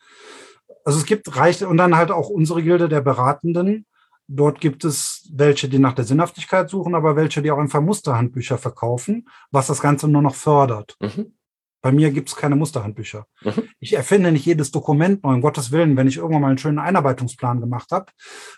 Also 0.83 0.99
es 0.99 1.05
gibt 1.05 1.35
reiche 1.35 1.67
und 1.67 1.77
dann 1.77 1.95
halt 1.95 2.11
auch 2.11 2.29
unsere 2.29 2.63
Gilde 2.63 2.89
der 2.89 3.01
Beratenden. 3.01 3.85
Dort 4.27 4.61
gibt 4.61 4.83
es 4.83 5.29
welche, 5.33 5.69
die 5.69 5.79
nach 5.79 5.93
der 5.93 6.05
Sinnhaftigkeit 6.05 6.69
suchen, 6.69 6.93
aber 6.93 7.15
welche, 7.15 7.41
die 7.41 7.51
auch 7.51 7.57
einfach 7.57 7.81
Musterhandbücher 7.81 8.57
verkaufen, 8.57 9.27
was 9.51 9.67
das 9.67 9.81
Ganze 9.81 10.07
nur 10.07 10.21
noch 10.21 10.35
fördert. 10.35 10.95
Mhm. 10.99 11.33
Bei 11.81 11.91
mir 11.91 12.11
gibt 12.11 12.29
es 12.29 12.35
keine 12.35 12.55
Musterhandbücher. 12.55 13.25
Mhm. 13.41 13.69
Ich 13.79 13.93
erfinde 13.93 14.31
nicht 14.31 14.45
jedes 14.45 14.71
Dokument 14.71 15.23
neu, 15.23 15.33
um 15.33 15.41
Gottes 15.41 15.71
Willen. 15.71 15.95
Wenn 15.95 16.07
ich 16.07 16.17
irgendwann 16.17 16.41
mal 16.41 16.49
einen 16.49 16.57
schönen 16.57 16.79
Einarbeitungsplan 16.79 17.61
gemacht 17.61 17.91
habe, 17.91 18.07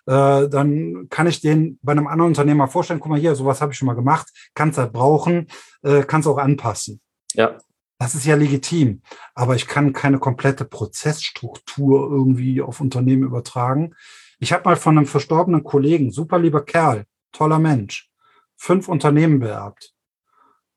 äh, 0.08 0.50
dann 0.50 1.08
kann 1.10 1.28
ich 1.28 1.42
den 1.42 1.78
bei 1.84 1.92
einem 1.92 2.08
anderen 2.08 2.30
Unternehmer 2.30 2.68
vorstellen, 2.68 3.00
guck 3.00 3.12
mal 3.12 3.20
hier, 3.20 3.36
sowas 3.36 3.62
habe 3.62 3.74
ich 3.74 3.78
schon 3.78 3.86
mal 3.86 3.94
gemacht, 3.94 4.28
kannst 4.56 4.80
halt 4.80 4.92
brauchen, 4.92 5.48
äh, 5.84 6.02
kannst 6.04 6.28
auch 6.28 6.38
anpassen. 6.38 7.00
Ja. 7.34 7.58
Das 8.00 8.16
ist 8.16 8.26
ja 8.26 8.36
legitim. 8.36 9.04
Aber 9.36 9.56
ich 9.56 9.68
kann 9.68 9.94
keine 9.94 10.18
komplette 10.18 10.66
Prozessstruktur 10.66 12.10
irgendwie 12.10 12.62
auf 12.62 12.82
Unternehmen 12.82 13.24
übertragen. 13.24 13.94
Ich 14.40 14.52
habe 14.52 14.64
mal 14.66 14.76
von 14.76 14.98
einem 14.98 15.06
verstorbenen 15.06 15.64
Kollegen, 15.64 16.12
super 16.12 16.40
lieber 16.40 16.66
Kerl, 16.66 17.06
toller 17.32 17.60
Mensch, 17.60 18.10
fünf 18.58 18.88
Unternehmen 18.88 19.40
beerbt 19.40 19.94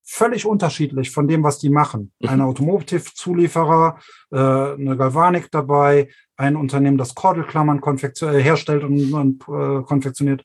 völlig 0.04 0.46
unterschiedlich 0.46 1.10
von 1.10 1.26
dem, 1.26 1.42
was 1.42 1.58
die 1.58 1.70
machen. 1.70 2.12
Mhm. 2.20 2.28
Ein 2.28 2.40
Automotive-Zulieferer, 2.42 3.98
äh, 4.30 4.36
eine 4.36 4.96
Galvanik 4.96 5.50
dabei, 5.50 6.08
ein 6.36 6.56
Unternehmen, 6.56 6.98
das 6.98 7.14
Kordelklammern 7.14 7.80
äh, 7.82 8.42
herstellt 8.42 8.84
und, 8.84 9.12
und 9.12 9.42
äh, 9.42 9.82
konfektioniert. 9.82 10.44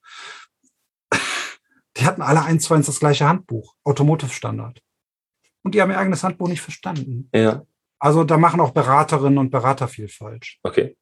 Die 1.97 2.05
hatten 2.05 2.21
alle 2.21 2.43
eins 2.43 2.63
zu 2.63 2.73
eins 2.73 2.85
das 2.85 2.99
gleiche 2.99 3.27
Handbuch, 3.27 3.75
Automotive-Standard. 3.83 4.81
Und 5.63 5.75
die 5.75 5.81
haben 5.81 5.91
ihr 5.91 5.99
eigenes 5.99 6.23
Handbuch 6.23 6.47
nicht 6.47 6.61
verstanden. 6.61 7.29
Ja. 7.33 7.63
Also 7.99 8.23
da 8.23 8.37
machen 8.37 8.61
auch 8.61 8.71
Beraterinnen 8.71 9.37
und 9.37 9.49
Berater 9.49 9.89
viel 9.89 10.07
falsch. 10.07 10.59
Okay. 10.63 10.95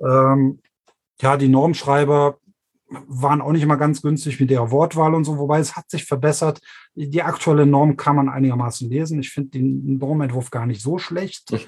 Ähm, 0.00 0.62
ja, 1.20 1.36
die 1.36 1.48
Normschreiber 1.48 2.38
waren 2.88 3.40
auch 3.40 3.52
nicht 3.52 3.62
immer 3.62 3.76
ganz 3.76 4.02
günstig 4.02 4.40
mit 4.40 4.50
ihrer 4.50 4.70
Wortwahl 4.70 5.14
und 5.14 5.24
so, 5.24 5.38
wobei 5.38 5.58
es 5.58 5.76
hat 5.76 5.90
sich 5.90 6.04
verbessert. 6.04 6.60
Die 6.94 7.22
aktuelle 7.22 7.66
Norm 7.66 7.96
kann 7.96 8.16
man 8.16 8.28
einigermaßen 8.28 8.88
lesen. 8.88 9.20
Ich 9.20 9.30
finde 9.30 9.50
den 9.50 9.98
Normentwurf 9.98 10.50
gar 10.50 10.66
nicht 10.66 10.82
so 10.82 10.98
schlecht. 10.98 11.50
Mhm. 11.50 11.60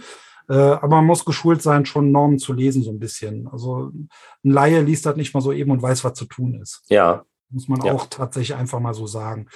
Äh, 0.48 0.54
aber 0.54 0.96
man 0.96 1.06
muss 1.06 1.24
geschult 1.24 1.60
sein, 1.60 1.86
schon 1.86 2.12
Normen 2.12 2.38
zu 2.38 2.52
lesen, 2.52 2.82
so 2.82 2.90
ein 2.90 3.00
bisschen. 3.00 3.48
Also 3.48 3.90
ein 3.92 4.08
Laie 4.50 4.80
liest 4.80 5.06
das 5.06 5.16
nicht 5.16 5.34
mal 5.34 5.40
so 5.40 5.52
eben 5.52 5.70
und 5.70 5.82
weiß, 5.82 6.04
was 6.04 6.14
zu 6.14 6.24
tun 6.24 6.60
ist. 6.60 6.82
Ja. 6.88 7.24
Muss 7.50 7.68
man 7.68 7.80
ja. 7.82 7.92
auch 7.92 8.06
tatsächlich 8.06 8.56
einfach 8.56 8.80
mal 8.80 8.94
so 8.94 9.06
sagen. 9.06 9.46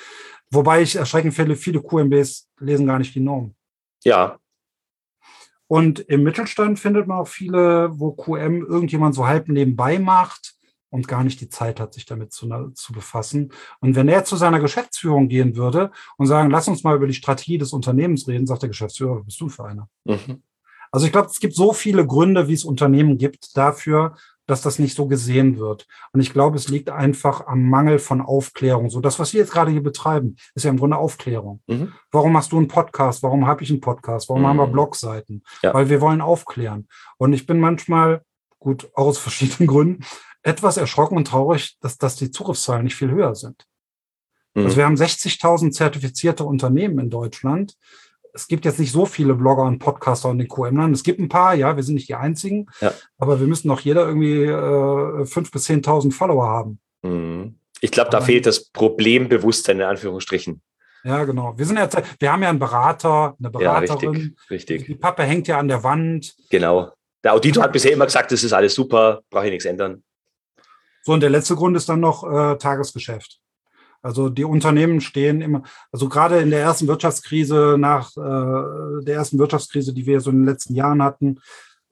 Wobei 0.51 0.83
ich 0.83 0.96
erschreckend 0.96 1.35
viele, 1.35 1.57
viele 1.57 1.83
QMBs 1.83 2.48
lesen 2.59 2.87
gar 2.87 2.98
nicht 2.98 3.14
die 3.14 3.20
Norm. 3.20 3.55
Ja. 4.05 4.38
Und 5.66 6.01
im 6.01 6.22
Mittelstand 6.22 6.79
findet 6.79 7.07
man 7.07 7.18
auch 7.18 7.29
viele, 7.29 7.98
wo 7.98 8.12
QM 8.12 8.62
irgendjemand 8.66 9.14
so 9.14 9.27
halb 9.27 9.48
nebenbei 9.48 9.98
macht 9.98 10.52
und 10.92 11.09
gar 11.09 11.24
nicht 11.24 11.40
die 11.40 11.48
Zeit 11.48 11.81
hat, 11.81 11.94
sich 11.94 12.05
damit 12.05 12.33
zu, 12.33 12.48
zu 12.74 12.92
befassen. 12.92 13.52
Und 13.81 13.96
wenn 13.96 14.09
er 14.09 14.24
zu 14.24 14.37
seiner 14.37 14.61
Geschäftsführung 14.61 15.28
gehen 15.28 15.57
würde 15.57 15.90
und 16.18 16.26
sagen, 16.26 16.50
lass 16.50 16.68
uns 16.68 16.85
mal 16.85 16.94
über 16.94 17.07
die 17.07 17.14
Strategie 17.14 17.59
des 17.59 17.72
Unternehmens 17.72 18.28
reden, 18.28 18.46
sagt 18.46 18.62
der 18.62 18.68
Geschäftsführer, 18.68 19.16
was 19.16 19.24
bist 19.24 19.40
du 19.40 19.48
für 19.48 19.64
einer? 19.64 19.88
Mhm. 20.05 20.42
Also 20.90 21.07
ich 21.07 21.12
glaube, 21.12 21.28
es 21.28 21.40
gibt 21.40 21.55
so 21.55 21.72
viele 21.72 22.07
Gründe, 22.07 22.46
wie 22.46 22.52
es 22.52 22.64
Unternehmen 22.64 23.16
gibt, 23.16 23.57
dafür, 23.57 24.14
dass 24.46 24.61
das 24.61 24.78
nicht 24.78 24.94
so 24.94 25.07
gesehen 25.07 25.59
wird. 25.59 25.87
Und 26.12 26.20
ich 26.20 26.35
glaube, 26.35 26.57
es 26.57 26.68
liegt 26.68 26.90
einfach 26.90 27.46
am 27.46 27.70
Mangel 27.70 27.98
von 27.98 28.20
Aufklärung. 28.20 28.90
So 28.90 29.00
das, 29.00 29.18
was 29.18 29.33
wir 29.33 29.40
jetzt 29.40 29.52
gerade 29.52 29.70
hier 29.70 29.83
betreiben, 29.83 30.37
ist 30.55 30.64
ja 30.64 30.70
im 30.70 30.76
Grunde 30.76 30.98
Aufklärung. 30.98 31.62
Mhm. 31.66 31.94
Warum 32.11 32.33
machst 32.33 32.52
du 32.52 32.59
einen 32.59 32.68
Podcast? 32.68 33.22
Warum 33.22 33.46
habe 33.46 33.62
ich 33.62 33.70
einen 33.70 33.81
Podcast? 33.81 34.28
Warum 34.28 34.42
mhm. 34.42 34.46
haben 34.48 34.57
wir. 34.59 34.66
Blogseiten? 34.66 35.42
Ja. 35.62 35.72
Weil 35.72 35.88
wir 35.88 36.02
wollen 36.02 36.20
aufklären. 36.20 36.87
Und 37.16 37.33
ich 37.33 37.46
bin 37.46 37.61
manchmal, 37.61 38.22
gut, 38.59 38.90
aus 38.94 39.16
verschiedenen 39.26 39.66
Gründen, 39.66 40.05
etwas 40.42 40.76
erschrocken 40.76 41.16
und 41.16 41.26
traurig, 41.26 41.76
dass, 41.81 41.98
dass 41.98 42.16
die 42.16 42.31
Zugriffszahlen 42.31 42.85
nicht 42.85 42.96
viel 42.96 43.11
höher 43.11 43.35
sind. 43.35 43.66
Mhm. 44.55 44.64
Also 44.64 44.76
wir 44.76 44.85
haben 44.85 44.96
60.000 44.96 45.70
zertifizierte 45.70 46.44
Unternehmen 46.44 46.98
in 46.98 47.11
Deutschland. 47.11 47.76
Es 48.35 48.48
gibt 48.48 48.64
jetzt 48.64 48.78
nicht 48.78 48.92
so 48.92 49.05
viele 49.05 49.35
Blogger 49.35 49.62
und 49.62 49.78
Podcaster 49.78 50.31
in 50.31 50.38
den 50.38 50.48
QM-Land. 50.48 50.96
Es 50.96 51.02
gibt 51.02 51.20
ein 51.20 51.28
paar, 51.28 51.55
ja, 51.55 51.76
wir 51.76 51.83
sind 51.83 51.94
nicht 51.94 52.09
die 52.09 52.14
einzigen, 52.14 52.66
ja. 52.81 52.92
aber 53.18 53.40
wir 53.40 53.46
müssen 53.46 53.68
noch 53.68 53.81
jeder 53.81 54.07
irgendwie 54.07 54.44
äh, 54.44 55.24
5.000 55.24 55.52
bis 55.52 55.68
10.000 55.68 56.12
Follower 56.12 56.46
haben. 56.46 56.78
Mhm. 57.02 57.57
Ich 57.81 57.90
glaube, 57.90 58.11
da 58.11 58.20
fehlt 58.20 58.46
das 58.46 58.70
Problembewusstsein 58.70 59.81
in 59.81 59.87
Anführungsstrichen. 59.87 60.62
Ja, 61.05 61.24
genau. 61.24 61.59
Wir 61.59 61.66
sind 61.66 61.76
ja, 61.76 61.88
wir 62.20 62.33
haben 62.33 62.42
ja 62.44 62.48
einen 62.48 62.61
Berater, 62.61 63.35
eine 63.38 63.50
Beraterin. 63.50 63.98
Ja, 64.00 64.11
richtig, 64.11 64.50
richtig. 64.50 64.87
Die 64.87 64.94
Pappe 64.94 65.24
hängt 65.24 65.48
ja 65.48 65.59
an 65.59 65.66
der 65.66 65.83
Wand. 65.83 66.37
Genau. 66.48 66.92
Der 67.24 67.35
Auditor 67.35 67.64
hat 67.64 67.72
bisher 67.72 67.92
immer 67.92 68.07
gesagt, 68.07 68.31
das 68.31 68.44
ist 68.44 68.52
alles 68.52 68.74
super, 68.74 69.22
brauche 69.31 69.46
ich 69.46 69.50
nichts 69.50 69.64
ändern. 69.64 70.02
So, 71.03 71.12
und 71.12 71.21
der 71.21 71.31
letzte 71.31 71.57
Grund 71.57 71.77
ist 71.77 71.88
dann 71.88 72.01
noch 72.01 72.25
äh, 72.25 72.57
Tagesgeschäft. 72.57 73.41
Also 74.03 74.29
die 74.29 74.45
Unternehmen 74.45 75.01
stehen 75.01 75.41
immer, 75.41 75.62
also 75.93 76.09
gerade 76.09 76.41
in 76.41 76.51
der 76.51 76.61
ersten 76.61 76.88
Wirtschaftskrise, 76.88 77.77
nach 77.79 78.17
äh, 78.17 79.05
der 79.05 79.15
ersten 79.15 79.38
Wirtschaftskrise, 79.38 79.95
die 79.95 80.07
wir 80.07 80.21
so 80.21 80.31
in 80.31 80.38
den 80.38 80.47
letzten 80.47 80.75
Jahren 80.75 81.03
hatten, 81.03 81.41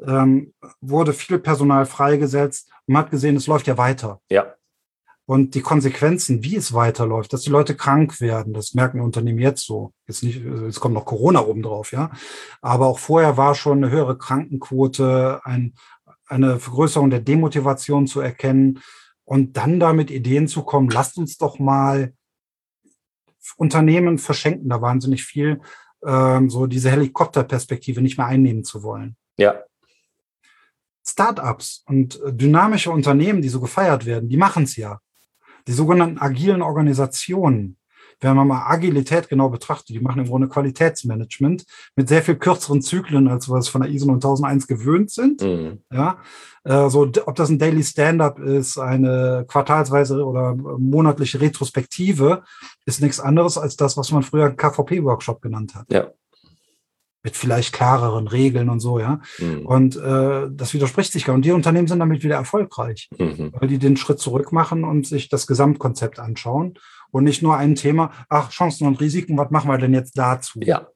ähm, 0.04 0.52
wurde 0.80 1.12
viel 1.12 1.38
Personal 1.38 1.86
freigesetzt. 1.86 2.68
Man 2.86 3.04
hat 3.04 3.10
gesehen, 3.10 3.36
es 3.36 3.46
läuft 3.46 3.68
ja 3.68 3.78
weiter. 3.78 4.20
Ja. 4.28 4.54
Und 5.24 5.54
die 5.54 5.60
Konsequenzen, 5.60 6.42
wie 6.42 6.56
es 6.56 6.72
weiterläuft, 6.72 7.32
dass 7.32 7.42
die 7.42 7.50
Leute 7.50 7.76
krank 7.76 8.20
werden, 8.20 8.52
das 8.52 8.74
merken 8.74 8.96
die 8.98 9.04
Unternehmen 9.04 9.38
jetzt 9.38 9.64
so. 9.64 9.92
Jetzt 10.08 10.24
nicht, 10.24 10.42
jetzt 10.44 10.80
kommt 10.80 10.94
noch 10.94 11.04
Corona 11.04 11.40
oben 11.46 11.62
drauf, 11.62 11.92
ja. 11.92 12.10
Aber 12.60 12.88
auch 12.88 12.98
vorher 12.98 13.36
war 13.36 13.54
schon 13.54 13.78
eine 13.78 13.92
höhere 13.92 14.18
Krankenquote, 14.18 15.40
ein, 15.44 15.74
eine 16.26 16.58
Vergrößerung 16.58 17.10
der 17.10 17.20
Demotivation 17.20 18.08
zu 18.08 18.20
erkennen 18.20 18.80
und 19.30 19.56
dann 19.56 19.78
damit 19.78 20.10
Ideen 20.10 20.48
zu 20.48 20.64
kommen, 20.64 20.90
lasst 20.90 21.16
uns 21.16 21.38
doch 21.38 21.60
mal 21.60 22.12
Unternehmen 23.56 24.18
verschenken, 24.18 24.68
da 24.68 24.82
wahnsinnig 24.82 25.22
viel, 25.22 25.60
ähm, 26.04 26.50
so 26.50 26.66
diese 26.66 26.90
Helikopterperspektive 26.90 28.02
nicht 28.02 28.18
mehr 28.18 28.26
einnehmen 28.26 28.64
zu 28.64 28.82
wollen. 28.82 29.16
Ja. 29.36 29.62
Startups 31.06 31.84
und 31.86 32.20
dynamische 32.26 32.90
Unternehmen, 32.90 33.40
die 33.40 33.48
so 33.48 33.60
gefeiert 33.60 34.04
werden, 34.04 34.28
die 34.28 34.36
machen 34.36 34.64
es 34.64 34.74
ja. 34.74 34.98
Die 35.68 35.74
sogenannten 35.74 36.18
agilen 36.18 36.60
Organisationen, 36.60 37.76
wenn 38.20 38.36
man 38.36 38.48
mal 38.48 38.66
Agilität 38.66 39.28
genau 39.28 39.48
betrachtet, 39.48 39.90
die 39.90 40.00
machen 40.00 40.20
im 40.20 40.28
Grunde 40.28 40.48
Qualitätsmanagement 40.48 41.64
mit 41.96 42.08
sehr 42.08 42.22
viel 42.22 42.36
kürzeren 42.36 42.82
Zyklen, 42.82 43.28
als 43.28 43.48
wir 43.48 43.56
es 43.56 43.68
von 43.68 43.82
der 43.82 43.90
ISO 43.90 44.06
9001 44.06 44.66
gewöhnt 44.66 45.10
sind. 45.10 45.42
Mhm. 45.42 45.78
Ja, 45.92 46.18
äh, 46.64 46.88
so, 46.90 47.10
ob 47.26 47.34
das 47.34 47.48
ein 47.48 47.58
Daily 47.58 47.82
Stand-up 47.82 48.38
ist, 48.38 48.78
eine 48.78 49.44
quartalsweise 49.48 50.24
oder 50.24 50.54
monatliche 50.54 51.40
Retrospektive, 51.40 52.42
ist 52.84 53.00
nichts 53.00 53.20
anderes 53.20 53.56
als 53.56 53.76
das, 53.76 53.96
was 53.96 54.12
man 54.12 54.22
früher 54.22 54.50
KVP-Workshop 54.50 55.40
genannt 55.40 55.74
hat. 55.74 55.90
Ja 55.90 56.08
mit 57.22 57.36
vielleicht 57.36 57.74
klareren 57.74 58.28
Regeln 58.28 58.70
und 58.70 58.80
so, 58.80 58.98
ja. 58.98 59.20
Mhm. 59.38 59.66
Und 59.66 59.96
äh, 59.96 60.48
das 60.50 60.72
widerspricht 60.72 61.12
sich 61.12 61.24
gar. 61.24 61.34
Und 61.34 61.44
die 61.44 61.52
Unternehmen 61.52 61.86
sind 61.86 61.98
damit 61.98 62.22
wieder 62.22 62.36
erfolgreich, 62.36 63.10
mhm. 63.18 63.52
weil 63.52 63.68
die 63.68 63.78
den 63.78 63.96
Schritt 63.96 64.20
zurück 64.20 64.52
machen 64.52 64.84
und 64.84 65.06
sich 65.06 65.28
das 65.28 65.46
Gesamtkonzept 65.46 66.18
anschauen 66.18 66.78
und 67.10 67.24
nicht 67.24 67.42
nur 67.42 67.56
ein 67.56 67.74
Thema, 67.74 68.12
ach, 68.28 68.50
Chancen 68.50 68.86
und 68.86 69.00
Risiken, 69.00 69.36
was 69.36 69.50
machen 69.50 69.70
wir 69.70 69.78
denn 69.78 69.94
jetzt 69.94 70.16
dazu? 70.18 70.60
Ja. 70.62 70.88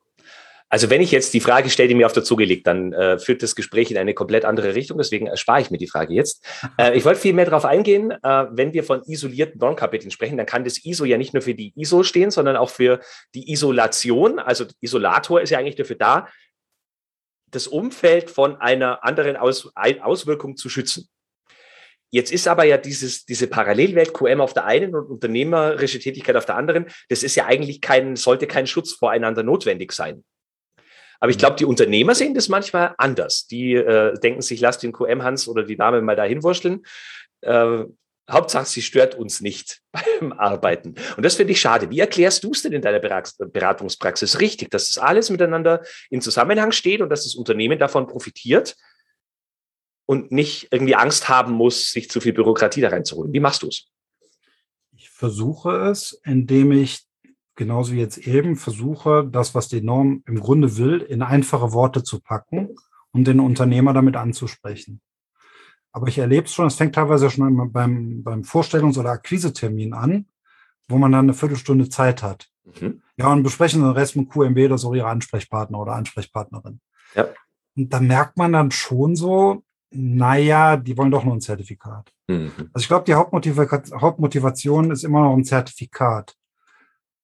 Also 0.75 0.91
wenn 0.91 1.01
ich 1.01 1.13
jetzt 1.13 1.33
die 1.35 1.41
Frage 1.41 1.71
stelle, 1.71 1.89
die 1.89 1.95
mir 1.95 2.07
auf 2.07 2.15
der 2.15 2.25
Zunge 2.25 2.45
liegt, 2.45 2.67
dann 2.67 2.93
äh, 2.93 3.17
führt 3.19 3.45
das 3.45 3.55
Gespräch 3.55 3.93
in 3.93 3.97
eine 3.97 4.13
komplett 4.13 4.45
andere 4.45 4.75
Richtung. 4.75 4.99
Deswegen 4.99 5.29
erspare 5.29 5.61
ich 5.61 5.71
mir 5.71 5.79
die 5.79 5.87
Frage 5.87 6.13
jetzt. 6.15 6.45
Äh, 6.77 6.97
ich 6.97 7.05
wollte 7.05 7.21
viel 7.21 7.35
mehr 7.35 7.45
darauf 7.45 7.65
eingehen. 7.65 8.11
Äh, 8.11 8.47
wenn 8.51 8.73
wir 8.73 8.83
von 8.83 9.03
isolierten 9.05 9.61
Normkapiteln 9.61 10.11
sprechen, 10.11 10.37
dann 10.37 10.47
kann 10.47 10.65
das 10.65 10.85
ISO 10.85 11.05
ja 11.05 11.17
nicht 11.17 11.33
nur 11.33 11.43
für 11.43 11.55
die 11.55 11.73
ISO 11.77 12.03
stehen, 12.03 12.33
sondern 12.33 12.57
auch 12.57 12.71
für 12.71 12.99
die 13.37 13.53
Isolation. 13.53 14.41
Also 14.41 14.65
Isolator 14.81 15.41
ist 15.41 15.51
ja 15.51 15.59
eigentlich 15.59 15.77
dafür 15.77 15.95
da, 15.95 16.27
das 17.53 17.69
Umfeld 17.69 18.31
von 18.31 18.57
einer 18.57 19.05
anderen 19.05 19.37
Aus 19.37 19.71
Auswirkung 19.77 20.57
zu 20.57 20.69
schützen. 20.69 21.09
Jetzt 22.15 22.31
ist 22.31 22.47
aber 22.47 22.63
ja 22.63 22.79
dieses, 22.79 23.25
diese 23.25 23.49
Parallelwelt 23.49 24.15
QM 24.15 24.41
auf 24.41 24.55
der 24.55 24.67
einen 24.67 24.95
und 24.95 25.11
unternehmerische 25.11 25.99
Tätigkeit 25.99 26.37
auf 26.37 26.45
der 26.45 26.55
anderen, 26.55 26.87
das 27.09 27.25
ist 27.25 27.35
ja 27.35 27.47
eigentlich 27.47 27.81
kein, 27.81 28.15
sollte 28.15 28.47
kein 28.47 28.69
Schutz 28.69 28.93
voreinander 28.93 29.43
notwendig 29.43 29.91
sein. 29.91 30.23
Aber 31.19 31.33
ich 31.33 31.39
glaube, 31.39 31.57
die 31.57 31.65
Unternehmer 31.65 32.15
sehen 32.15 32.35
das 32.35 32.49
manchmal 32.49 32.95
anders. 32.99 33.49
Die 33.49 33.75
äh, 33.75 34.17
denken 34.21 34.43
sich, 34.43 34.61
lass 34.61 34.79
den 34.79 34.93
QM-Hans 34.93 35.49
oder 35.49 35.65
die 35.65 35.77
Dame 35.77 36.03
mal 36.03 36.15
dahin 36.15 36.45
wursteln. 36.45 36.83
Äh, 37.41 37.83
Hauptsache, 38.31 38.67
sie 38.67 38.83
stört 38.83 39.17
uns 39.17 39.41
nicht 39.41 39.81
beim 40.21 40.33
Arbeiten. 40.35 40.95
Und 41.17 41.27
das 41.27 41.35
finde 41.35 41.53
ich 41.53 41.61
schade. 41.61 41.91
Wie 41.91 41.99
erklärst 41.99 42.45
du 42.45 42.53
es 42.53 42.63
denn 42.63 42.75
in 42.75 42.83
deiner 42.83 43.01
Beratungspraxis 43.01 44.39
richtig, 44.39 44.71
dass 44.71 44.87
das 44.87 44.99
alles 44.99 45.31
miteinander 45.31 45.83
in 46.11 46.21
Zusammenhang 46.21 46.71
steht 46.71 47.01
und 47.01 47.09
dass 47.09 47.25
das 47.25 47.35
Unternehmen 47.35 47.81
davon 47.81 48.07
profitiert? 48.07 48.77
Und 50.07 50.33
nicht 50.33 50.69
irgendwie 50.71 50.97
Angst 50.97 51.29
haben 51.29 51.53
muss, 51.53 51.91
sich 51.91 52.11
zu 52.11 52.21
viel 52.21 52.33
Bürokratie 52.33 52.81
da 52.81 52.89
reinzuholen. 52.89 53.33
Wie 53.33 53.41
machst 53.41 53.63
du 53.63 53.69
es? 53.69 53.89
versuche 55.15 55.71
es, 55.71 56.21
indem 56.25 56.73
ich 56.73 57.07
genauso 57.55 57.93
wie 57.93 58.01
jetzt 58.01 58.19
eben 58.19 58.57
versuche, 58.57 59.27
das, 59.31 59.55
was 59.55 59.69
die 59.69 59.81
Norm 59.81 60.23
im 60.27 60.41
Grunde 60.41 60.77
will, 60.77 61.01
in 61.01 61.23
einfache 61.23 61.73
Worte 61.73 62.03
zu 62.03 62.21
packen 62.21 62.77
und 63.13 63.27
den 63.27 63.39
Unternehmer 63.39 63.93
damit 63.93 64.17
anzusprechen. 64.17 65.01
Aber 65.93 66.09
ich 66.09 66.19
erlebe 66.19 66.47
es 66.47 66.53
schon, 66.53 66.67
es 66.67 66.75
fängt 66.75 66.97
teilweise 66.97 67.31
schon 67.31 67.73
beim, 67.73 68.25
beim 68.25 68.43
Vorstellungs- 68.43 68.99
oder 68.99 69.13
Akquisetermin 69.13 69.95
an, 69.95 70.27
wo 70.89 70.99
man 70.99 71.13
dann 71.13 71.27
eine 71.27 71.35
Viertelstunde 71.35 71.89
Zeit 71.89 72.25
hat. 72.25 72.49
Mhm. 72.65 73.01
Ja, 73.17 73.33
und 73.33 73.45
besprechen 73.45 73.83
den 73.83 73.93
Rest 73.93 74.17
mit 74.17 74.29
QMB 74.29 74.59
oder 74.59 74.79
so 74.79 74.93
ihre 74.93 75.07
Ansprechpartner 75.07 75.79
oder 75.79 75.93
Ansprechpartnerin. 75.93 76.81
Ja. 77.15 77.29
Und 77.77 77.91
da 77.95 78.01
merkt 78.01 78.37
man 78.37 78.53
dann 78.53 78.73
schon 78.73 79.15
so, 79.15 79.63
naja, 79.95 80.77
die 80.77 80.97
wollen 80.97 81.11
doch 81.11 81.25
nur 81.25 81.35
ein 81.35 81.41
Zertifikat. 81.41 82.13
Mhm. 82.29 82.53
Also 82.73 82.83
ich 82.83 82.89
glaube, 82.89 83.05
die 83.05 83.15
Hauptmotiva 83.15 83.67
Hauptmotivation 84.01 84.91
ist 84.91 85.05
immer 85.05 85.23
noch 85.23 85.35
ein 85.35 85.45
Zertifikat. 85.45 86.35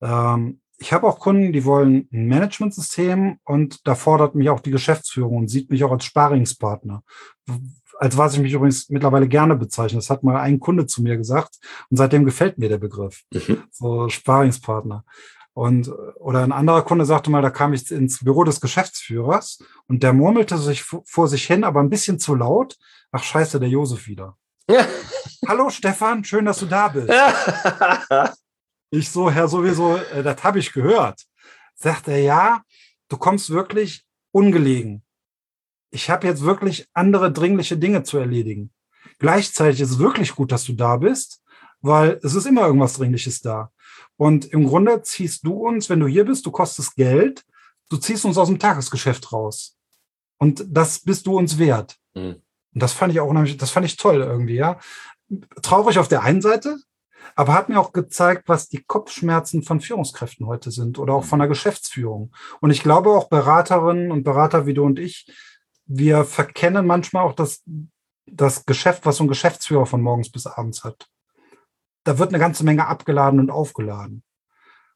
Ähm, 0.01 0.61
ich 0.79 0.93
habe 0.93 1.07
auch 1.07 1.19
Kunden, 1.19 1.53
die 1.53 1.65
wollen 1.65 2.09
ein 2.11 2.27
Managementsystem 2.27 3.39
und 3.45 3.87
da 3.87 3.95
fordert 3.95 4.35
mich 4.35 4.49
auch 4.49 4.61
die 4.61 4.71
Geschäftsführung 4.71 5.37
und 5.37 5.49
sieht 5.49 5.71
mich 5.71 5.85
auch 5.85 5.93
als 5.93 6.05
Sparingspartner. 6.07 7.03
Als 7.99 8.17
was 8.17 8.35
ich 8.35 8.41
mich 8.41 8.55
übrigens 8.55 8.89
mittlerweile 8.89 9.29
gerne 9.29 9.57
bezeichne. 9.57 9.99
Das 9.99 10.09
hat 10.09 10.23
mal 10.23 10.41
ein 10.41 10.59
Kunde 10.59 10.87
zu 10.87 11.03
mir 11.03 11.19
gesagt 11.19 11.59
und 11.91 11.99
seitdem 11.99 12.25
gefällt 12.25 12.57
mir 12.57 12.71
der 12.71 12.79
Begriff. 12.79 13.25
Mhm. 13.33 13.65
So 13.71 14.09
Sparingspartner. 14.09 15.05
Und, 15.53 15.91
oder 16.17 16.45
ein 16.45 16.53
anderer 16.53 16.83
Kunde 16.83 17.05
sagte 17.05 17.31
mal, 17.31 17.43
da 17.43 17.51
kam 17.51 17.73
ich 17.73 17.91
ins 17.91 18.23
Büro 18.23 18.45
des 18.45 18.61
Geschäftsführers 18.61 19.59
und 19.89 20.03
der 20.03 20.13
murmelte 20.13 20.57
sich 20.59 20.83
vor 20.83 21.29
sich 21.29 21.47
hin, 21.47 21.65
aber 21.65 21.81
ein 21.81 21.91
bisschen 21.91 22.19
zu 22.19 22.35
laut. 22.35 22.79
Ach 23.11 23.23
scheiße, 23.23 23.59
der 23.59 23.69
Josef 23.69 24.07
wieder. 24.07 24.37
Ja. 24.69 24.87
Hallo 25.49 25.69
Stefan, 25.71 26.23
schön, 26.25 26.45
dass 26.45 26.61
du 26.61 26.67
da 26.67 26.89
bist. 26.89 27.11
Ich 28.93 29.09
so, 29.09 29.31
Herr, 29.31 29.47
sowieso, 29.47 29.97
äh, 29.97 30.23
das 30.25 30.43
habe 30.43 30.59
ich 30.59 30.73
gehört. 30.73 31.25
Sagt 31.77 32.09
er, 32.09 32.19
ja, 32.19 32.63
du 33.09 33.17
kommst 33.17 33.51
wirklich 33.51 34.05
ungelegen. 34.33 35.05
Ich 35.91 36.11
habe 36.11 36.27
jetzt 36.27 36.43
wirklich 36.43 36.89
andere 36.93 37.33
dringliche 37.33 37.79
Dinge 37.79 38.03
zu 38.03 38.19
erledigen. 38.19 38.73
Gleichzeitig 39.19 39.81
ist 39.81 39.93
es 39.93 39.99
wirklich 40.01 40.35
gut, 40.35 40.51
dass 40.51 40.65
du 40.65 40.73
da 40.73 40.97
bist, 40.97 41.41
weil 41.81 42.19
es 42.23 42.35
ist 42.35 42.47
immer 42.47 42.67
irgendwas 42.67 42.95
Dringliches 42.95 43.41
da. 43.41 43.71
Und 44.21 44.53
im 44.53 44.67
Grunde 44.67 45.01
ziehst 45.01 45.47
du 45.47 45.67
uns, 45.67 45.89
wenn 45.89 45.99
du 45.99 46.07
hier 46.07 46.27
bist, 46.27 46.45
du 46.45 46.51
kostest 46.51 46.95
Geld, 46.95 47.43
du 47.89 47.97
ziehst 47.97 48.27
uns 48.27 48.37
aus 48.37 48.49
dem 48.49 48.59
Tagesgeschäft 48.59 49.33
raus. 49.33 49.79
Und 50.37 50.63
das 50.69 51.01
bist 51.01 51.27
du 51.27 51.39
uns 51.39 51.57
wert. 51.57 51.97
Mhm. 52.15 52.43
Und 52.75 52.83
das 52.83 52.93
fand 52.93 53.15
ich 53.15 53.21
auch 53.21 53.29
unheimlich, 53.29 53.57
das 53.57 53.71
fand 53.71 53.87
ich 53.87 53.97
toll 53.97 54.21
irgendwie, 54.21 54.57
ja. 54.57 54.79
Traurig 55.63 55.99
auf 55.99 56.09
der 56.09 56.23
einen 56.23 56.43
Seite, 56.43 56.77
aber 57.35 57.55
hat 57.55 57.71
mir 57.71 57.81
auch 57.81 57.95
gezeigt, 57.95 58.43
was 58.47 58.69
die 58.69 58.83
Kopfschmerzen 58.83 59.63
von 59.63 59.81
Führungskräften 59.81 60.47
heute 60.47 60.71
sind 60.71 60.99
oder 60.99 61.15
auch 61.15 61.25
von 61.25 61.39
der 61.39 61.49
Geschäftsführung. 61.49 62.31
Und 62.61 62.73
ich 62.73 62.83
glaube 62.83 63.09
auch 63.09 63.31
Beraterinnen 63.31 64.13
und 64.13 64.23
Berater 64.23 64.67
wie 64.67 64.75
du 64.75 64.85
und 64.85 64.99
ich, 64.99 65.33
wir 65.87 66.27
verkennen 66.27 66.87
manchmal 66.87 67.25
auch 67.25 67.35
das, 67.35 67.63
das 68.27 68.67
Geschäft, 68.67 69.07
was 69.07 69.17
so 69.17 69.25
ein 69.25 69.29
Geschäftsführer 69.29 69.87
von 69.87 70.03
morgens 70.03 70.31
bis 70.31 70.47
abends 70.47 70.85
hat. 70.85 71.09
Da 72.05 72.19
wird 72.19 72.31
eine 72.31 72.39
ganze 72.39 72.65
Menge 72.65 72.87
abgeladen 72.87 73.41
und 73.41 73.51
aufgeladen. 73.51 74.23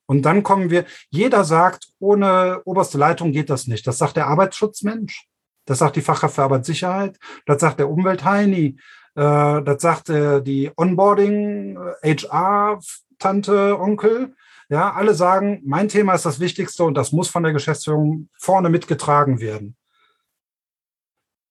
Und 0.07 0.23
dann 0.23 0.43
kommen 0.43 0.71
wir, 0.71 0.85
jeder 1.11 1.45
sagt, 1.45 1.89
ohne 1.99 2.63
oberste 2.65 2.99
Leitung 2.99 3.33
geht 3.33 3.51
das 3.51 3.67
nicht. 3.67 3.87
Das 3.87 3.99
sagt 3.99 4.17
der 4.17 4.27
Arbeitsschutzmensch, 4.27 5.27
das 5.65 5.79
sagt 5.79 5.97
die 5.97 6.03
Fachkraft 6.03 6.35
für 6.35 6.43
Arbeitssicherheit, 6.43 7.19
das 7.47 7.61
sagt 7.61 7.79
der 7.79 7.89
Umweltheini, 7.89 8.79
äh, 9.15 9.63
das 9.63 9.81
sagte 9.81 10.43
die 10.43 10.71
Onboarding, 10.77 11.79
HR, 12.03 12.81
Tante, 13.19 13.79
Onkel. 13.81 14.35
Ja, 14.69 14.93
alle 14.93 15.15
sagen, 15.15 15.63
mein 15.65 15.89
Thema 15.89 16.15
ist 16.15 16.27
das 16.27 16.41
Wichtigste 16.41 16.85
und 16.85 16.95
das 16.95 17.13
muss 17.13 17.29
von 17.29 17.43
der 17.43 17.53
Geschäftsführung 17.53 18.29
vorne 18.39 18.71
mitgetragen 18.71 19.41
werden. 19.41 19.77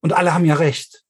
Und 0.01 0.13
alle 0.13 0.33
haben 0.33 0.45
ja 0.45 0.55
recht. 0.55 1.03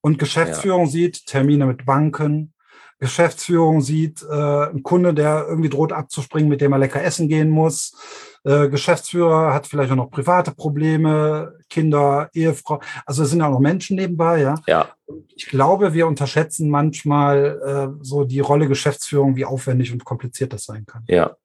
Und 0.00 0.18
Geschäftsführung 0.18 0.86
ja. 0.86 0.90
sieht 0.90 1.26
Termine 1.26 1.66
mit 1.66 1.84
Banken, 1.84 2.54
Geschäftsführung 3.00 3.80
sieht 3.80 4.22
äh, 4.22 4.34
einen 4.34 4.82
Kunde, 4.82 5.14
der 5.14 5.46
irgendwie 5.48 5.70
droht 5.70 5.92
abzuspringen, 5.92 6.50
mit 6.50 6.60
dem 6.60 6.72
er 6.72 6.78
lecker 6.78 7.02
essen 7.02 7.28
gehen 7.28 7.48
muss. 7.48 7.96
Äh, 8.44 8.68
Geschäftsführer 8.68 9.52
hat 9.52 9.66
vielleicht 9.66 9.90
auch 9.90 9.96
noch 9.96 10.10
private 10.10 10.52
Probleme, 10.52 11.54
Kinder, 11.70 12.28
Ehefrau. 12.34 12.80
Also 13.06 13.22
es 13.22 13.30
sind 13.30 13.40
ja 13.40 13.46
auch 13.46 13.52
noch 13.52 13.60
Menschen 13.60 13.96
nebenbei, 13.96 14.42
ja. 14.42 14.54
Ja. 14.66 14.88
Ich 15.34 15.46
glaube, 15.46 15.94
wir 15.94 16.06
unterschätzen 16.06 16.68
manchmal 16.68 17.60
äh, 17.64 18.04
so 18.04 18.24
die 18.24 18.40
Rolle 18.40 18.68
Geschäftsführung, 18.68 19.34
wie 19.34 19.46
aufwendig 19.46 19.92
und 19.92 20.04
kompliziert 20.04 20.52
das 20.52 20.64
sein 20.64 20.84
kann. 20.86 21.02
Ja. 21.08 21.36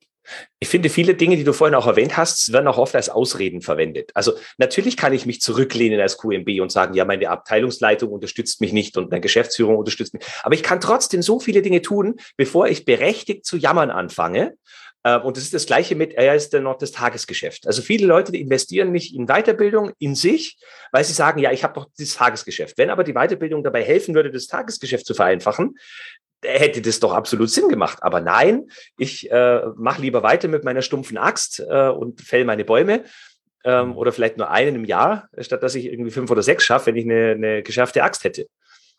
Ich 0.60 0.68
finde, 0.68 0.90
viele 0.90 1.16
Dinge, 1.16 1.38
die 1.38 1.44
du 1.44 1.54
vorhin 1.54 1.76
auch 1.76 1.88
erwähnt 1.88 2.18
hast, 2.18 2.52
werden 2.54 2.68
auch 2.68 2.78
oft 2.78 2.96
als 2.96 3.10
Ausreden 3.10 3.62
verwendet. 3.62 4.12
Also 4.14 4.34
natürlich 4.58 4.98
kann 4.98 5.14
ich 5.14 5.26
mich 5.26 5.42
zurücklehnen 5.42 6.00
als 6.00 6.18
QMB 6.18 6.62
und 6.62 6.72
sagen, 6.72 6.94
ja, 6.94 7.06
meine 7.06 7.30
Abteilungsleitung 7.30 8.12
unterstützt 8.12 8.62
mich 8.62 8.74
nicht 8.74 8.98
und 8.98 9.12
meine 9.12 9.22
Geschäftsführung 9.22 9.78
unterstützt 9.78 10.14
mich. 10.14 10.24
Aber 10.44 10.56
ich 10.56 10.64
kann 10.64 10.82
trotzdem 10.82 11.22
so 11.22 11.40
viele 11.40 11.62
Dinge 11.62 11.82
tun, 11.82 12.16
bevor 12.38 12.68
ich 12.68 12.86
berechtigt 12.86 13.46
zu 13.46 13.58
jammern 13.58 13.92
anfange. 13.92 14.56
Ähm, 15.06 15.22
und 15.22 15.38
das 15.38 15.44
ist 15.44 15.54
das 15.54 15.68
Gleiche 15.68 15.96
mit, 15.96 16.14
er 16.14 16.36
ist 16.36 16.54
dann 16.54 16.64
noch 16.64 16.78
das 16.78 16.92
Tagesgeschäft. 16.92 17.68
Also 17.68 17.82
viele 17.82 18.08
Leute, 18.08 18.36
investieren 18.36 18.92
nicht 18.92 19.16
in 19.16 19.28
Weiterbildung, 19.28 19.92
in 20.00 20.16
sich, 20.16 20.58
weil 20.92 21.06
sie 21.06 21.14
sagen, 21.14 21.40
ja, 21.40 21.52
ich 21.52 21.64
habe 21.64 21.76
doch 21.76 21.88
das 21.98 22.16
Tagesgeschäft. 22.16 22.78
Wenn 22.78 22.90
aber 22.90 23.04
die 23.04 23.14
Weiterbildung 23.14 23.64
dabei 23.64 23.84
helfen 23.84 24.16
würde, 24.16 24.32
das 24.32 24.48
Tagesgeschäft 24.48 25.06
zu 25.06 25.14
vereinfachen, 25.14 25.76
hätte 26.48 26.82
das 26.82 27.00
doch 27.00 27.14
absolut 27.14 27.50
Sinn 27.50 27.70
gemacht. 27.70 28.00
Aber 28.02 28.22
nein, 28.22 28.68
ich 28.98 29.32
äh, 29.32 29.62
mache 29.76 30.02
lieber 30.02 30.24
weiter 30.24 30.48
mit 30.48 30.64
meiner 30.64 30.82
stumpfen 30.82 31.18
Axt 31.18 31.60
äh, 31.60 31.90
und 31.90 32.22
fäll 32.22 32.46
meine 32.46 32.66
Bäume. 32.66 33.04
Ähm, 33.64 33.98
oder 33.98 34.12
vielleicht 34.12 34.38
nur 34.38 34.52
einen 34.52 34.76
im 34.76 34.86
Jahr, 34.86 35.28
statt 35.40 35.64
dass 35.64 35.74
ich 35.74 35.86
irgendwie 35.86 36.12
fünf 36.12 36.30
oder 36.30 36.44
sechs 36.44 36.64
schaffe, 36.64 36.88
wenn 36.88 36.98
ich 36.98 37.06
eine, 37.06 37.32
eine 37.32 37.64
geschärfte 37.64 38.04
Axt 38.04 38.24
hätte. 38.24 38.48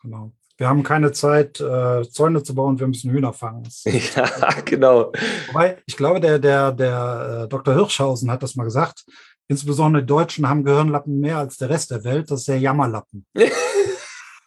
Genau. 0.02 0.32
Wir 0.58 0.68
haben 0.68 0.82
keine 0.82 1.12
Zeit, 1.12 1.60
äh, 1.60 2.02
Zäune 2.10 2.42
zu 2.42 2.54
bauen, 2.54 2.80
wir 2.80 2.86
müssen 2.86 3.10
Hühner 3.10 3.32
fangen. 3.32 3.68
Ja, 3.84 4.28
genau. 4.64 5.12
Wobei, 5.48 5.78
ich 5.86 5.96
glaube, 5.96 6.18
der, 6.18 6.38
der, 6.38 6.72
der 6.72 7.42
äh, 7.44 7.48
Dr. 7.48 7.74
Hirschhausen 7.74 8.30
hat 8.30 8.42
das 8.42 8.56
mal 8.56 8.64
gesagt. 8.64 9.04
Insbesondere 9.48 10.02
die 10.02 10.06
Deutschen 10.06 10.48
haben 10.48 10.64
Gehirnlappen 10.64 11.20
mehr 11.20 11.38
als 11.38 11.58
der 11.58 11.68
Rest 11.68 11.90
der 11.90 12.02
Welt. 12.04 12.30
Das 12.30 12.40
ist 12.40 12.48
der 12.48 12.58
Jammerlappen. 12.58 13.26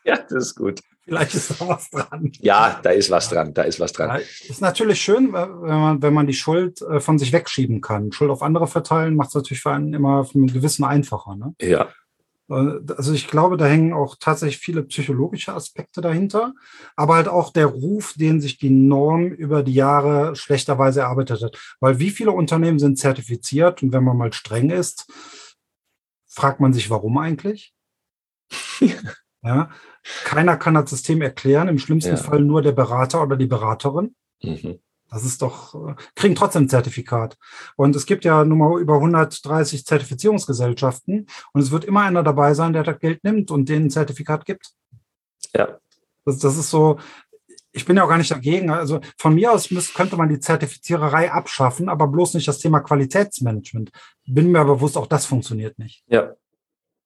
ja, 0.10 0.18
das 0.18 0.47
ist 0.47 0.55
gut. 0.55 0.82
Vielleicht 1.03 1.34
ist 1.34 1.60
da 1.60 1.68
was 1.68 1.89
dran. 1.89 2.32
Ja, 2.39 2.80
da 2.84 2.91
ist 2.91 3.10
was 3.10 3.30
dran, 3.30 3.53
da 3.53 3.64
ist 3.64 3.80
was 3.80 3.93
dran. 3.93 4.22
Ist 4.47 4.62
natürlich 4.62 5.01
schön, 5.01 5.34
wenn 5.34 5.80
man, 5.80 6.01
wenn 6.01 6.14
man 6.14 6.28
die 6.28 6.34
Schuld 6.34 6.82
äh, 6.82 6.99
von 6.99 7.18
sich 7.18 7.34
wegschieben 7.34 7.82
kann. 7.82 8.12
Schuld 8.12 8.30
auf 8.30 8.43
andere 8.43 8.68
verteilen 8.68 9.16
macht 9.16 9.30
es 9.30 9.36
natürlich 9.36 9.62
für 9.62 9.72
einen 9.72 9.93
immer 9.93 10.26
für 10.26 10.36
einen 10.36 10.47
gewissen 10.47 10.84
einfacher. 10.84 11.36
Ne? 11.36 11.55
Ja. 11.62 11.89
Äh, 12.49 12.80
also 12.95 13.14
ich 13.14 13.28
glaube, 13.28 13.57
da 13.57 13.66
hängen 13.66 13.93
auch 13.93 14.18
tatsächlich 14.20 14.60
viele 14.60 14.84
psychologische 14.84 15.53
Aspekte 15.53 16.01
dahinter, 16.01 16.53
aber 16.95 17.16
halt 17.16 17.28
auch 17.28 17.51
der 17.51 17.68
Ruf, 17.68 18.14
den 18.16 18.41
sich 18.41 18.57
die 18.57 18.70
Norm 18.70 19.28
über 19.28 19.64
die 19.64 19.74
Jahre 19.74 20.36
schlechterweise 20.36 21.01
erarbeitet 21.01 21.41
hat. 21.41 21.57
Weil 21.80 21.99
wie 21.99 22.10
viele 22.12 22.32
Unternehmen 22.32 22.80
sind 22.80 22.97
zertifiziert 22.97 23.82
und 23.84 23.93
wenn 23.93 24.03
man 24.03 24.18
mal 24.18 24.34
streng 24.34 24.70
ist, 24.70 25.12
fragt 26.28 26.60
man 26.60 26.74
sich, 26.74 26.89
warum 26.89 27.18
eigentlich? 27.18 27.74
Ja, 29.41 29.69
keiner 30.25 30.57
kann 30.57 30.73
das 30.73 30.89
System 30.89 31.21
erklären, 31.21 31.69
im 31.69 31.79
schlimmsten 31.79 32.15
ja. 32.15 32.17
Fall 32.17 32.41
nur 32.41 32.61
der 32.61 32.73
Berater 32.73 33.21
oder 33.23 33.37
die 33.37 33.47
Beraterin. 33.47 34.15
Mhm. 34.43 34.79
Das 35.09 35.23
ist 35.23 35.41
doch, 35.41 35.73
äh, 35.73 35.95
kriegen 36.15 36.35
trotzdem 36.35 36.63
ein 36.63 36.69
Zertifikat. 36.69 37.37
Und 37.75 37.95
es 37.95 38.05
gibt 38.05 38.25
ja 38.25 38.43
nun 38.45 38.57
mal 38.57 38.79
über 38.79 38.95
130 38.95 39.85
Zertifizierungsgesellschaften 39.85 41.27
und 41.53 41.61
es 41.61 41.71
wird 41.71 41.85
immer 41.85 42.01
einer 42.01 42.23
dabei 42.23 42.53
sein, 42.53 42.73
der 42.73 42.83
das 42.83 42.99
Geld 42.99 43.23
nimmt 43.23 43.49
und 43.49 43.69
denen 43.69 43.87
ein 43.87 43.89
Zertifikat 43.89 44.45
gibt. 44.45 44.71
Ja. 45.55 45.79
Das, 46.25 46.37
das 46.39 46.57
ist 46.57 46.69
so, 46.69 46.99
ich 47.71 47.85
bin 47.85 47.97
ja 47.97 48.03
auch 48.03 48.09
gar 48.09 48.17
nicht 48.17 48.31
dagegen. 48.31 48.69
Also 48.69 48.99
von 49.17 49.33
mir 49.33 49.51
aus 49.51 49.71
müsste, 49.71 49.93
könnte 49.93 50.17
man 50.17 50.29
die 50.29 50.39
Zertifiziererei 50.39 51.31
abschaffen, 51.31 51.89
aber 51.89 52.07
bloß 52.07 52.35
nicht 52.35 52.47
das 52.47 52.59
Thema 52.59 52.81
Qualitätsmanagement. 52.81 53.91
Bin 54.25 54.51
mir 54.51 54.59
aber 54.59 54.75
bewusst, 54.75 54.97
auch 54.97 55.07
das 55.07 55.25
funktioniert 55.25 55.79
nicht. 55.79 56.03
Ja. 56.07 56.33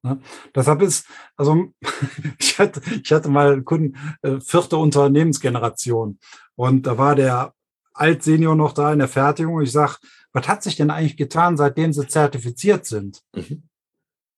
Ne? 0.03 0.19
Deshalb 0.53 0.81
ist, 0.81 1.07
also 1.35 1.73
ich 2.39 2.59
hatte, 2.59 2.81
ich 3.03 3.11
hatte 3.11 3.29
mal 3.29 3.53
einen 3.53 3.65
Kunden, 3.65 3.97
äh, 4.21 4.39
vierte 4.39 4.77
Unternehmensgeneration 4.77 6.19
und 6.55 6.85
da 6.85 6.97
war 6.97 7.15
der 7.15 7.53
Altsenior 7.93 8.55
noch 8.55 8.73
da 8.73 8.91
in 8.91 8.99
der 8.99 9.07
Fertigung. 9.07 9.61
Ich 9.61 9.71
sag, 9.71 9.99
was 10.31 10.47
hat 10.47 10.63
sich 10.63 10.75
denn 10.75 10.89
eigentlich 10.89 11.17
getan, 11.17 11.57
seitdem 11.57 11.93
sie 11.93 12.07
zertifiziert 12.07 12.85
sind? 12.85 13.21
Mhm. 13.33 13.63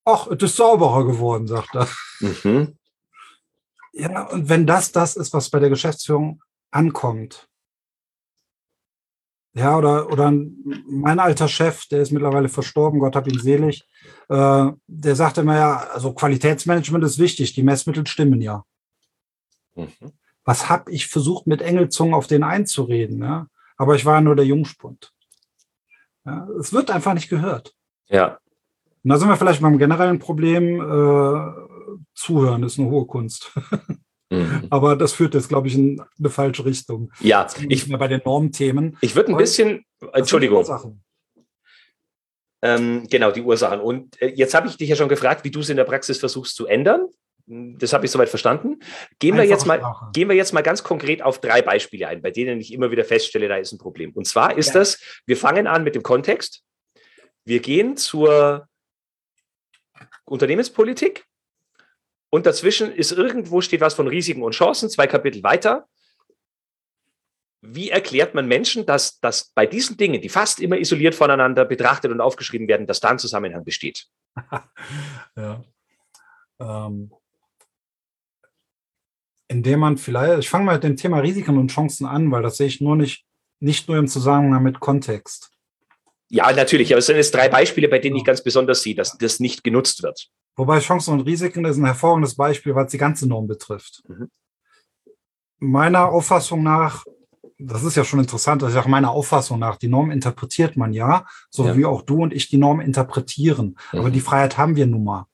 Ach, 0.03 0.27
es 0.27 0.43
ist 0.43 0.55
sauberer 0.57 1.05
geworden, 1.05 1.47
sagt 1.47 1.75
er. 1.75 1.87
Mhm. 2.19 2.77
Ja, 3.93 4.23
und 4.27 4.49
wenn 4.49 4.67
das 4.67 4.91
das 4.91 5.15
ist, 5.15 5.33
was 5.33 5.49
bei 5.49 5.59
der 5.59 5.69
Geschäftsführung 5.69 6.43
ankommt, 6.69 7.47
ja, 9.55 9.77
oder, 9.77 10.11
oder 10.11 10.33
mein 10.89 11.19
alter 11.19 11.47
Chef, 11.47 11.87
der 11.87 12.01
ist 12.01 12.11
mittlerweile 12.11 12.49
verstorben, 12.49 12.99
Gott 12.99 13.15
hab 13.15 13.27
ihn 13.27 13.39
selig, 13.39 13.87
äh, 14.27 14.71
der 14.87 15.15
sagte 15.15 15.41
immer 15.41 15.55
ja, 15.55 15.77
also 15.93 16.13
Qualitätsmanagement 16.13 17.03
ist 17.05 17.19
wichtig, 17.19 17.53
die 17.53 17.63
Messmittel 17.63 18.05
stimmen 18.05 18.41
ja. 18.41 18.63
Mhm. 19.75 19.91
was 20.43 20.69
habe 20.69 20.91
ich 20.91 21.07
versucht, 21.07 21.47
mit 21.47 21.61
Engelzungen 21.61 22.13
auf 22.13 22.27
den 22.27 22.43
einzureden? 22.43 23.21
Ja? 23.21 23.47
Aber 23.77 23.95
ich 23.95 24.05
war 24.05 24.21
nur 24.21 24.35
der 24.35 24.45
Jungspund. 24.45 25.11
Ja, 26.25 26.47
es 26.59 26.73
wird 26.73 26.91
einfach 26.91 27.13
nicht 27.13 27.29
gehört. 27.29 27.75
Ja. 28.07 28.39
Und 29.03 29.09
da 29.09 29.17
sind 29.17 29.29
wir 29.29 29.37
vielleicht 29.37 29.61
beim 29.61 29.77
generellen 29.77 30.19
Problem. 30.19 30.81
Äh, 30.81 31.97
Zuhören 32.13 32.63
ist 32.63 32.79
eine 32.79 32.89
hohe 32.89 33.05
Kunst. 33.05 33.51
Mhm. 34.35 34.67
Aber 34.69 34.95
das 34.95 35.13
führt 35.13 35.33
jetzt, 35.33 35.49
glaube 35.49 35.67
ich, 35.67 35.75
in 35.75 36.01
eine 36.19 36.29
falsche 36.29 36.65
Richtung. 36.65 37.11
Ja, 37.19 37.47
ich 37.69 37.89
bei 37.89 38.07
den 38.07 38.21
Normthemen. 38.23 38.97
Ich 39.01 39.15
würde 39.15 39.31
ein 39.31 39.37
bisschen, 39.37 39.85
Entschuldigung. 40.13 40.65
Ähm, 42.61 43.07
genau, 43.09 43.31
die 43.31 43.41
Ursachen. 43.41 43.79
Und 43.79 44.19
äh, 44.21 44.27
jetzt 44.27 44.53
habe 44.53 44.67
ich 44.67 44.77
dich 44.77 44.89
ja 44.89 44.95
schon 44.95 45.09
gefragt, 45.09 45.43
wie 45.43 45.51
du 45.51 45.59
es 45.59 45.69
in 45.69 45.77
der 45.77 45.83
Praxis 45.83 46.19
versuchst 46.19 46.55
zu 46.55 46.65
ändern. 46.65 47.07
Das 47.47 47.93
habe 47.93 48.05
ich 48.05 48.11
soweit 48.11 48.29
verstanden. 48.29 48.79
Gehen 49.19 49.37
wir, 49.37 49.43
jetzt 49.43 49.67
mal, 49.67 49.79
gehen 50.13 50.29
wir 50.29 50.35
jetzt 50.35 50.51
mal 50.51 50.63
ganz 50.63 50.83
konkret 50.83 51.21
auf 51.21 51.39
drei 51.39 51.61
Beispiele 51.61 52.07
ein, 52.07 52.23
bei 52.23 52.31
denen 52.31 52.59
ich 52.59 52.73
immer 52.73 52.89
wieder 52.89 53.05
feststelle, 53.05 53.47
da 53.47 53.57
ist 53.57 53.71
ein 53.71 53.77
Problem. 53.77 54.13
Und 54.13 54.25
zwar 54.25 54.57
ist 54.57 54.69
ja. 54.69 54.79
das, 54.79 54.99
wir 55.27 55.37
fangen 55.37 55.67
an 55.67 55.83
mit 55.83 55.93
dem 55.93 56.01
Kontext. 56.01 56.63
Wir 57.43 57.59
gehen 57.59 57.97
zur 57.97 58.67
Unternehmenspolitik 60.25 61.25
und 62.35 62.45
dazwischen 62.45 62.91
ist 62.91 63.13
irgendwo 63.13 63.61
steht 63.61 63.79
was 63.79 63.93
von 63.93 64.09
Risiken 64.09 64.43
und 64.43 64.51
Chancen, 64.51 64.89
zwei 64.89 65.07
Kapitel 65.07 65.41
weiter. 65.41 65.87
Wie 67.61 67.89
erklärt 67.89 68.35
man 68.35 68.45
Menschen, 68.45 68.85
dass, 68.85 69.21
dass 69.21 69.53
bei 69.55 69.65
diesen 69.65 69.95
Dingen, 69.95 70.19
die 70.19 70.27
fast 70.27 70.59
immer 70.59 70.77
isoliert 70.77 71.15
voneinander 71.15 71.63
betrachtet 71.63 72.11
und 72.11 72.19
aufgeschrieben 72.19 72.67
werden, 72.67 72.87
dass 72.87 72.99
da 72.99 73.11
ein 73.11 73.19
Zusammenhang 73.19 73.63
besteht? 73.63 74.07
ja. 75.37 75.63
Ähm, 76.59 77.13
indem 79.47 79.79
man 79.79 79.97
vielleicht, 79.97 80.39
ich 80.39 80.49
fange 80.49 80.65
mal 80.65 80.73
mit 80.73 80.83
dem 80.83 80.97
Thema 80.97 81.19
Risiken 81.19 81.57
und 81.57 81.71
Chancen 81.71 82.05
an, 82.05 82.29
weil 82.33 82.43
das 82.43 82.57
sehe 82.57 82.67
ich 82.67 82.81
nur 82.81 82.97
nicht, 82.97 83.25
nicht 83.61 83.87
nur 83.87 83.97
im 83.97 84.09
Zusammenhang 84.09 84.61
mit 84.61 84.81
Kontext. 84.81 85.51
Ja, 86.27 86.51
natürlich, 86.51 86.91
aber 86.91 86.99
es 86.99 87.05
sind 87.05 87.15
jetzt 87.15 87.33
drei 87.33 87.47
Beispiele, 87.47 87.87
bei 87.87 87.99
denen 87.99 88.17
ich 88.17 88.25
ganz 88.25 88.43
besonders 88.43 88.83
sehe, 88.83 88.93
dass 88.93 89.17
das 89.17 89.39
nicht 89.39 89.63
genutzt 89.63 90.03
wird. 90.03 90.29
Wobei 90.55 90.79
Chancen 90.79 91.13
und 91.13 91.21
Risiken 91.21 91.65
ist 91.65 91.77
ein 91.77 91.85
hervorragendes 91.85 92.35
Beispiel, 92.35 92.75
was 92.75 92.91
die 92.91 92.97
ganze 92.97 93.27
Norm 93.27 93.47
betrifft. 93.47 94.03
Mhm. 94.07 94.29
Meiner 95.59 96.09
Auffassung 96.09 96.63
nach, 96.63 97.05
das 97.57 97.83
ist 97.83 97.95
ja 97.95 98.03
schon 98.03 98.19
interessant, 98.19 98.61
dass 98.61 98.73
ich 98.73 98.79
auch 98.79 98.87
meiner 98.87 99.11
Auffassung 99.11 99.59
nach, 99.59 99.77
die 99.77 99.87
Norm 99.87 100.11
interpretiert 100.11 100.77
man 100.77 100.93
ja, 100.93 101.25
so 101.49 101.65
ja. 101.65 101.77
wie 101.77 101.85
auch 101.85 102.01
du 102.01 102.23
und 102.23 102.33
ich 102.33 102.49
die 102.49 102.57
Norm 102.57 102.79
interpretieren. 102.79 103.77
Mhm. 103.91 103.99
Aber 103.99 104.11
die 104.11 104.21
Freiheit 104.21 104.57
haben 104.57 104.75
wir 104.75 104.85
nun 104.85 105.03
mal. 105.03 105.25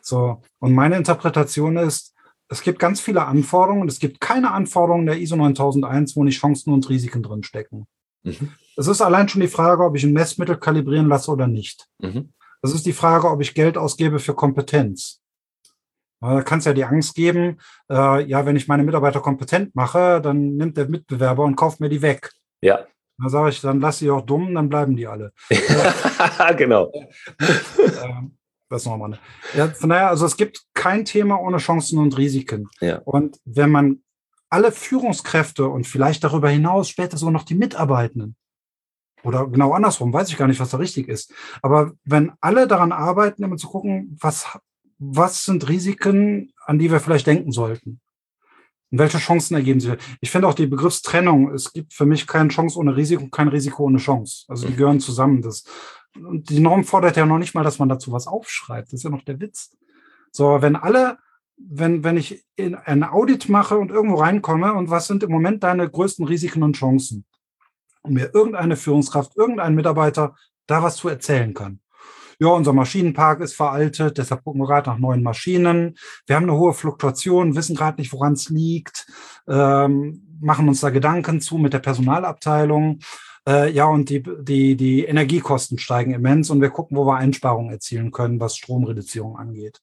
So. 0.00 0.42
Und 0.58 0.74
meine 0.74 0.96
Interpretation 0.96 1.76
ist, 1.76 2.14
es 2.48 2.62
gibt 2.62 2.78
ganz 2.78 3.00
viele 3.00 3.24
Anforderungen 3.24 3.82
und 3.82 3.90
es 3.90 3.98
gibt 3.98 4.20
keine 4.20 4.50
Anforderungen 4.50 5.06
der 5.06 5.18
ISO 5.18 5.36
9001, 5.36 6.16
wo 6.16 6.24
nicht 6.24 6.38
Chancen 6.38 6.72
und 6.72 6.88
Risiken 6.88 7.22
drinstecken. 7.22 7.86
Mhm. 8.24 8.52
Es 8.76 8.86
ist 8.86 9.00
allein 9.00 9.28
schon 9.28 9.40
die 9.40 9.48
Frage, 9.48 9.84
ob 9.84 9.96
ich 9.96 10.04
ein 10.04 10.12
Messmittel 10.12 10.56
kalibrieren 10.56 11.08
lasse 11.08 11.30
oder 11.30 11.46
nicht. 11.46 11.88
Mhm. 11.98 12.32
Das 12.62 12.72
ist 12.72 12.86
die 12.86 12.92
Frage, 12.92 13.28
ob 13.28 13.40
ich 13.40 13.54
Geld 13.54 13.76
ausgebe 13.76 14.20
für 14.20 14.34
Kompetenz. 14.34 15.20
Da 16.20 16.42
kann 16.42 16.60
es 16.60 16.64
ja 16.64 16.72
die 16.72 16.84
Angst 16.84 17.16
geben, 17.16 17.58
äh, 17.90 18.22
ja, 18.24 18.46
wenn 18.46 18.54
ich 18.54 18.68
meine 18.68 18.84
Mitarbeiter 18.84 19.20
kompetent 19.20 19.74
mache, 19.74 20.20
dann 20.20 20.56
nimmt 20.56 20.76
der 20.76 20.88
Mitbewerber 20.88 21.42
und 21.42 21.56
kauft 21.56 21.80
mir 21.80 21.88
die 21.88 22.00
weg. 22.00 22.30
Ja. 22.60 22.86
Da 23.18 23.28
sage 23.28 23.50
ich, 23.50 23.60
dann 23.60 23.80
lass 23.80 23.98
sie 23.98 24.10
auch 24.10 24.24
dumm, 24.24 24.54
dann 24.54 24.68
bleiben 24.68 24.96
die 24.96 25.08
alle. 25.08 25.32
genau. 26.56 26.92
Ähm, 27.40 28.36
das 28.68 28.86
nochmal. 28.86 29.18
Ja, 29.54 29.68
von 29.68 29.90
daher, 29.90 30.08
also 30.10 30.24
es 30.24 30.36
gibt 30.36 30.62
kein 30.74 31.04
Thema 31.04 31.40
ohne 31.40 31.58
Chancen 31.58 31.98
und 31.98 32.16
Risiken. 32.16 32.68
Ja. 32.80 32.98
Und 33.04 33.38
wenn 33.44 33.70
man 33.70 34.02
alle 34.48 34.70
Führungskräfte 34.70 35.66
und 35.66 35.86
vielleicht 35.86 36.22
darüber 36.22 36.48
hinaus 36.48 36.88
später 36.88 37.16
sogar 37.16 37.32
noch 37.32 37.44
die 37.44 37.54
Mitarbeitenden 37.54 38.36
oder 39.24 39.46
genau 39.46 39.72
andersrum, 39.72 40.12
weiß 40.12 40.28
ich 40.28 40.36
gar 40.36 40.48
nicht, 40.48 40.60
was 40.60 40.70
da 40.70 40.78
richtig 40.78 41.08
ist. 41.08 41.32
Aber 41.62 41.92
wenn 42.04 42.32
alle 42.40 42.66
daran 42.66 42.92
arbeiten, 42.92 43.42
immer 43.42 43.56
zu 43.56 43.68
gucken, 43.68 44.16
was, 44.20 44.58
was 44.98 45.44
sind 45.44 45.68
Risiken, 45.68 46.52
an 46.64 46.78
die 46.78 46.90
wir 46.90 47.00
vielleicht 47.00 47.26
denken 47.26 47.52
sollten? 47.52 48.00
Und 48.90 48.98
welche 48.98 49.18
Chancen 49.18 49.54
ergeben 49.54 49.80
sich? 49.80 49.94
Ich 50.20 50.30
finde 50.30 50.48
auch 50.48 50.54
die 50.54 50.66
Begriffstrennung, 50.66 51.52
es 51.52 51.72
gibt 51.72 51.94
für 51.94 52.04
mich 52.04 52.26
keine 52.26 52.50
Chance 52.50 52.78
ohne 52.78 52.94
Risiko, 52.94 53.26
kein 53.28 53.48
Risiko 53.48 53.84
ohne 53.84 53.98
Chance. 53.98 54.44
Also 54.48 54.66
die 54.66 54.74
mhm. 54.74 54.76
gehören 54.76 55.00
zusammen. 55.00 55.40
Das, 55.40 55.64
und 56.14 56.50
die 56.50 56.60
Norm 56.60 56.84
fordert 56.84 57.16
ja 57.16 57.24
noch 57.24 57.38
nicht 57.38 57.54
mal, 57.54 57.64
dass 57.64 57.78
man 57.78 57.88
dazu 57.88 58.12
was 58.12 58.26
aufschreibt. 58.26 58.88
Das 58.88 59.00
ist 59.00 59.04
ja 59.04 59.10
noch 59.10 59.24
der 59.24 59.40
Witz. 59.40 59.76
So, 60.30 60.60
wenn 60.60 60.76
alle, 60.76 61.18
wenn, 61.56 62.04
wenn 62.04 62.16
ich 62.16 62.44
in 62.56 62.74
ein 62.74 63.02
Audit 63.02 63.48
mache 63.48 63.78
und 63.78 63.90
irgendwo 63.90 64.16
reinkomme 64.16 64.74
und 64.74 64.90
was 64.90 65.06
sind 65.06 65.22
im 65.22 65.30
Moment 65.30 65.62
deine 65.62 65.88
größten 65.88 66.26
Risiken 66.26 66.62
und 66.62 66.76
Chancen? 66.76 67.24
Und 68.02 68.14
mir 68.14 68.34
irgendeine 68.34 68.76
Führungskraft, 68.76 69.36
irgendein 69.36 69.74
Mitarbeiter 69.74 70.34
da 70.66 70.82
was 70.82 70.96
zu 70.96 71.08
erzählen 71.08 71.54
kann. 71.54 71.80
Ja, 72.38 72.48
unser 72.48 72.72
Maschinenpark 72.72 73.40
ist 73.40 73.54
veraltet, 73.54 74.18
deshalb 74.18 74.42
gucken 74.42 74.60
wir 74.60 74.66
gerade 74.66 74.90
nach 74.90 74.98
neuen 74.98 75.22
Maschinen. 75.22 75.96
Wir 76.26 76.34
haben 76.34 76.44
eine 76.44 76.58
hohe 76.58 76.74
Fluktuation, 76.74 77.54
wissen 77.54 77.76
gerade 77.76 78.00
nicht, 78.00 78.12
woran 78.12 78.32
es 78.32 78.48
liegt, 78.48 79.06
ähm, 79.46 80.38
machen 80.40 80.68
uns 80.68 80.80
da 80.80 80.90
Gedanken 80.90 81.40
zu 81.40 81.56
mit 81.58 81.72
der 81.72 81.78
Personalabteilung. 81.78 82.98
Äh, 83.46 83.70
ja, 83.70 83.86
und 83.86 84.08
die, 84.08 84.22
die, 84.22 84.76
die 84.76 85.04
Energiekosten 85.04 85.78
steigen 85.78 86.14
immens 86.14 86.50
und 86.50 86.60
wir 86.60 86.70
gucken, 86.70 86.96
wo 86.96 87.06
wir 87.06 87.16
Einsparungen 87.16 87.70
erzielen 87.70 88.10
können, 88.10 88.40
was 88.40 88.56
Stromreduzierung 88.56 89.36
angeht. 89.36 89.80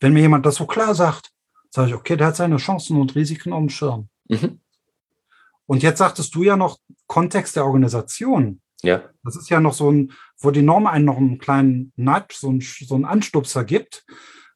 Wenn 0.00 0.12
mir 0.12 0.20
jemand 0.22 0.46
das 0.46 0.56
so 0.56 0.66
klar 0.66 0.96
sagt, 0.96 1.30
sage 1.70 1.90
ich, 1.90 1.94
okay, 1.94 2.16
der 2.16 2.28
hat 2.28 2.36
seine 2.36 2.56
Chancen 2.56 3.00
und 3.00 3.14
Risiken 3.14 3.52
auf 3.52 3.60
dem 3.60 3.68
Schirm. 3.68 4.08
Mhm. 4.28 4.60
Und 5.72 5.82
jetzt 5.82 5.96
sagtest 5.96 6.34
du 6.34 6.42
ja 6.42 6.54
noch 6.54 6.76
Kontext 7.06 7.56
der 7.56 7.64
Organisation. 7.64 8.60
Ja. 8.82 9.04
Das 9.24 9.36
ist 9.36 9.48
ja 9.48 9.58
noch 9.58 9.72
so 9.72 9.90
ein, 9.90 10.12
wo 10.38 10.50
die 10.50 10.60
Norm 10.60 10.86
einen 10.86 11.06
noch 11.06 11.16
einen 11.16 11.38
kleinen 11.38 11.94
Nudge, 11.96 12.36
so, 12.38 12.52
ein, 12.52 12.60
so 12.60 12.94
einen 12.94 13.06
Anstupser 13.06 13.64
gibt, 13.64 14.04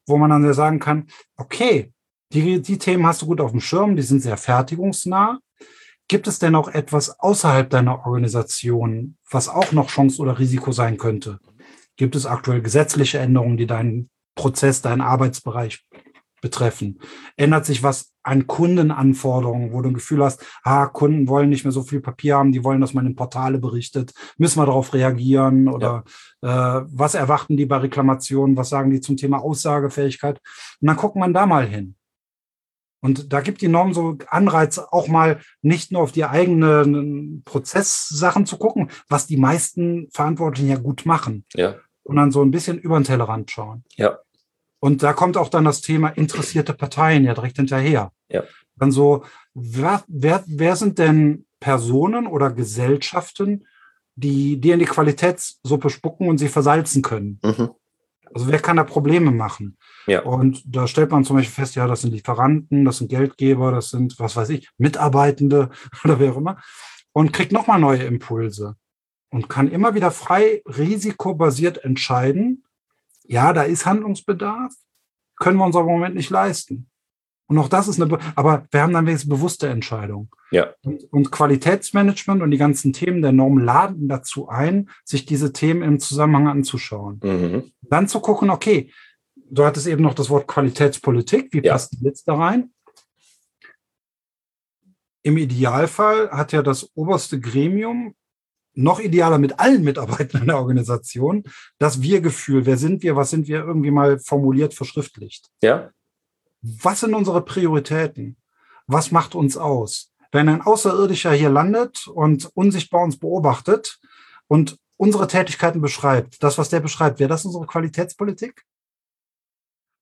wo 0.04 0.18
man 0.18 0.28
dann 0.28 0.44
ja 0.44 0.52
sagen 0.52 0.78
kann, 0.78 1.06
okay, 1.38 1.90
die, 2.34 2.60
die 2.60 2.76
Themen 2.76 3.06
hast 3.06 3.22
du 3.22 3.26
gut 3.26 3.40
auf 3.40 3.52
dem 3.52 3.62
Schirm, 3.62 3.96
die 3.96 4.02
sind 4.02 4.20
sehr 4.20 4.36
fertigungsnah. 4.36 5.38
Gibt 6.06 6.26
es 6.26 6.38
denn 6.38 6.54
auch 6.54 6.68
etwas 6.68 7.18
außerhalb 7.18 7.70
deiner 7.70 8.04
Organisation, 8.04 9.16
was 9.30 9.48
auch 9.48 9.72
noch 9.72 9.88
Chance 9.88 10.20
oder 10.20 10.38
Risiko 10.38 10.70
sein 10.70 10.98
könnte? 10.98 11.40
Gibt 11.96 12.14
es 12.14 12.26
aktuell 12.26 12.60
gesetzliche 12.60 13.20
Änderungen, 13.20 13.56
die 13.56 13.66
deinen 13.66 14.10
Prozess, 14.34 14.82
deinen 14.82 15.00
Arbeitsbereich 15.00 15.82
betreffen? 16.42 17.00
Ändert 17.38 17.64
sich 17.64 17.82
was 17.82 18.12
an 18.26 18.48
Kundenanforderungen, 18.48 19.72
wo 19.72 19.80
du 19.82 19.90
ein 19.90 19.94
Gefühl 19.94 20.24
hast, 20.24 20.44
ah, 20.64 20.86
Kunden 20.86 21.28
wollen 21.28 21.48
nicht 21.48 21.64
mehr 21.64 21.72
so 21.72 21.82
viel 21.82 22.00
Papier 22.00 22.36
haben, 22.36 22.50
die 22.50 22.64
wollen, 22.64 22.80
dass 22.80 22.92
man 22.92 23.06
in 23.06 23.14
Portale 23.14 23.58
berichtet. 23.58 24.12
Müssen 24.36 24.60
wir 24.60 24.66
darauf 24.66 24.92
reagieren? 24.92 25.68
Oder 25.68 26.04
ja. 26.42 26.80
äh, 26.80 26.86
was 26.88 27.14
erwarten 27.14 27.56
die 27.56 27.66
bei 27.66 27.76
Reklamationen? 27.76 28.56
Was 28.56 28.68
sagen 28.68 28.90
die 28.90 29.00
zum 29.00 29.16
Thema 29.16 29.38
Aussagefähigkeit? 29.38 30.40
Und 30.80 30.88
dann 30.88 30.96
guckt 30.96 31.14
man 31.14 31.32
da 31.32 31.46
mal 31.46 31.66
hin. 31.66 31.94
Und 33.00 33.32
da 33.32 33.40
gibt 33.40 33.60
die 33.60 33.68
Norm 33.68 33.94
so 33.94 34.18
Anreiz, 34.26 34.78
auch 34.78 35.06
mal 35.06 35.38
nicht 35.62 35.92
nur 35.92 36.02
auf 36.02 36.10
die 36.10 36.24
eigenen 36.24 37.42
Prozesssachen 37.44 38.44
zu 38.44 38.56
gucken, 38.56 38.90
was 39.08 39.28
die 39.28 39.36
meisten 39.36 40.08
Verantwortlichen 40.10 40.68
ja 40.68 40.76
gut 40.76 41.06
machen, 41.06 41.44
ja. 41.54 41.76
sondern 42.02 42.32
so 42.32 42.42
ein 42.42 42.50
bisschen 42.50 42.78
über 42.78 42.98
den 42.98 43.04
Tellerrand 43.04 43.52
schauen. 43.52 43.84
Ja. 43.94 44.18
Und 44.80 45.04
da 45.04 45.12
kommt 45.12 45.36
auch 45.36 45.48
dann 45.48 45.64
das 45.64 45.80
Thema 45.80 46.08
interessierte 46.08 46.74
Parteien 46.74 47.24
ja 47.24 47.34
direkt 47.34 47.56
hinterher. 47.56 48.10
Ja. 48.28 48.42
Dann 48.76 48.90
so, 48.90 49.24
wer, 49.54 50.04
wer, 50.08 50.44
wer 50.46 50.76
sind 50.76 50.98
denn 50.98 51.46
Personen 51.60 52.26
oder 52.26 52.50
Gesellschaften, 52.50 53.66
die, 54.14 54.60
die 54.60 54.70
in 54.70 54.78
die 54.78 54.84
Qualitätssuppe 54.86 55.90
spucken 55.90 56.28
und 56.28 56.38
sie 56.38 56.48
versalzen 56.48 57.02
können? 57.02 57.40
Mhm. 57.42 57.70
Also 58.34 58.48
wer 58.48 58.58
kann 58.58 58.76
da 58.76 58.84
Probleme 58.84 59.30
machen? 59.30 59.78
Ja. 60.06 60.22
Und 60.22 60.62
da 60.66 60.86
stellt 60.86 61.10
man 61.10 61.24
zum 61.24 61.36
Beispiel 61.36 61.54
fest, 61.54 61.74
ja, 61.74 61.86
das 61.86 62.02
sind 62.02 62.12
Lieferanten, 62.12 62.84
das 62.84 62.98
sind 62.98 63.08
Geldgeber, 63.08 63.70
das 63.70 63.90
sind, 63.90 64.18
was 64.18 64.36
weiß 64.36 64.50
ich, 64.50 64.68
Mitarbeitende 64.78 65.70
oder 66.04 66.18
wer 66.18 66.32
auch 66.32 66.36
immer. 66.36 66.58
Und 67.12 67.32
kriegt 67.32 67.52
nochmal 67.52 67.80
neue 67.80 68.02
Impulse 68.02 68.76
und 69.30 69.48
kann 69.48 69.70
immer 69.70 69.94
wieder 69.94 70.10
frei 70.10 70.62
risikobasiert 70.66 71.82
entscheiden, 71.82 72.64
ja, 73.28 73.52
da 73.52 73.62
ist 73.62 73.86
Handlungsbedarf, 73.86 74.72
können 75.36 75.58
wir 75.58 75.64
uns 75.64 75.76
aber 75.76 75.86
im 75.86 75.94
Moment 75.94 76.14
nicht 76.14 76.30
leisten. 76.30 76.88
Und 77.48 77.58
auch 77.58 77.68
das 77.68 77.86
ist 77.86 78.00
eine, 78.00 78.18
aber 78.34 78.66
wir 78.70 78.82
haben 78.82 78.92
dann 78.92 79.06
wenigstens 79.06 79.30
bewusste 79.30 79.68
Entscheidung. 79.68 80.34
Ja. 80.50 80.74
Und, 80.82 81.04
und, 81.12 81.30
Qualitätsmanagement 81.30 82.42
und 82.42 82.50
die 82.50 82.58
ganzen 82.58 82.92
Themen 82.92 83.22
der 83.22 83.32
Norm 83.32 83.58
laden 83.58 84.08
dazu 84.08 84.48
ein, 84.48 84.90
sich 85.04 85.26
diese 85.26 85.52
Themen 85.52 85.82
im 85.82 86.00
Zusammenhang 86.00 86.48
anzuschauen. 86.48 87.20
Mhm. 87.22 87.72
Dann 87.82 88.08
zu 88.08 88.20
gucken, 88.20 88.50
okay, 88.50 88.90
du 89.48 89.64
hattest 89.64 89.86
eben 89.86 90.02
noch 90.02 90.14
das 90.14 90.28
Wort 90.28 90.48
Qualitätspolitik, 90.48 91.52
wie 91.52 91.62
ja. 91.62 91.72
passt 91.72 91.92
die 91.92 92.04
jetzt 92.04 92.26
da 92.26 92.34
rein? 92.34 92.70
Im 95.22 95.36
Idealfall 95.36 96.30
hat 96.30 96.52
ja 96.52 96.62
das 96.62 96.90
oberste 96.94 97.40
Gremium 97.40 98.14
noch 98.76 99.00
idealer 99.00 99.38
mit 99.38 99.58
allen 99.58 99.82
Mitarbeitern 99.82 100.42
in 100.42 100.48
der 100.48 100.58
Organisation, 100.58 101.44
das 101.78 102.02
Wir-Gefühl, 102.02 102.66
wer 102.66 102.76
sind 102.76 103.02
wir, 103.02 103.16
was 103.16 103.30
sind 103.30 103.48
wir, 103.48 103.64
irgendwie 103.64 103.90
mal 103.90 104.18
formuliert, 104.18 104.74
verschriftlicht. 104.74 105.48
Ja. 105.62 105.90
Was 106.82 107.00
sind 107.00 107.14
unsere 107.14 107.44
Prioritäten? 107.44 108.36
was 108.86 109.10
macht 109.10 109.34
uns 109.34 109.56
aus? 109.56 110.12
Wenn 110.32 110.48
ein 110.48 110.62
Außerirdischer 110.62 111.32
hier 111.32 111.50
landet 111.50 112.06
und 112.08 112.50
unsichtbar 112.54 113.02
uns 113.02 113.18
beobachtet 113.18 114.00
und 114.48 114.78
unsere 114.96 115.26
Tätigkeiten 115.26 115.80
beschreibt, 115.80 116.42
das, 116.42 116.58
was 116.58 116.68
der 116.68 116.80
beschreibt, 116.80 117.18
wäre 117.18 117.28
das 117.28 117.44
unsere 117.44 117.66
Qualitätspolitik? 117.66 118.64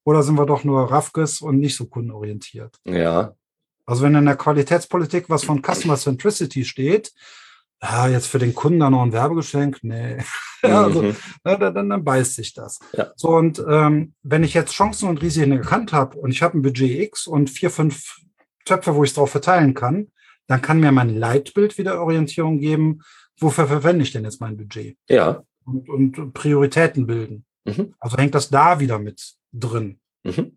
Oder 0.04 0.22
sind 0.22 0.36
wir 0.36 0.46
doch 0.46 0.64
nur 0.64 0.90
Raffges 0.90 1.40
und 1.40 1.58
nicht 1.58 1.76
so 1.76 1.86
kundenorientiert? 1.86 2.78
Ja. 2.84 3.34
Also 3.86 4.02
wenn 4.02 4.14
in 4.14 4.26
der 4.26 4.36
Qualitätspolitik 4.36 5.28
was 5.28 5.44
von 5.44 5.62
Customer 5.62 5.96
Centricity 5.96 6.64
steht, 6.64 7.12
ja, 7.84 8.08
jetzt 8.08 8.26
für 8.28 8.38
den 8.38 8.54
Kunden 8.54 8.80
da 8.80 8.88
noch 8.88 9.02
ein 9.02 9.12
Werbegeschenk, 9.12 9.80
nee. 9.82 10.16
ja, 10.62 10.82
also, 10.84 11.02
Mhm. 11.02 11.16
ja, 11.44 11.56
dann, 11.56 11.74
dann, 11.74 11.88
dann 11.90 12.04
beißt 12.04 12.34
sich 12.34 12.54
das. 12.54 12.78
Ja. 12.94 13.12
So, 13.16 13.28
und 13.28 13.62
ähm, 13.68 14.14
wenn 14.22 14.42
ich 14.42 14.54
jetzt 14.54 14.72
Chancen 14.72 15.08
und 15.08 15.20
Risiken 15.20 15.52
erkannt 15.52 15.92
habe 15.92 16.16
und 16.16 16.30
ich 16.30 16.42
habe 16.42 16.56
ein 16.58 16.62
Budget 16.62 16.98
X 17.02 17.26
und 17.26 17.50
vier, 17.50 17.70
fünf 17.70 18.16
Töpfe, 18.64 18.94
wo 18.94 19.04
ich 19.04 19.10
es 19.10 19.14
drauf 19.16 19.30
verteilen 19.30 19.74
kann, 19.74 20.08
dann 20.46 20.62
kann 20.62 20.80
mir 20.80 20.92
mein 20.92 21.14
Leitbild 21.14 21.76
wieder 21.76 22.00
Orientierung 22.00 22.58
geben, 22.58 23.00
wofür 23.38 23.66
verwende 23.66 24.02
ich 24.02 24.12
denn 24.12 24.24
jetzt 24.24 24.40
mein 24.40 24.56
Budget? 24.56 24.96
Ja. 25.08 25.42
Und, 25.66 25.88
und 25.88 26.32
Prioritäten 26.34 27.06
bilden. 27.06 27.44
Mhm. 27.64 27.94
Also 27.98 28.16
hängt 28.16 28.34
das 28.34 28.48
da 28.48 28.80
wieder 28.80 28.98
mit 28.98 29.34
drin. 29.52 30.00
Mhm. 30.22 30.56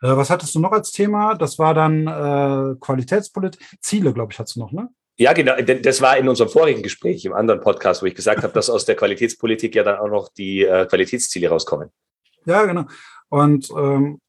Äh, 0.00 0.16
was 0.16 0.30
hattest 0.30 0.54
du 0.54 0.60
noch 0.60 0.72
als 0.72 0.92
Thema? 0.92 1.34
Das 1.34 1.58
war 1.58 1.74
dann 1.74 2.06
äh, 2.06 2.76
Qualitätspolitik. 2.80 3.60
Ziele, 3.80 4.12
glaube 4.12 4.32
ich, 4.32 4.38
hattest 4.38 4.56
du 4.56 4.60
noch, 4.60 4.70
ne? 4.72 4.88
Ja, 5.18 5.32
genau. 5.32 5.54
Das 5.82 6.00
war 6.00 6.16
in 6.16 6.28
unserem 6.28 6.48
vorigen 6.48 6.82
Gespräch, 6.82 7.24
im 7.24 7.32
anderen 7.32 7.60
Podcast, 7.60 8.02
wo 8.02 8.06
ich 8.06 8.14
gesagt 8.14 8.44
habe, 8.44 8.52
dass 8.52 8.70
aus 8.70 8.84
der 8.84 8.94
Qualitätspolitik 8.94 9.74
ja 9.74 9.82
dann 9.82 9.98
auch 9.98 10.08
noch 10.08 10.28
die 10.28 10.62
äh, 10.62 10.86
Qualitätsziele 10.86 11.48
rauskommen. 11.48 11.90
Ja, 12.46 12.64
genau. 12.64 12.84
Und 13.28 13.68
ähm, 13.76 14.20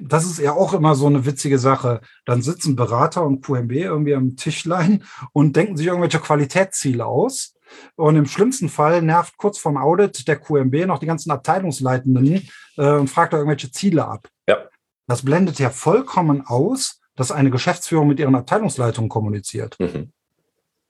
das 0.00 0.24
ist 0.24 0.38
ja 0.38 0.52
auch 0.52 0.72
immer 0.72 0.94
so 0.94 1.06
eine 1.06 1.26
witzige 1.26 1.58
Sache. 1.58 2.00
Dann 2.24 2.40
sitzen 2.40 2.74
Berater 2.74 3.22
und 3.22 3.44
QMB 3.44 3.72
irgendwie 3.72 4.14
am 4.14 4.36
Tischlein 4.36 5.04
und 5.32 5.56
denken 5.56 5.76
sich 5.76 5.86
irgendwelche 5.86 6.20
Qualitätsziele 6.20 7.04
aus. 7.04 7.54
Und 7.96 8.16
im 8.16 8.26
schlimmsten 8.26 8.70
Fall 8.70 9.02
nervt 9.02 9.36
kurz 9.36 9.58
vorm 9.58 9.76
Audit 9.76 10.26
der 10.26 10.38
QMB 10.38 10.86
noch 10.86 11.00
die 11.00 11.06
ganzen 11.06 11.30
Abteilungsleitenden 11.30 12.48
äh, 12.76 12.92
und 12.92 13.08
fragt 13.08 13.32
da 13.32 13.38
irgendwelche 13.38 13.70
Ziele 13.70 14.06
ab. 14.06 14.28
Ja. 14.48 14.58
Das 15.06 15.22
blendet 15.22 15.58
ja 15.58 15.70
vollkommen 15.70 16.46
aus, 16.46 17.01
dass 17.16 17.30
eine 17.30 17.50
Geschäftsführung 17.50 18.08
mit 18.08 18.18
ihren 18.18 18.34
Abteilungsleitungen 18.34 19.08
kommuniziert. 19.08 19.78
Mhm. 19.78 20.12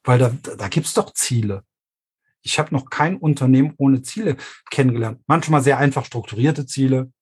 Weil 0.05 0.19
da, 0.19 0.33
da 0.59 0.69
gibt's 0.69 0.95
doch 0.95 1.13
Ziele. 1.15 1.63
Ich 2.43 2.59
habe 2.59 2.75
noch 2.75 2.91
kein 2.91 3.17
Unternehmen 3.17 3.75
ohne 3.79 4.03
Ziele 4.03 4.37
kennengelernt. 4.71 5.21
Manchmal 5.27 5.63
sehr 5.63 5.79
einfach 5.79 6.05
strukturierte 6.05 6.67
Ziele. 6.67 7.13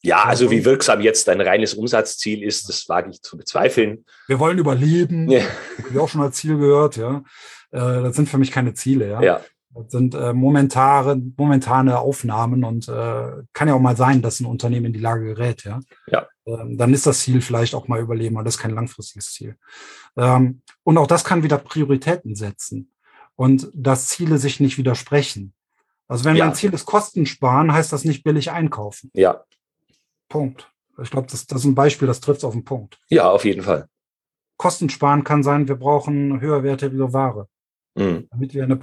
Ja, 0.00 0.22
also 0.22 0.50
wie 0.50 0.64
wirksam 0.64 1.00
jetzt 1.00 1.28
ein 1.28 1.40
reines 1.40 1.74
Umsatzziel 1.74 2.44
ist, 2.44 2.68
das 2.68 2.88
wage 2.88 3.10
ich 3.10 3.20
zu 3.20 3.36
bezweifeln. 3.36 4.04
Wir 4.28 4.38
wollen 4.38 4.58
überleben. 4.58 5.28
Ja. 5.28 5.42
Habe 5.78 5.88
ich 5.90 5.98
auch 5.98 6.08
schon 6.08 6.22
als 6.22 6.36
Ziel 6.36 6.56
gehört, 6.56 6.96
ja. 6.96 7.24
Äh, 7.72 8.02
das 8.02 8.14
sind 8.14 8.28
für 8.28 8.38
mich 8.38 8.52
keine 8.52 8.74
Ziele, 8.74 9.08
ja. 9.08 9.20
Ja. 9.22 9.40
Das 9.82 9.92
sind 9.92 10.14
äh, 10.14 10.32
momentare, 10.32 11.16
momentane 11.36 11.98
Aufnahmen 11.98 12.64
und 12.64 12.88
äh, 12.88 13.42
kann 13.52 13.68
ja 13.68 13.74
auch 13.74 13.80
mal 13.80 13.96
sein, 13.96 14.22
dass 14.22 14.40
ein 14.40 14.46
Unternehmen 14.46 14.86
in 14.86 14.92
die 14.92 15.00
Lage 15.00 15.24
gerät, 15.24 15.64
ja. 15.64 15.80
Ja. 16.06 16.26
Ähm, 16.46 16.76
dann 16.76 16.92
ist 16.92 17.06
das 17.06 17.20
Ziel 17.20 17.40
vielleicht 17.40 17.74
auch 17.74 17.88
mal 17.88 18.00
überleben, 18.00 18.36
aber 18.36 18.44
das 18.44 18.56
ist 18.56 18.60
kein 18.60 18.74
langfristiges 18.74 19.32
Ziel. 19.32 19.56
Ähm, 20.16 20.62
und 20.82 20.98
auch 20.98 21.06
das 21.06 21.24
kann 21.24 21.42
wieder 21.42 21.58
Prioritäten 21.58 22.34
setzen 22.34 22.92
und 23.36 23.70
dass 23.74 24.08
Ziele 24.08 24.38
sich 24.38 24.60
nicht 24.60 24.78
widersprechen. 24.78 25.54
Also 26.08 26.24
wenn 26.24 26.36
Ja. 26.36 26.46
mein 26.46 26.54
Ziel 26.54 26.72
ist 26.72 26.86
Kosten 26.86 27.26
sparen, 27.26 27.72
heißt 27.72 27.92
das 27.92 28.04
nicht 28.04 28.24
billig 28.24 28.50
einkaufen. 28.50 29.10
Ja. 29.14 29.44
Punkt. 30.28 30.70
Ich 31.00 31.10
glaube, 31.10 31.28
das, 31.30 31.46
das 31.46 31.60
ist 31.60 31.64
ein 31.64 31.74
Beispiel, 31.74 32.08
das 32.08 32.20
trifft 32.20 32.44
auf 32.44 32.54
den 32.54 32.64
Punkt. 32.64 32.98
Ja, 33.08 33.30
auf 33.30 33.44
jeden 33.44 33.62
Fall. 33.62 33.86
Kosten 34.56 34.90
sparen 34.90 35.22
kann 35.22 35.44
sein, 35.44 35.68
wir 35.68 35.76
brauchen 35.76 36.40
höherwertige 36.40 37.12
Ware. 37.12 37.46
Mhm. 37.98 38.28
damit 38.30 38.54
wir 38.54 38.62
eine 38.64 38.78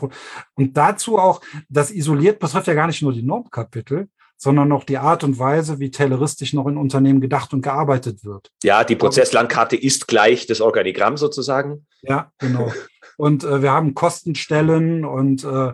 und 0.55 0.77
dazu 0.77 1.17
auch, 1.17 1.41
das 1.69 1.91
isoliert 1.91 2.39
betrifft 2.39 2.67
ja 2.67 2.73
gar 2.73 2.87
nicht 2.87 3.01
nur 3.01 3.13
die 3.13 3.23
Normkapitel, 3.23 4.09
sondern 4.37 4.71
auch 4.71 4.83
die 4.83 4.97
Art 4.97 5.23
und 5.23 5.39
Weise, 5.39 5.79
wie 5.79 5.91
tayloristisch 5.91 6.53
noch 6.53 6.67
in 6.67 6.77
Unternehmen 6.77 7.21
gedacht 7.21 7.53
und 7.53 7.61
gearbeitet 7.61 8.23
wird. 8.25 8.51
Ja, 8.63 8.83
die 8.83 8.95
Prozesslandkarte 8.97 9.75
ist 9.77 10.07
gleich 10.07 10.45
das 10.45 10.59
Organigramm 10.61 11.17
sozusagen. 11.17 11.85
Ja, 12.01 12.31
genau. 12.37 12.71
und 13.17 13.43
äh, 13.43 13.61
wir 13.61 13.71
haben 13.71 13.93
Kostenstellen 13.93 15.05
und 15.05 15.43
äh, 15.43 15.73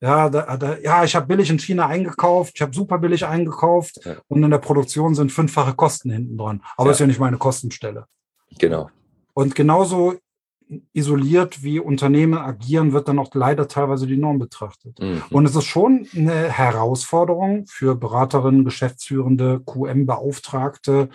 ja, 0.00 0.30
da, 0.30 0.56
da, 0.56 0.78
ja, 0.78 1.02
ich 1.04 1.16
habe 1.16 1.26
billig 1.26 1.50
in 1.50 1.58
China 1.58 1.86
eingekauft, 1.86 2.52
ich 2.54 2.62
habe 2.62 2.72
super 2.74 2.98
billig 2.98 3.26
eingekauft 3.26 3.98
Ja. 4.04 4.16
und 4.28 4.42
in 4.42 4.50
der 4.50 4.58
Produktion 4.58 5.14
sind 5.14 5.32
fünffache 5.32 5.74
Kosten 5.74 6.10
hinten 6.10 6.38
dran. 6.38 6.62
Aber 6.76 6.86
Ja. 6.86 6.92
ist 6.92 7.00
ja 7.00 7.06
nicht 7.06 7.18
meine 7.20 7.36
Kostenstelle. 7.36 8.06
Genau. 8.58 8.90
Und 9.34 9.54
genauso 9.54 10.14
isoliert 10.92 11.62
wie 11.62 11.80
Unternehmen 11.80 12.38
agieren, 12.38 12.92
wird 12.92 13.08
dann 13.08 13.18
auch 13.18 13.34
leider 13.34 13.68
teilweise 13.68 14.06
die 14.06 14.16
Norm 14.16 14.38
betrachtet. 14.38 14.98
Mhm. 15.00 15.22
Und 15.30 15.46
es 15.46 15.56
ist 15.56 15.64
schon 15.64 16.06
eine 16.14 16.50
Herausforderung 16.50 17.66
für 17.66 17.94
Beraterinnen, 17.94 18.64
Geschäftsführende, 18.64 19.60
QM-Beauftragte, 19.60 21.08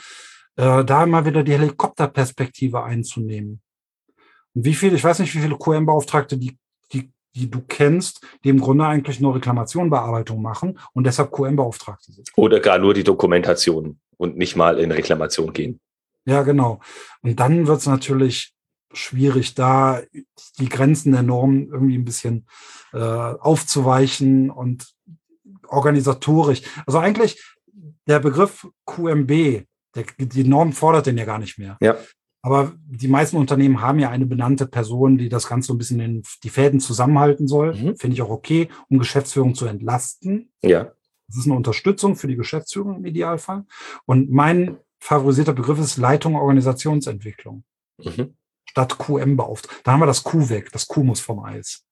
äh, 0.55 0.83
da 0.83 1.03
immer 1.03 1.25
wieder 1.25 1.43
die 1.43 1.53
Helikopterperspektive 1.53 2.83
einzunehmen. 2.83 3.61
Und 4.55 4.65
wie 4.65 4.73
viel, 4.73 4.93
ich 4.93 5.03
weiß 5.03 5.19
nicht, 5.19 5.33
wie 5.35 5.39
viele 5.39 5.57
QM-Beauftragte, 5.57 6.37
die, 6.37 6.57
die, 6.91 7.11
die 7.35 7.49
du 7.49 7.61
kennst, 7.61 8.25
die 8.43 8.49
im 8.49 8.59
Grunde 8.59 8.85
eigentlich 8.85 9.19
nur 9.19 9.35
Reklamationbearbeitung 9.35 10.41
machen 10.41 10.79
und 10.93 11.05
deshalb 11.05 11.31
QM-Beauftragte 11.31 12.11
sind. 12.11 12.29
Oder 12.35 12.59
gar 12.59 12.79
nur 12.79 12.93
die 12.93 13.03
Dokumentation 13.03 13.99
und 14.17 14.37
nicht 14.37 14.55
mal 14.55 14.79
in 14.79 14.91
Reklamation 14.91 15.53
gehen. 15.53 15.79
Ja, 16.25 16.43
genau. 16.43 16.79
Und 17.21 17.39
dann 17.39 17.67
wird 17.67 17.79
es 17.79 17.85
natürlich 17.85 18.53
schwierig, 18.93 19.55
da 19.55 20.01
die 20.59 20.69
Grenzen 20.69 21.11
der 21.11 21.23
Norm 21.23 21.67
irgendwie 21.71 21.97
ein 21.97 22.05
bisschen 22.05 22.47
äh, 22.93 22.97
aufzuweichen 22.97 24.49
und 24.49 24.93
organisatorisch. 25.67 26.61
Also 26.85 26.99
eigentlich 26.99 27.41
der 28.07 28.19
Begriff 28.19 28.67
QMB, 28.85 29.65
der, 29.95 30.05
die 30.17 30.43
Norm 30.43 30.73
fordert 30.73 31.07
den 31.07 31.17
ja 31.17 31.25
gar 31.25 31.39
nicht 31.39 31.57
mehr. 31.57 31.77
Ja. 31.81 31.97
Aber 32.41 32.73
die 32.85 33.07
meisten 33.07 33.37
Unternehmen 33.37 33.81
haben 33.81 33.99
ja 33.99 34.09
eine 34.09 34.25
benannte 34.25 34.67
Person, 34.67 35.17
die 35.17 35.29
das 35.29 35.47
Ganze 35.47 35.67
so 35.67 35.73
ein 35.73 35.77
bisschen 35.77 36.01
in 36.01 36.23
die 36.43 36.49
Fäden 36.49 36.81
zusammenhalten 36.81 37.47
soll. 37.47 37.73
Mhm. 37.73 37.95
Finde 37.95 38.15
ich 38.15 38.21
auch 38.21 38.29
okay, 38.29 38.67
um 38.89 38.99
Geschäftsführung 38.99 39.55
zu 39.55 39.65
entlasten. 39.65 40.51
Ja. 40.61 40.91
Das 41.27 41.37
ist 41.37 41.45
eine 41.45 41.55
Unterstützung 41.55 42.17
für 42.17 42.27
die 42.27 42.35
Geschäftsführung 42.35 42.97
im 42.97 43.05
Idealfall. 43.05 43.63
Und 44.05 44.29
mein 44.29 44.77
favorisierter 44.99 45.53
Begriff 45.53 45.79
ist 45.79 45.97
Leitung 45.97 46.35
Organisationsentwicklung 46.35 47.63
Mhm. 47.97 48.35
Statt 48.73 48.97
QM 48.97 49.37
beauftragt. 49.37 49.81
Da 49.83 49.93
haben 49.93 49.99
wir 49.99 50.07
das 50.07 50.23
Q 50.23 50.49
weg. 50.49 50.71
Das 50.71 50.87
Q 50.87 51.03
muss 51.03 51.19
vom 51.19 51.43
Eis. 51.43 51.83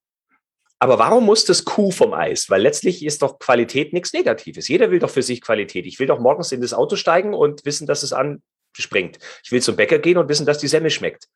Aber 0.80 0.98
warum 0.98 1.24
muss 1.24 1.44
das 1.44 1.64
Q 1.64 1.92
vom 1.92 2.12
Eis? 2.12 2.50
Weil 2.50 2.60
letztlich 2.60 3.04
ist 3.04 3.22
doch 3.22 3.38
Qualität 3.38 3.92
nichts 3.92 4.12
Negatives. 4.12 4.66
Jeder 4.66 4.90
will 4.90 4.98
doch 4.98 5.10
für 5.10 5.22
sich 5.22 5.40
Qualität. 5.40 5.86
Ich 5.86 6.00
will 6.00 6.08
doch 6.08 6.18
morgens 6.18 6.50
in 6.50 6.60
das 6.60 6.74
Auto 6.74 6.96
steigen 6.96 7.34
und 7.34 7.64
wissen, 7.64 7.86
dass 7.86 8.02
es 8.02 8.12
anspringt. 8.12 9.20
Ich 9.44 9.52
will 9.52 9.62
zum 9.62 9.76
Bäcker 9.76 10.00
gehen 10.00 10.18
und 10.18 10.28
wissen, 10.28 10.44
dass 10.44 10.58
die 10.58 10.66
Semmel 10.66 10.90
schmeckt. 10.90 11.28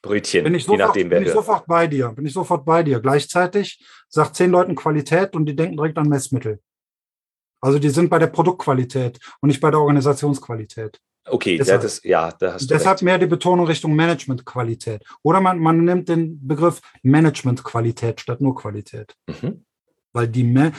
Brötchen, 0.00 0.44
Bin 0.44 0.54
ich 0.54 0.62
je 0.62 0.66
sofort, 0.68 0.88
nachdem, 0.88 1.10
wer 1.10 1.18
bin 1.18 1.28
ich 1.28 1.34
sofort 1.34 1.66
bei 1.66 1.86
dir. 1.86 2.08
Bin 2.08 2.24
ich 2.24 2.32
sofort 2.32 2.64
bei 2.64 2.82
dir. 2.82 3.00
Gleichzeitig 3.00 3.84
sagt 4.08 4.34
zehn 4.34 4.50
Leuten 4.50 4.74
Qualität 4.74 5.36
und 5.36 5.44
die 5.44 5.54
denken 5.54 5.76
direkt 5.76 5.98
an 5.98 6.08
Messmittel. 6.08 6.60
Also 7.60 7.78
die 7.78 7.90
sind 7.90 8.08
bei 8.08 8.18
der 8.18 8.28
Produktqualität 8.28 9.18
und 9.42 9.48
nicht 9.48 9.60
bei 9.60 9.70
der 9.70 9.80
Organisationsqualität. 9.80 11.00
Okay, 11.28 11.52
ja, 11.52 11.58
Deshalb- 11.58 11.82
das, 11.82 12.02
ja, 12.04 12.30
da 12.32 12.54
hast 12.54 12.70
du 12.70 12.74
Deshalb 12.74 12.96
recht. 12.96 13.02
mehr 13.02 13.18
die 13.18 13.26
Betonung 13.26 13.66
Richtung 13.66 13.94
Managementqualität. 13.96 15.04
Oder 15.22 15.40
man, 15.40 15.58
man 15.58 15.84
nimmt 15.84 16.08
den 16.08 16.46
Begriff 16.46 16.80
Managementqualität 17.02 18.20
statt 18.20 18.40
nur 18.40 18.54
Qualität. 18.54 19.14
Mhm. 19.26 19.64
Weil 20.12 20.28
die, 20.28 20.44
Ma 20.44 20.70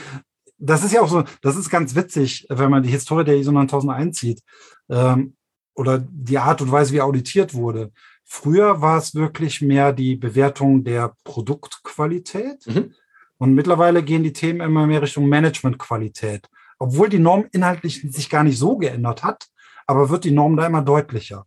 das 0.59 0.83
ist 0.83 0.91
ja 0.93 1.01
auch 1.01 1.09
so, 1.09 1.23
das 1.41 1.55
ist 1.55 1.69
ganz 1.69 1.93
witzig, 1.95 2.47
wenn 2.49 2.71
man 2.71 2.81
die 2.81 2.89
Historie 2.89 3.23
der 3.23 3.35
ISO 3.37 3.51
9000 3.51 3.93
einzieht, 3.93 4.41
ähm, 4.89 5.35
oder 5.75 5.99
die 6.09 6.39
Art 6.39 6.61
und 6.61 6.71
Weise, 6.71 6.93
wie 6.93 7.01
auditiert 7.01 7.53
wurde. 7.53 7.91
Früher 8.25 8.81
war 8.81 8.97
es 8.97 9.13
wirklich 9.13 9.61
mehr 9.61 9.93
die 9.93 10.15
Bewertung 10.15 10.83
der 10.83 11.13
Produktqualität. 11.23 12.65
Mhm. 12.65 12.93
Und 13.37 13.53
mittlerweile 13.53 14.01
gehen 14.01 14.23
die 14.23 14.33
Themen 14.33 14.61
immer 14.61 14.87
mehr 14.87 15.01
Richtung 15.01 15.29
Managementqualität. 15.29 16.47
Obwohl 16.79 17.09
die 17.09 17.19
Norm 17.19 17.45
inhaltlich 17.51 18.01
sich 18.01 18.29
gar 18.29 18.43
nicht 18.43 18.57
so 18.57 18.77
geändert 18.77 19.23
hat, 19.23 19.47
aber 19.87 20.09
wird 20.09 20.25
die 20.25 20.31
Norm 20.31 20.55
da 20.55 20.65
immer 20.67 20.81
deutlicher. 20.81 21.45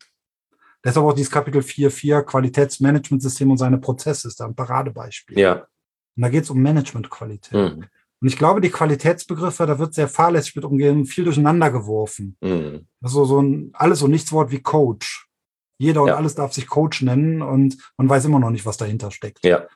Deshalb 0.83 1.07
auch 1.07 1.13
dieses 1.13 1.31
Kapitel 1.31 1.61
4.4 1.61 2.23
Qualitätsmanagementsystem 2.23 3.51
und 3.51 3.59
seine 3.59 3.79
Prozesse 3.79 4.29
ist 4.29 4.41
da 4.41 4.47
ein 4.47 4.55
Paradebeispiel. 4.55 5.39
Ja. 5.39 5.67
Und 6.17 6.23
da 6.23 6.29
geht 6.31 6.45
es 6.45 6.51
um 6.51 6.61
Managementqualität. 6.63 7.77
Mhm. 7.77 7.85
Und 8.23 8.29
ich 8.29 8.37
glaube, 8.37 8.61
die 8.61 8.71
Qualitätsbegriffe, 8.71 9.67
da 9.67 9.79
wird 9.79 9.95
sehr 9.95 10.09
fahrlässig 10.09 10.57
mit 10.57 10.65
umgehen, 10.65 11.07
viel 11.07 11.25
durcheinander 11.25 11.71
geworfen. 11.71 12.37
Mhm. 12.41 12.87
Also 13.03 13.25
so 13.25 13.41
ein 13.41 13.71
alles 13.75 14.03
und 14.03 14.11
nichts 14.11 14.33
Wort 14.33 14.51
wie 14.51 14.61
Coach. 14.61 15.29
Jeder 15.79 16.03
und 16.03 16.09
Ja. 16.09 16.17
alles 16.17 16.35
darf 16.35 16.53
sich 16.53 16.67
Coach 16.67 17.01
nennen 17.01 17.41
und 17.41 17.79
man 17.97 18.09
weiß 18.09 18.27
immer 18.27 18.39
noch 18.39 18.51
nicht, 18.51 18.67
was 18.67 18.77
dahinter 18.77 19.11
steckt. 19.11 19.45
Ja. 19.45 19.67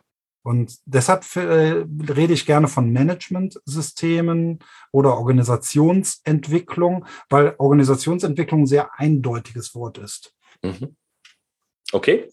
Und 0.45 0.77
deshalb 0.85 1.25
äh, 1.37 1.85
rede 2.13 2.35
ich 2.35 2.45
gerne 2.45 2.69
von 2.69 2.93
Managementsystemen 2.93 4.59
oder 4.93 5.17
Organisationsentwicklung, 5.17 7.07
weil 7.31 7.55
Organisationsentwicklung 7.57 8.63
ein 8.63 8.67
sehr 8.67 8.91
eindeutiges 8.99 9.75
Wort 9.75 9.97
ist. 9.97 10.35
Mhm. 10.63 10.97
Okay. 11.93 12.29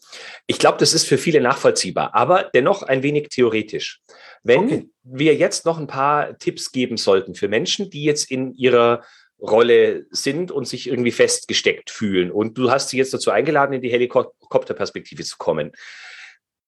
Ich 0.45 0.59
glaube, 0.59 0.77
das 0.77 0.93
ist 0.93 1.07
für 1.07 1.17
viele 1.17 1.39
nachvollziehbar, 1.39 2.13
aber 2.13 2.49
dennoch 2.53 2.83
ein 2.83 3.01
wenig 3.01 3.29
theoretisch. 3.29 4.01
Wenn 4.43 4.65
okay. 4.65 4.89
wir 5.03 5.35
jetzt 5.35 5.65
noch 5.65 5.77
ein 5.77 5.87
paar 5.87 6.37
Tipps 6.37 6.71
geben 6.71 6.97
sollten 6.97 7.33
für 7.33 7.47
Menschen, 7.47 7.89
die 7.89 8.03
jetzt 8.03 8.29
in 8.29 8.53
ihrer 8.55 9.03
Rolle 9.39 10.05
sind 10.11 10.51
und 10.51 10.67
sich 10.67 10.87
irgendwie 10.87 11.11
festgesteckt 11.11 11.89
fühlen 11.89 12.29
und 12.29 12.57
du 12.57 12.69
hast 12.69 12.89
sie 12.89 12.97
jetzt 12.97 13.13
dazu 13.13 13.31
eingeladen, 13.31 13.73
in 13.73 13.81
die 13.81 13.91
Helikopterperspektive 13.91 15.23
zu 15.23 15.37
kommen. 15.37 15.71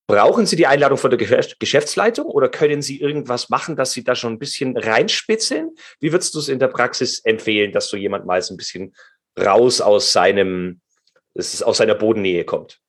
Brauchen 0.08 0.46
Sie 0.46 0.58
die 0.58 0.68
Einladung 0.68 0.98
von 0.98 1.12
der 1.12 1.18
Geschäftsleitung 1.18 2.26
oder 2.26 2.50
können 2.50 2.82
Sie 2.82 3.00
irgendwas 3.00 3.50
machen, 3.50 3.76
dass 3.76 3.94
Sie 3.94 4.04
da 4.04 4.16
schon 4.16 4.34
ein 4.34 4.40
bisschen 4.40 4.78
reinspitzeln? 4.78 5.72
Wie 6.02 6.12
würdest 6.12 6.36
du 6.36 6.40
es 6.40 6.50
in 6.50 6.60
der 6.60 6.68
Praxis 6.68 7.20
empfehlen, 7.20 7.72
dass 7.72 7.90
so 7.90 7.96
jemand 7.96 8.26
mal 8.26 8.42
so 8.42 8.54
ein 8.54 8.58
bisschen 8.58 8.94
raus 9.40 9.80
aus 9.80 10.12
seinem, 10.12 10.82
aus 11.36 11.78
seiner 11.78 11.96
Bodennähe 11.96 12.44
kommt? 12.44 12.82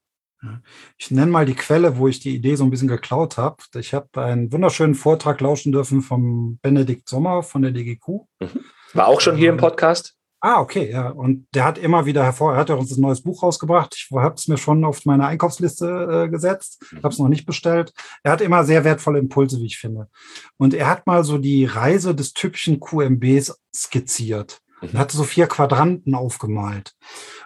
Ich 0.98 1.10
nenne 1.10 1.30
mal 1.30 1.46
die 1.46 1.54
Quelle, 1.54 1.96
wo 1.96 2.08
ich 2.08 2.20
die 2.20 2.34
Idee 2.34 2.56
so 2.56 2.64
ein 2.64 2.70
bisschen 2.70 2.88
geklaut 2.88 3.36
habe. 3.36 3.56
Ich 3.76 3.94
habe 3.94 4.22
einen 4.22 4.52
wunderschönen 4.52 4.94
Vortrag 4.94 5.40
lauschen 5.40 5.72
dürfen 5.72 6.02
vom 6.02 6.58
Benedikt 6.60 7.08
Sommer 7.08 7.42
von 7.42 7.62
der 7.62 7.70
DGQ. 7.70 8.08
Mhm. 8.40 8.64
War 8.92 9.08
auch 9.08 9.20
schon 9.20 9.36
hier 9.36 9.48
im 9.48 9.56
ähm, 9.56 9.60
Podcast? 9.60 10.16
Ah, 10.47 10.61
okay, 10.61 10.90
ja. 10.90 11.09
Und 11.09 11.47
der 11.55 11.64
hat 11.64 11.78
immer 11.78 12.05
wieder 12.05 12.22
hervor, 12.22 12.53
er 12.53 12.59
hat 12.59 12.68
ja 12.68 12.74
uns 12.74 12.95
ein 12.95 13.01
neues 13.01 13.22
Buch 13.22 13.42
rausgebracht. 13.42 13.95
Ich 13.97 14.11
habe 14.14 14.34
es 14.34 14.47
mir 14.47 14.59
schon 14.59 14.84
auf 14.84 15.07
meine 15.07 15.26
Einkaufsliste 15.26 16.26
äh, 16.26 16.28
gesetzt, 16.28 16.84
habe 16.97 17.09
es 17.09 17.18
noch 17.18 17.30
nicht 17.30 17.47
bestellt. 17.47 17.95
Er 18.22 18.32
hat 18.32 18.42
immer 18.42 18.62
sehr 18.64 18.84
wertvolle 18.84 19.20
Impulse, 19.20 19.59
wie 19.61 19.64
ich 19.64 19.78
finde. 19.78 20.11
Und 20.59 20.74
er 20.74 20.90
hat 20.90 21.07
mal 21.07 21.24
so 21.24 21.38
die 21.38 21.64
Reise 21.64 22.14
des 22.14 22.34
typischen 22.34 22.78
QMBs 22.78 23.59
skizziert. 23.74 24.61
Er 24.82 24.88
mhm. 24.88 24.99
hatte 24.99 25.16
so 25.16 25.24
vier 25.24 25.47
Quadranten 25.47 26.14
aufgemalt. 26.14 26.95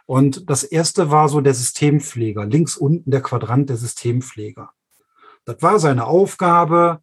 Und 0.06 0.50
das 0.50 0.64
erste 0.64 1.08
war 1.08 1.28
so 1.28 1.40
der 1.40 1.54
Systempfleger, 1.54 2.46
links 2.46 2.76
unten 2.76 3.12
der 3.12 3.22
Quadrant 3.22 3.70
der 3.70 3.76
Systempfleger. 3.76 4.70
Das 5.44 5.62
war 5.62 5.78
seine 5.78 6.04
Aufgabe, 6.08 6.98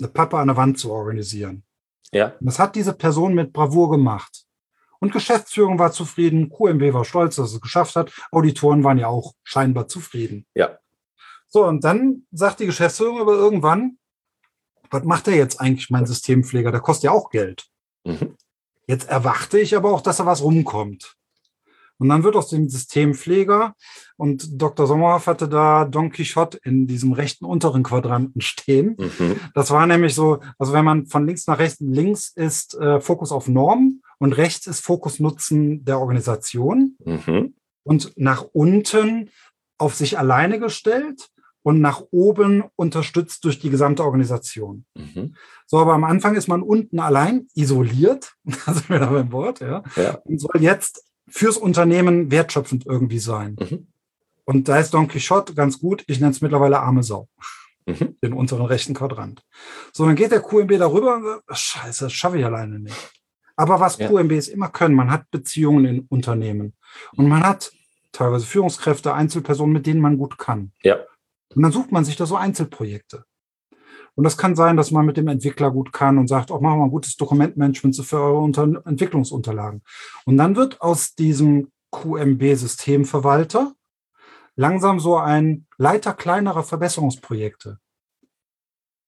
eine 0.00 0.08
Pappe 0.08 0.38
an 0.38 0.48
der 0.48 0.56
Wand 0.56 0.80
zu 0.80 0.90
organisieren. 0.90 1.62
Ja. 2.10 2.32
Und 2.40 2.46
das 2.46 2.58
hat 2.58 2.74
diese 2.74 2.94
Person 2.94 3.34
mit 3.34 3.52
Bravour 3.52 3.92
gemacht. 3.92 4.49
Und 5.00 5.12
Geschäftsführung 5.12 5.78
war 5.78 5.92
zufrieden, 5.92 6.50
QMB 6.50 6.92
war 6.92 7.04
stolz, 7.04 7.36
dass 7.36 7.52
es 7.52 7.60
geschafft 7.60 7.96
hat. 7.96 8.12
Auditoren 8.30 8.84
waren 8.84 8.98
ja 8.98 9.08
auch 9.08 9.34
scheinbar 9.42 9.88
zufrieden. 9.88 10.46
Ja. 10.54 10.78
So, 11.48 11.66
und 11.66 11.82
dann 11.82 12.26
sagt 12.30 12.60
die 12.60 12.66
Geschäftsführung 12.66 13.20
aber 13.20 13.32
irgendwann, 13.32 13.98
was 14.90 15.04
macht 15.04 15.28
er 15.28 15.36
jetzt 15.36 15.60
eigentlich, 15.60 15.90
mein 15.90 16.06
Systempfleger? 16.06 16.70
Der 16.70 16.80
kostet 16.80 17.04
ja 17.04 17.10
auch 17.12 17.30
Geld. 17.30 17.66
Mhm. 18.04 18.36
Jetzt 18.86 19.08
erwarte 19.08 19.58
ich 19.58 19.74
aber 19.76 19.90
auch, 19.92 20.00
dass 20.00 20.18
da 20.18 20.26
was 20.26 20.42
rumkommt. 20.42 21.16
Und 21.98 22.08
dann 22.08 22.24
wird 22.24 22.34
aus 22.34 22.48
dem 22.48 22.68
Systempfleger, 22.68 23.74
und 24.16 24.60
Dr. 24.60 24.86
Sommerhoff 24.86 25.26
hatte 25.26 25.48
da 25.48 25.84
Don 25.84 26.10
Quixote 26.10 26.58
in 26.64 26.86
diesem 26.86 27.12
rechten 27.12 27.44
unteren 27.44 27.82
Quadranten 27.82 28.40
stehen. 28.40 28.96
Mhm. 28.98 29.38
Das 29.54 29.70
war 29.70 29.86
nämlich 29.86 30.14
so, 30.14 30.40
also 30.58 30.72
wenn 30.72 30.84
man 30.84 31.06
von 31.06 31.26
links 31.26 31.46
nach 31.46 31.58
rechts, 31.58 31.78
links 31.80 32.32
ist 32.34 32.74
äh, 32.74 33.00
Fokus 33.00 33.32
auf 33.32 33.48
Normen 33.48 34.02
und 34.20 34.34
rechts 34.34 34.66
ist 34.66 34.84
Fokusnutzen 34.84 35.84
der 35.84 35.98
Organisation 35.98 36.96
mhm. 37.04 37.54
und 37.82 38.12
nach 38.16 38.44
unten 38.52 39.30
auf 39.78 39.94
sich 39.94 40.18
alleine 40.18 40.60
gestellt 40.60 41.30
und 41.62 41.80
nach 41.80 42.02
oben 42.10 42.64
unterstützt 42.76 43.44
durch 43.44 43.58
die 43.58 43.70
gesamte 43.70 44.04
Organisation. 44.04 44.84
Mhm. 44.94 45.34
So, 45.66 45.78
aber 45.78 45.94
am 45.94 46.04
Anfang 46.04 46.36
ist 46.36 46.48
man 46.48 46.62
unten 46.62 47.00
allein 47.00 47.48
isoliert, 47.54 48.34
also 48.66 48.88
wieder 48.88 49.06
beim 49.08 49.32
Wort, 49.32 49.60
ja, 49.60 49.82
ja, 49.96 50.18
und 50.24 50.38
soll 50.38 50.60
jetzt 50.60 51.04
fürs 51.26 51.56
Unternehmen 51.56 52.30
wertschöpfend 52.30 52.86
irgendwie 52.86 53.20
sein. 53.20 53.56
Mhm. 53.58 53.86
Und 54.44 54.68
da 54.68 54.78
ist 54.78 54.92
Don 54.92 55.08
Quixote 55.08 55.54
ganz 55.54 55.78
gut. 55.78 56.02
Ich 56.08 56.18
nenne 56.20 56.32
es 56.32 56.40
mittlerweile 56.40 56.80
arme 56.80 57.04
Sau. 57.04 57.28
Mhm. 57.86 58.16
Den 58.22 58.32
unteren 58.32 58.66
rechten 58.66 58.94
Quadrant. 58.94 59.42
So, 59.92 60.04
dann 60.04 60.16
geht 60.16 60.32
der 60.32 60.42
QMB 60.42 60.76
darüber 60.78 61.16
und 61.16 61.22
sagt, 61.22 61.44
scheiße, 61.56 62.04
das 62.06 62.12
schaffe 62.12 62.38
ich 62.38 62.44
alleine 62.44 62.80
nicht. 62.80 63.19
Aber 63.60 63.78
was 63.78 63.98
ja. 63.98 64.08
QMBs 64.08 64.48
immer 64.48 64.70
können, 64.70 64.94
man 64.94 65.10
hat 65.10 65.30
Beziehungen 65.30 65.84
in 65.84 66.00
Unternehmen 66.08 66.72
und 67.14 67.28
man 67.28 67.42
hat 67.42 67.72
teilweise 68.10 68.46
Führungskräfte, 68.46 69.12
Einzelpersonen, 69.12 69.74
mit 69.74 69.86
denen 69.86 70.00
man 70.00 70.16
gut 70.16 70.38
kann. 70.38 70.72
Ja. 70.82 70.96
Und 71.54 71.62
dann 71.62 71.70
sucht 71.70 71.92
man 71.92 72.06
sich 72.06 72.16
da 72.16 72.24
so 72.24 72.36
Einzelprojekte. 72.36 73.26
Und 74.14 74.24
das 74.24 74.38
kann 74.38 74.56
sein, 74.56 74.78
dass 74.78 74.92
man 74.92 75.04
mit 75.04 75.18
dem 75.18 75.28
Entwickler 75.28 75.70
gut 75.70 75.92
kann 75.92 76.16
und 76.16 76.26
sagt, 76.26 76.50
auch 76.50 76.62
machen 76.62 76.78
wir 76.78 76.84
ein 76.84 76.90
gutes 76.90 77.16
Dokumentmanagement 77.16 77.96
für 77.96 78.16
eure 78.16 78.38
Unter 78.38 78.62
Entwicklungsunterlagen. 78.86 79.82
Und 80.24 80.38
dann 80.38 80.56
wird 80.56 80.80
aus 80.80 81.14
diesem 81.14 81.70
QMB-Systemverwalter 81.90 83.74
langsam 84.56 85.00
so 85.00 85.18
ein 85.18 85.66
Leiter 85.76 86.14
kleinerer 86.14 86.62
Verbesserungsprojekte. 86.62 87.78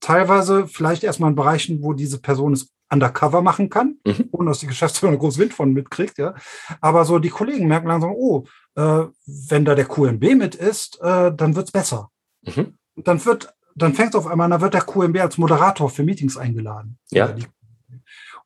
Teilweise 0.02 0.66
vielleicht 0.66 1.04
erstmal 1.04 1.30
in 1.30 1.36
Bereichen, 1.36 1.82
wo 1.82 1.92
diese 1.92 2.20
Person 2.20 2.52
es 2.52 2.68
undercover 2.90 3.40
machen 3.40 3.70
kann, 3.70 3.96
mhm. 4.04 4.28
ohne 4.32 4.50
dass 4.50 4.58
die 4.58 4.66
Geschäftsführung 4.66 5.18
groß 5.18 5.38
Wind 5.38 5.54
von 5.54 5.72
mitkriegt, 5.72 6.18
ja. 6.18 6.34
Aber 6.80 7.04
so 7.04 7.18
die 7.18 7.30
Kollegen 7.30 7.68
merken 7.68 7.86
langsam, 7.86 8.10
oh, 8.10 8.44
äh, 8.74 9.04
wenn 9.48 9.64
da 9.64 9.74
der 9.74 9.86
QMB 9.86 10.34
mit 10.34 10.54
ist, 10.56 11.00
äh, 11.00 11.32
dann 11.34 11.56
wird's 11.56 11.70
besser. 11.70 12.10
Mhm. 12.42 12.74
Dann 12.96 13.24
wird, 13.24 13.54
dann 13.76 13.94
fängt 13.94 14.10
es 14.10 14.16
auf 14.16 14.26
einmal, 14.26 14.50
dann 14.50 14.60
wird 14.60 14.74
der 14.74 14.82
QMB 14.82 15.20
als 15.20 15.38
Moderator 15.38 15.88
für 15.88 16.02
Meetings 16.02 16.36
eingeladen. 16.36 16.98
Ja. 17.10 17.34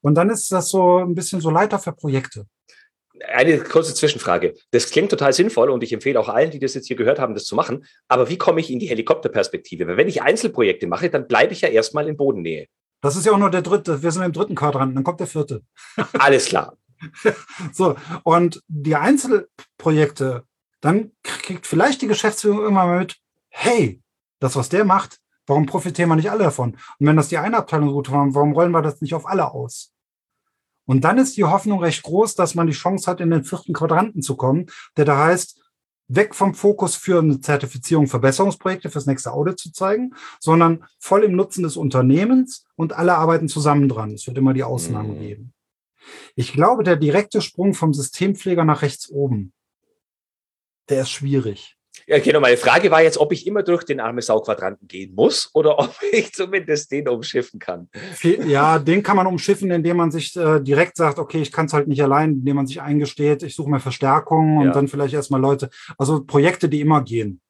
Und 0.03 0.15
dann 0.15 0.31
ist 0.31 0.53
das 0.53 0.69
so 0.69 0.99
ein 0.99 1.15
bisschen 1.15 1.41
so 1.41 1.51
Leiter 1.51 1.79
für 1.79 1.93
Projekte. 1.93 2.47
Eine 3.29 3.59
kurze 3.59 3.95
Zwischenfrage. 3.95 4.55
Das 4.71 4.91
klingt 4.91 5.11
total 5.11 5.33
sinnvoll 5.33 5.71
und 5.71 5.83
ich 5.83 5.93
empfehle 5.93 6.19
auch 6.21 6.29
allen, 6.29 6.51
die 6.51 6.59
das 6.59 6.75
jetzt 6.75 6.87
hier 6.87 6.97
gehört 6.97 7.19
haben, 7.19 7.35
das 7.35 7.45
zu 7.45 7.55
machen. 7.55 7.87
Aber 8.09 8.29
wie 8.29 8.39
komme 8.39 8.61
ich 8.61 8.71
in 8.71 8.79
die 8.79 8.89
Helikopterperspektive? 8.89 9.87
Weil 9.87 9.97
wenn 9.97 10.09
ich 10.09 10.23
Einzelprojekte 10.23 10.87
mache, 10.87 11.11
dann 11.11 11.27
bleibe 11.27 11.53
ich 11.53 11.63
ja 11.63 11.69
erstmal 11.69 12.09
in 12.09 12.17
Bodennähe. 12.17 12.67
Das 13.01 13.17
ist 13.17 13.27
ja 13.27 13.33
auch 13.33 13.39
nur 13.39 13.51
der 13.51 13.63
dritte. 13.63 14.03
Wir 14.03 14.11
sind 14.11 14.23
im 14.23 14.33
dritten 14.33 14.55
Quadranten, 14.55 14.95
dann 14.95 15.05
kommt 15.05 15.21
der 15.21 15.27
vierte. 15.27 15.63
Alles 16.19 16.47
klar. 16.47 16.77
so, 17.73 17.95
und 18.25 18.63
die 18.69 18.97
Einzelprojekte, 18.97 20.45
dann 20.81 21.13
kriegt 21.23 21.67
vielleicht 21.67 22.03
die 22.03 22.07
Geschäftsführung 22.07 22.61
irgendwann 22.61 22.89
mal 22.89 22.99
mit, 23.01 23.17
hey, 23.49 24.01
das, 24.41 24.57
was 24.57 24.69
der 24.69 24.85
macht, 24.85 25.19
warum 25.47 25.67
profitieren 25.67 26.09
wir 26.09 26.17
nicht 26.17 26.31
alle 26.31 26.45
davon? 26.45 26.73
Und 26.73 27.07
wenn 27.07 27.17
das 27.17 27.29
die 27.29 27.39
eine 27.39 27.57
Abteilung 27.57 27.93
gut 27.93 28.11
war, 28.11 28.27
warum 28.35 28.53
rollen 28.53 28.73
wir 28.73 28.83
das 28.83 29.01
nicht 29.01 29.15
auf 29.15 29.27
alle 29.27 29.53
aus? 29.53 29.93
Und 30.87 31.03
dann 31.03 31.19
ist 31.19 31.37
die 31.37 31.45
Hoffnung 31.45 31.81
recht 31.81 32.03
groß, 32.03 32.35
dass 32.37 32.55
man 32.55 32.67
die 32.67 32.73
Chance 32.73 33.11
hat, 33.11 33.21
in 33.21 33.31
den 33.31 33.45
vierten 33.45 33.73
Quadranten 33.73 34.23
zu 34.23 34.37
kommen, 34.37 34.67
der 34.97 35.05
da 35.05 35.25
heißt, 35.25 35.61
weg 36.09 36.35
vom 36.35 36.55
Fokus 36.55 36.95
für 36.95 37.19
eine 37.19 37.41
Zertifizierung 37.41 38.07
Verbesserungsprojekte 38.07 38.91
fürs 38.91 39.07
nächste 39.07 39.33
Audit 39.33 39.59
zu 39.59 39.73
zeigen, 39.73 40.15
sondern 40.39 40.85
voll 40.99 41.25
im 41.25 41.35
Nutzen 41.35 41.65
des 41.65 41.77
Unternehmens 41.77 42.65
und 42.77 42.93
alle 42.93 43.17
arbeiten 43.17 43.49
zusammen 43.49 43.89
dran. 43.89 44.13
Es 44.13 44.27
wird 44.27 44.39
immer 44.39 44.55
die 44.55 44.63
Ausnahmen 44.63 45.17
mhm. 45.17 45.21
geben. 45.21 45.53
Ich 46.37 46.53
glaube, 46.53 46.85
der 46.85 46.97
direkte 46.97 47.43
Sprung 47.43 47.75
vom 47.75 47.93
Systempfleger 47.93 48.65
nach 48.65 48.83
rechts 48.83 49.11
oben, 49.11 49.53
der 50.89 51.03
ist 51.03 51.11
schwierig. 51.11 51.76
Ja, 52.09 52.21
genau. 52.21 52.39
Meine 52.41 52.57
Frage 52.57 52.91
war 52.91 53.03
jetzt, 53.03 53.19
ob 53.19 53.33
ich 53.33 53.47
immer 53.47 53.65
durch 53.65 53.83
den 53.83 53.99
arme 53.99 54.23
Sau-Quadranten 54.23 54.87
gehen 54.87 55.15
muss 55.15 55.51
oder 55.55 55.79
ob 55.79 55.95
ich 56.13 56.33
zumindest 56.33 56.93
den 56.93 57.09
umschiffen 57.09 57.59
kann. 57.59 57.89
Ja, 58.23 58.79
den 58.79 59.03
kann 59.03 59.17
man 59.17 59.27
umschiffen, 59.27 59.71
indem 59.71 59.97
man 59.97 60.11
sich 60.11 60.37
äh, 60.37 60.61
direkt 60.61 60.97
sagt, 60.97 61.19
okay, 61.19 61.43
ich 61.43 61.51
kann 61.51 61.67
es 61.67 61.73
halt 61.73 61.89
nicht 61.89 62.03
allein, 62.03 62.33
indem 62.33 62.57
man 62.57 62.67
sich 62.67 62.81
eingesteht, 62.81 63.43
ich 63.43 63.57
suche 63.57 63.71
mir 63.71 63.81
Verstärkung 63.81 64.59
und 64.59 64.67
ja. 64.67 64.73
dann 64.73 64.89
vielleicht 64.89 65.15
erstmal 65.15 65.41
Leute, 65.41 65.69
also 65.99 66.25
Projekte, 66.25 66.69
die 66.69 66.81
immer 66.81 67.03
gehen. 67.03 67.41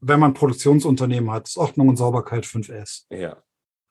Wenn 0.00 0.20
man 0.20 0.34
Produktionsunternehmen 0.34 1.30
hat, 1.30 1.48
ist 1.48 1.58
Ordnung 1.58 1.88
und 1.88 1.96
Sauberkeit 1.96 2.44
5S. 2.44 3.04
Ja. 3.10 3.36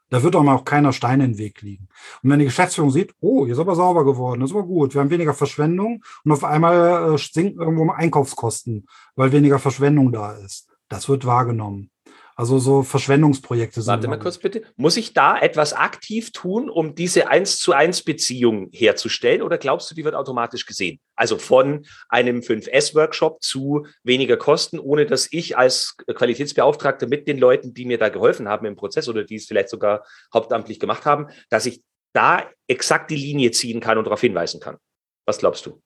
Da 0.09 0.23
wird 0.23 0.35
auch 0.35 0.43
mal 0.43 0.55
auch 0.55 0.65
keiner 0.65 0.91
Stein 0.91 1.21
in 1.21 1.33
den 1.33 1.37
Weg 1.37 1.61
liegen. 1.61 1.87
Und 2.23 2.29
wenn 2.31 2.39
die 2.39 2.45
Geschäftsführung 2.45 2.91
sieht, 2.91 3.13
oh, 3.19 3.45
hier 3.45 3.53
ist 3.53 3.59
aber 3.59 3.75
sauber 3.75 4.03
geworden, 4.05 4.41
das 4.41 4.49
ist 4.49 4.55
aber 4.55 4.65
gut, 4.65 4.93
wir 4.93 5.01
haben 5.01 5.09
weniger 5.09 5.33
Verschwendung 5.33 6.03
und 6.23 6.31
auf 6.31 6.43
einmal 6.43 7.13
äh, 7.13 7.17
sinken 7.17 7.61
irgendwo 7.61 7.89
Einkaufskosten, 7.91 8.87
weil 9.15 9.31
weniger 9.31 9.59
Verschwendung 9.59 10.11
da 10.11 10.33
ist. 10.33 10.67
Das 10.87 11.07
wird 11.07 11.25
wahrgenommen. 11.25 11.91
Also 12.39 12.57
so 12.57 12.83
Verschwendungsprojekte 12.83 13.81
sind. 13.81 13.91
Warte 13.91 14.07
mal 14.07 14.17
kurz 14.17 14.37
bitte. 14.37 14.61
Muss 14.77 14.95
ich 14.95 15.11
da 15.11 15.37
etwas 15.37 15.73
aktiv 15.73 16.31
tun, 16.31 16.69
um 16.69 16.95
diese 16.95 17.27
eins 17.27 17.59
zu 17.59 17.73
eins 17.73 18.01
Beziehung 18.01 18.69
herzustellen 18.71 19.41
oder 19.41 19.57
glaubst 19.57 19.91
du, 19.91 19.95
die 19.95 20.05
wird 20.05 20.15
automatisch 20.15 20.65
gesehen? 20.65 21.01
Also 21.17 21.37
von 21.37 21.85
einem 22.07 22.39
5S-Workshop 22.39 23.43
zu 23.43 23.87
weniger 24.03 24.37
Kosten, 24.37 24.79
ohne 24.79 25.05
dass 25.05 25.27
ich 25.29 25.57
als 25.57 25.97
Qualitätsbeauftragter 26.07 27.07
mit 27.07 27.27
den 27.27 27.39
Leuten, 27.39 27.73
die 27.73 27.83
mir 27.83 27.97
da 27.97 28.07
geholfen 28.07 28.47
haben 28.47 28.65
im 28.65 28.77
Prozess 28.77 29.09
oder 29.09 29.25
die 29.25 29.35
es 29.35 29.45
vielleicht 29.45 29.67
sogar 29.67 30.05
hauptamtlich 30.33 30.79
gemacht 30.79 31.03
haben, 31.03 31.27
dass 31.49 31.65
ich 31.65 31.83
da 32.13 32.49
exakt 32.67 33.11
die 33.11 33.17
Linie 33.17 33.51
ziehen 33.51 33.81
kann 33.81 33.97
und 33.97 34.05
darauf 34.05 34.21
hinweisen 34.21 34.61
kann. 34.61 34.77
Was 35.25 35.39
glaubst 35.39 35.65
du? 35.65 35.81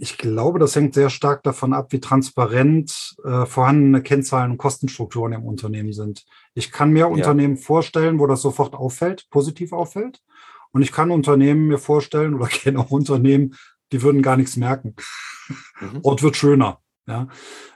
Ich 0.00 0.18
glaube, 0.18 0.58
das 0.58 0.74
hängt 0.76 0.94
sehr 0.94 1.10
stark 1.10 1.42
davon 1.42 1.72
ab, 1.72 1.92
wie 1.92 2.00
transparent 2.00 3.16
äh, 3.24 3.46
vorhandene 3.46 4.02
Kennzahlen 4.02 4.52
und 4.52 4.58
Kostenstrukturen 4.58 5.32
im 5.32 5.44
Unternehmen 5.44 5.92
sind. 5.92 6.24
Ich 6.54 6.72
kann 6.72 6.90
mir 6.90 7.00
ja. 7.00 7.06
Unternehmen 7.06 7.56
vorstellen, 7.56 8.18
wo 8.18 8.26
das 8.26 8.42
sofort 8.42 8.74
auffällt, 8.74 9.28
positiv 9.30 9.72
auffällt. 9.72 10.22
Und 10.72 10.82
ich 10.82 10.92
kann 10.92 11.10
Unternehmen 11.10 11.66
mir 11.66 11.78
vorstellen 11.78 12.34
oder 12.34 12.46
kenne 12.48 12.78
auch 12.78 12.90
Unternehmen, 12.90 13.54
die 13.92 14.02
würden 14.02 14.22
gar 14.22 14.36
nichts 14.36 14.56
merken. 14.56 14.94
Mhm. 15.80 16.00
Ort 16.02 16.22
wird 16.22 16.36
schöner. 16.36 16.80
Ja. 17.06 17.28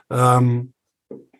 Ähm, 0.09 0.73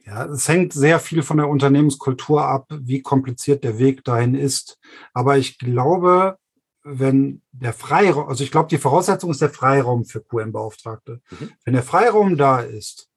ja, 0.06 0.26
es 0.26 0.48
hängt 0.50 0.74
sehr 0.74 1.00
viel 1.00 1.22
von 1.22 1.38
der 1.38 1.48
Unternehmenskultur 1.48 2.44
ab, 2.46 2.68
wie 2.70 3.02
kompliziert 3.02 3.64
der 3.64 3.80
Weg 3.80 4.04
dahin 4.04 4.36
ist. 4.36 4.78
Aber 5.14 5.38
ich 5.38 5.58
glaube, 5.58 6.38
wenn 6.84 7.42
der 7.52 7.74
Freiraum, 7.74 8.28
also 8.28 8.44
ich 8.44 8.52
glaube, 8.52 8.70
die 8.70 8.78
Voraussetzung 8.78 9.32
ist 9.32 9.42
der 9.42 9.50
Freiraum 9.50 10.06
für 10.06 10.22
QM-Beauftragte. 10.22 11.22
Mhm. 11.32 11.52
Wenn 11.64 11.74
der 11.74 11.84
Freiraum 11.84 12.38
da 12.38 12.60
ist, 12.60 13.10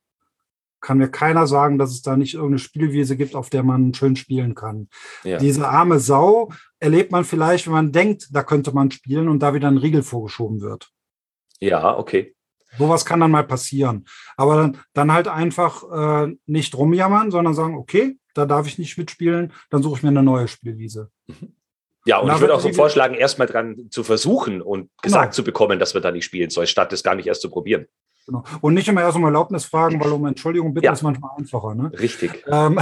kann 0.80 0.98
mir 0.98 1.08
keiner 1.08 1.46
sagen, 1.46 1.78
dass 1.78 1.90
es 1.90 2.02
da 2.02 2.16
nicht 2.16 2.34
irgendeine 2.34 2.60
Spielwiese 2.60 3.16
gibt, 3.16 3.34
auf 3.34 3.50
der 3.50 3.64
man 3.64 3.92
schön 3.92 4.14
spielen 4.14 4.54
kann. 4.54 4.88
Ja. 5.24 5.38
Diese 5.38 5.66
arme 5.68 5.98
Sau 5.98 6.52
erlebt 6.78 7.10
man 7.10 7.24
vielleicht, 7.24 7.66
wenn 7.66 7.72
man 7.72 7.92
denkt, 7.92 8.28
da 8.30 8.44
könnte 8.44 8.72
man 8.72 8.90
spielen 8.90 9.28
und 9.28 9.40
da 9.40 9.52
wieder 9.52 9.68
ein 9.68 9.78
Riegel 9.78 10.04
vorgeschoben 10.04 10.60
wird. 10.60 10.92
Ja, 11.58 11.98
okay. 11.98 12.36
Sowas 12.78 13.04
kann 13.04 13.20
dann 13.20 13.30
mal 13.30 13.44
passieren. 13.44 14.06
Aber 14.36 14.56
dann, 14.56 14.78
dann 14.92 15.12
halt 15.12 15.28
einfach 15.28 15.82
äh, 16.26 16.36
nicht 16.46 16.76
rumjammern, 16.76 17.30
sondern 17.30 17.54
sagen, 17.54 17.76
okay, 17.76 18.18
da 18.34 18.44
darf 18.44 18.66
ich 18.66 18.78
nicht 18.78 18.98
mitspielen, 18.98 19.52
dann 19.70 19.82
suche 19.82 19.96
ich 19.96 20.02
mir 20.02 20.10
eine 20.10 20.22
neue 20.22 20.46
Spielwiese. 20.46 21.10
Mhm. 21.26 21.56
Ja, 22.06 22.18
und, 22.18 22.32
ich 22.32 22.40
würde 22.40 22.54
auch 22.54 22.60
so 22.60 22.72
vorschlagen, 22.72 23.14
erstmal 23.14 23.48
dran 23.48 23.88
zu 23.90 24.04
versuchen 24.04 24.62
und 24.62 24.90
gesagt 25.02 25.24
genau. 25.24 25.32
zu 25.32 25.44
bekommen, 25.44 25.78
dass 25.78 25.94
wir 25.94 26.00
da 26.00 26.12
nicht 26.12 26.24
spielen 26.24 26.50
soll, 26.50 26.66
statt 26.66 26.92
das 26.92 27.02
gar 27.02 27.16
nicht 27.16 27.26
erst 27.26 27.42
zu 27.42 27.50
probieren. 27.50 27.86
Genau. 28.26 28.42
Und 28.60 28.74
nicht 28.74 28.88
immer 28.88 29.02
erst 29.02 29.16
um 29.16 29.24
Erlaubnis 29.24 29.64
fragen, 29.64 30.00
weil 30.00 30.10
um 30.10 30.26
Entschuldigung 30.26 30.74
bitten 30.74 30.86
ja. 30.86 30.92
ist 30.92 31.02
manchmal 31.02 31.30
einfacher. 31.38 31.74
Ne? 31.74 31.92
Richtig. 31.98 32.44
Ähm, 32.48 32.78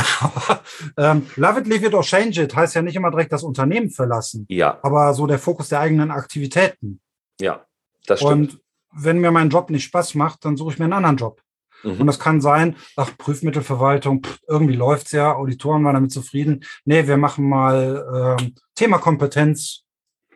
ähm, 0.97 1.27
love 1.37 1.61
it, 1.61 1.66
leave 1.66 1.87
it 1.87 1.95
or 1.95 2.03
change 2.03 2.43
it 2.43 2.57
heißt 2.57 2.75
ja 2.75 2.83
nicht 2.83 2.97
immer 2.97 3.11
direkt 3.11 3.33
das 3.33 3.43
Unternehmen 3.43 3.91
verlassen. 3.91 4.47
Ja. 4.49 4.79
Aber 4.83 5.12
so 5.12 5.27
der 5.27 5.39
Fokus 5.39 5.68
der 5.68 5.81
eigenen 5.81 6.11
Aktivitäten. 6.11 7.01
Ja, 7.41 7.66
das 8.07 8.20
stimmt. 8.20 8.55
Und 8.55 8.61
wenn 8.97 9.18
mir 9.18 9.31
mein 9.31 9.51
Job 9.51 9.70
nicht 9.70 9.85
Spaß 9.85 10.14
macht, 10.14 10.45
dann 10.45 10.57
suche 10.57 10.72
ich 10.72 10.79
mir 10.79 10.85
einen 10.85 10.95
anderen 10.95 11.16
Job. 11.16 11.43
Mhm. 11.85 12.01
Und 12.01 12.07
das 12.07 12.18
kann 12.18 12.41
sein, 12.41 12.76
ach, 12.97 13.16
Prüfmittelverwaltung, 13.16 14.22
pff, 14.22 14.41
irgendwie 14.49 14.74
läuft's 14.74 15.12
ja, 15.12 15.35
Auditoren 15.35 15.85
waren 15.85 15.95
damit 15.95 16.12
zufrieden. 16.12 16.64
Nee, 16.85 17.07
wir 17.07 17.16
machen 17.16 17.49
mal 17.49 18.37
ähm, 18.41 18.55
Thema 18.74 18.99
Kompetenz 18.99 19.85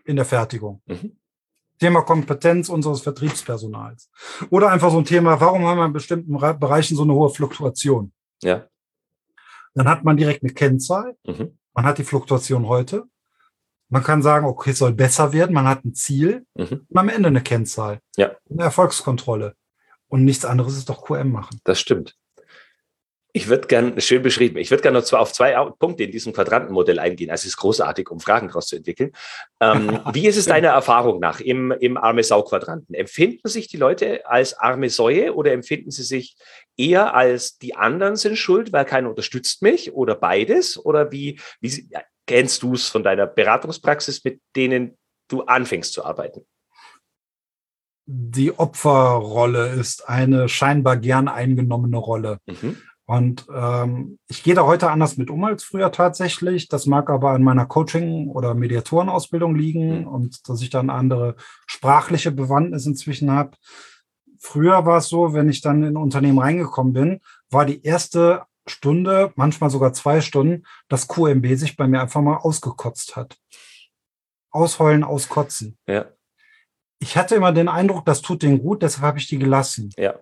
in 0.04 0.16
der 0.16 0.24
Fertigung. 0.24 0.82
Mhm. 0.86 1.16
Thema 1.78 2.02
Kompetenz 2.02 2.68
unseres 2.68 3.00
Vertriebspersonals. 3.00 4.10
Oder 4.50 4.70
einfach 4.70 4.90
so 4.90 4.98
ein 4.98 5.04
Thema, 5.04 5.40
warum 5.40 5.64
haben 5.64 5.78
wir 5.78 5.86
in 5.86 5.92
bestimmten 5.92 6.36
Bereichen 6.36 6.96
so 6.96 7.04
eine 7.04 7.14
hohe 7.14 7.30
Fluktuation? 7.30 8.12
Ja. 8.42 8.66
Dann 9.74 9.88
hat 9.88 10.04
man 10.04 10.16
direkt 10.16 10.42
eine 10.42 10.52
Kennzahl. 10.52 11.16
Mhm. 11.24 11.58
Man 11.74 11.84
hat 11.84 11.98
die 11.98 12.04
Fluktuation 12.04 12.66
heute. 12.66 13.04
Man 13.90 14.02
kann 14.02 14.22
sagen, 14.22 14.44
okay, 14.44 14.70
es 14.70 14.78
soll 14.78 14.92
besser 14.92 15.32
werden. 15.32 15.54
Man 15.54 15.66
hat 15.66 15.84
ein 15.84 15.94
Ziel 15.94 16.44
mhm. 16.54 16.86
und 16.88 16.96
am 16.96 17.08
Ende 17.08 17.28
eine 17.28 17.42
Kennzahl. 17.42 18.00
Ja. 18.16 18.32
Eine 18.50 18.64
Erfolgskontrolle. 18.64 19.54
Und 20.08 20.24
nichts 20.24 20.44
anderes 20.44 20.76
ist 20.76 20.88
doch 20.88 21.04
QM 21.04 21.30
machen. 21.30 21.60
Das 21.64 21.78
stimmt. 21.78 22.16
Ich 23.34 23.48
würde 23.48 23.68
gerne, 23.68 24.00
schön 24.00 24.22
beschrieben, 24.22 24.56
ich 24.56 24.70
würde 24.70 24.82
gerne 24.82 24.98
noch 24.98 25.04
zwar 25.04 25.20
auf 25.20 25.32
zwei 25.34 25.52
Punkte 25.78 26.04
in 26.04 26.10
diesem 26.10 26.32
Quadrantenmodell 26.32 26.98
eingehen. 26.98 27.30
Also 27.30 27.42
es 27.42 27.48
ist 27.48 27.56
großartig, 27.58 28.10
um 28.10 28.20
Fragen 28.20 28.48
daraus 28.48 28.66
zu 28.66 28.76
entwickeln. 28.76 29.12
Ähm, 29.60 30.00
wie 30.12 30.26
ist 30.26 30.38
es 30.38 30.46
deiner 30.46 30.68
Erfahrung 30.68 31.20
nach 31.20 31.40
im, 31.40 31.70
im 31.70 31.98
arme 31.98 32.24
Sau-Quadranten? 32.24 32.94
Empfinden 32.94 33.46
sich 33.48 33.68
die 33.68 33.76
Leute 33.76 34.26
als 34.26 34.54
arme 34.54 34.88
Säue 34.88 35.34
oder 35.34 35.52
empfinden 35.52 35.90
sie 35.90 36.04
sich 36.04 36.36
eher 36.76 37.14
als 37.14 37.58
die 37.58 37.76
anderen 37.76 38.16
sind 38.16 38.36
schuld, 38.36 38.72
weil 38.72 38.86
keiner 38.86 39.10
unterstützt 39.10 39.60
mich 39.60 39.92
oder 39.92 40.14
beides? 40.14 40.82
Oder 40.82 41.12
wie, 41.12 41.38
wie 41.60 41.86
kennst 42.26 42.62
du 42.62 42.74
es 42.74 42.88
von 42.88 43.02
deiner 43.02 43.26
Beratungspraxis, 43.26 44.24
mit 44.24 44.40
denen 44.56 44.96
du 45.28 45.42
anfängst 45.42 45.92
zu 45.92 46.02
arbeiten? 46.04 46.46
Die 48.10 48.58
Opferrolle 48.58 49.68
ist 49.68 50.08
eine 50.08 50.48
scheinbar 50.48 50.96
gern 50.96 51.28
eingenommene 51.28 51.98
Rolle. 51.98 52.38
Mhm. 52.46 52.78
Und 53.04 53.46
ähm, 53.54 54.18
ich 54.28 54.42
gehe 54.42 54.54
da 54.54 54.64
heute 54.64 54.90
anders 54.90 55.18
mit 55.18 55.30
um 55.30 55.44
als 55.44 55.62
früher 55.62 55.92
tatsächlich. 55.92 56.68
Das 56.68 56.86
mag 56.86 57.10
aber 57.10 57.32
an 57.32 57.42
meiner 57.42 57.66
Coaching- 57.66 58.28
oder 58.28 58.54
Mediatorenausbildung 58.54 59.54
liegen 59.54 60.00
mhm. 60.00 60.08
und 60.08 60.48
dass 60.48 60.62
ich 60.62 60.70
dann 60.70 60.88
andere 60.88 61.36
sprachliche 61.66 62.32
Bewandtnis 62.32 62.86
inzwischen 62.86 63.30
habe. 63.30 63.58
Früher 64.38 64.86
war 64.86 64.98
es 64.98 65.08
so, 65.08 65.34
wenn 65.34 65.50
ich 65.50 65.60
dann 65.60 65.82
in 65.82 65.94
ein 65.94 65.96
Unternehmen 65.98 66.38
reingekommen 66.38 66.94
bin, 66.94 67.20
war 67.50 67.66
die 67.66 67.82
erste 67.82 68.44
Stunde, 68.66 69.32
manchmal 69.36 69.68
sogar 69.68 69.92
zwei 69.92 70.22
Stunden, 70.22 70.64
dass 70.88 71.08
QMB 71.08 71.46
sich 71.56 71.76
bei 71.76 71.86
mir 71.86 72.00
einfach 72.00 72.22
mal 72.22 72.36
ausgekotzt 72.36 73.16
hat. 73.16 73.36
Ausheulen, 74.50 75.04
auskotzen. 75.04 75.76
Ja. 75.86 76.06
Ich 77.00 77.16
hatte 77.16 77.36
immer 77.36 77.52
den 77.52 77.68
Eindruck, 77.68 78.04
das 78.04 78.22
tut 78.22 78.42
denen 78.42 78.60
gut, 78.60 78.82
deshalb 78.82 79.04
habe 79.04 79.18
ich 79.18 79.28
die 79.28 79.38
gelassen. 79.38 79.90
Ja. 79.96 80.18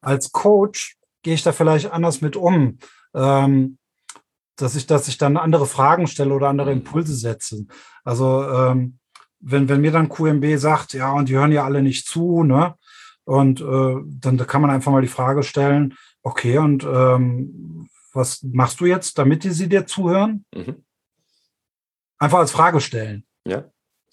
Als 0.00 0.32
Coach 0.32 0.96
gehe 1.22 1.34
ich 1.34 1.42
da 1.42 1.52
vielleicht 1.52 1.90
anders 1.90 2.20
mit 2.20 2.36
um? 2.36 2.78
Ähm, 3.14 3.78
dass 4.56 4.74
ich, 4.74 4.86
dass 4.86 5.08
ich 5.08 5.18
dann 5.18 5.36
andere 5.36 5.66
Fragen 5.66 6.06
stelle 6.06 6.34
oder 6.34 6.48
andere. 6.48 6.72
Impulse 6.72 7.14
setze. 7.14 7.66
Also 8.04 8.48
ähm, 8.48 8.98
wenn, 9.40 9.68
wenn 9.68 9.80
mir 9.80 9.92
dann 9.92 10.08
QMB 10.08 10.58
sagt, 10.58 10.94
ja, 10.94 11.12
und 11.12 11.28
die 11.28 11.34
hören 11.36 11.52
ja 11.52 11.64
alle 11.64 11.82
nicht 11.82 12.06
zu, 12.06 12.42
ne? 12.42 12.74
Und 13.24 13.60
äh, 13.60 13.96
dann 14.04 14.38
kann 14.46 14.62
man 14.62 14.70
einfach 14.70 14.92
mal 14.92 15.02
die 15.02 15.08
Frage 15.08 15.42
stellen, 15.42 15.96
okay, 16.22 16.58
und 16.58 16.84
ähm, 16.84 17.88
was 18.12 18.42
machst 18.42 18.80
du 18.80 18.86
jetzt, 18.86 19.18
damit 19.18 19.44
die 19.44 19.50
sie 19.50 19.68
dir 19.68 19.84
zuhören? 19.84 20.44
Mhm. 20.54 20.84
Einfach 22.18 22.38
als 22.38 22.52
Frage 22.52 22.80
stellen. 22.80 23.26
Ja. 23.44 23.64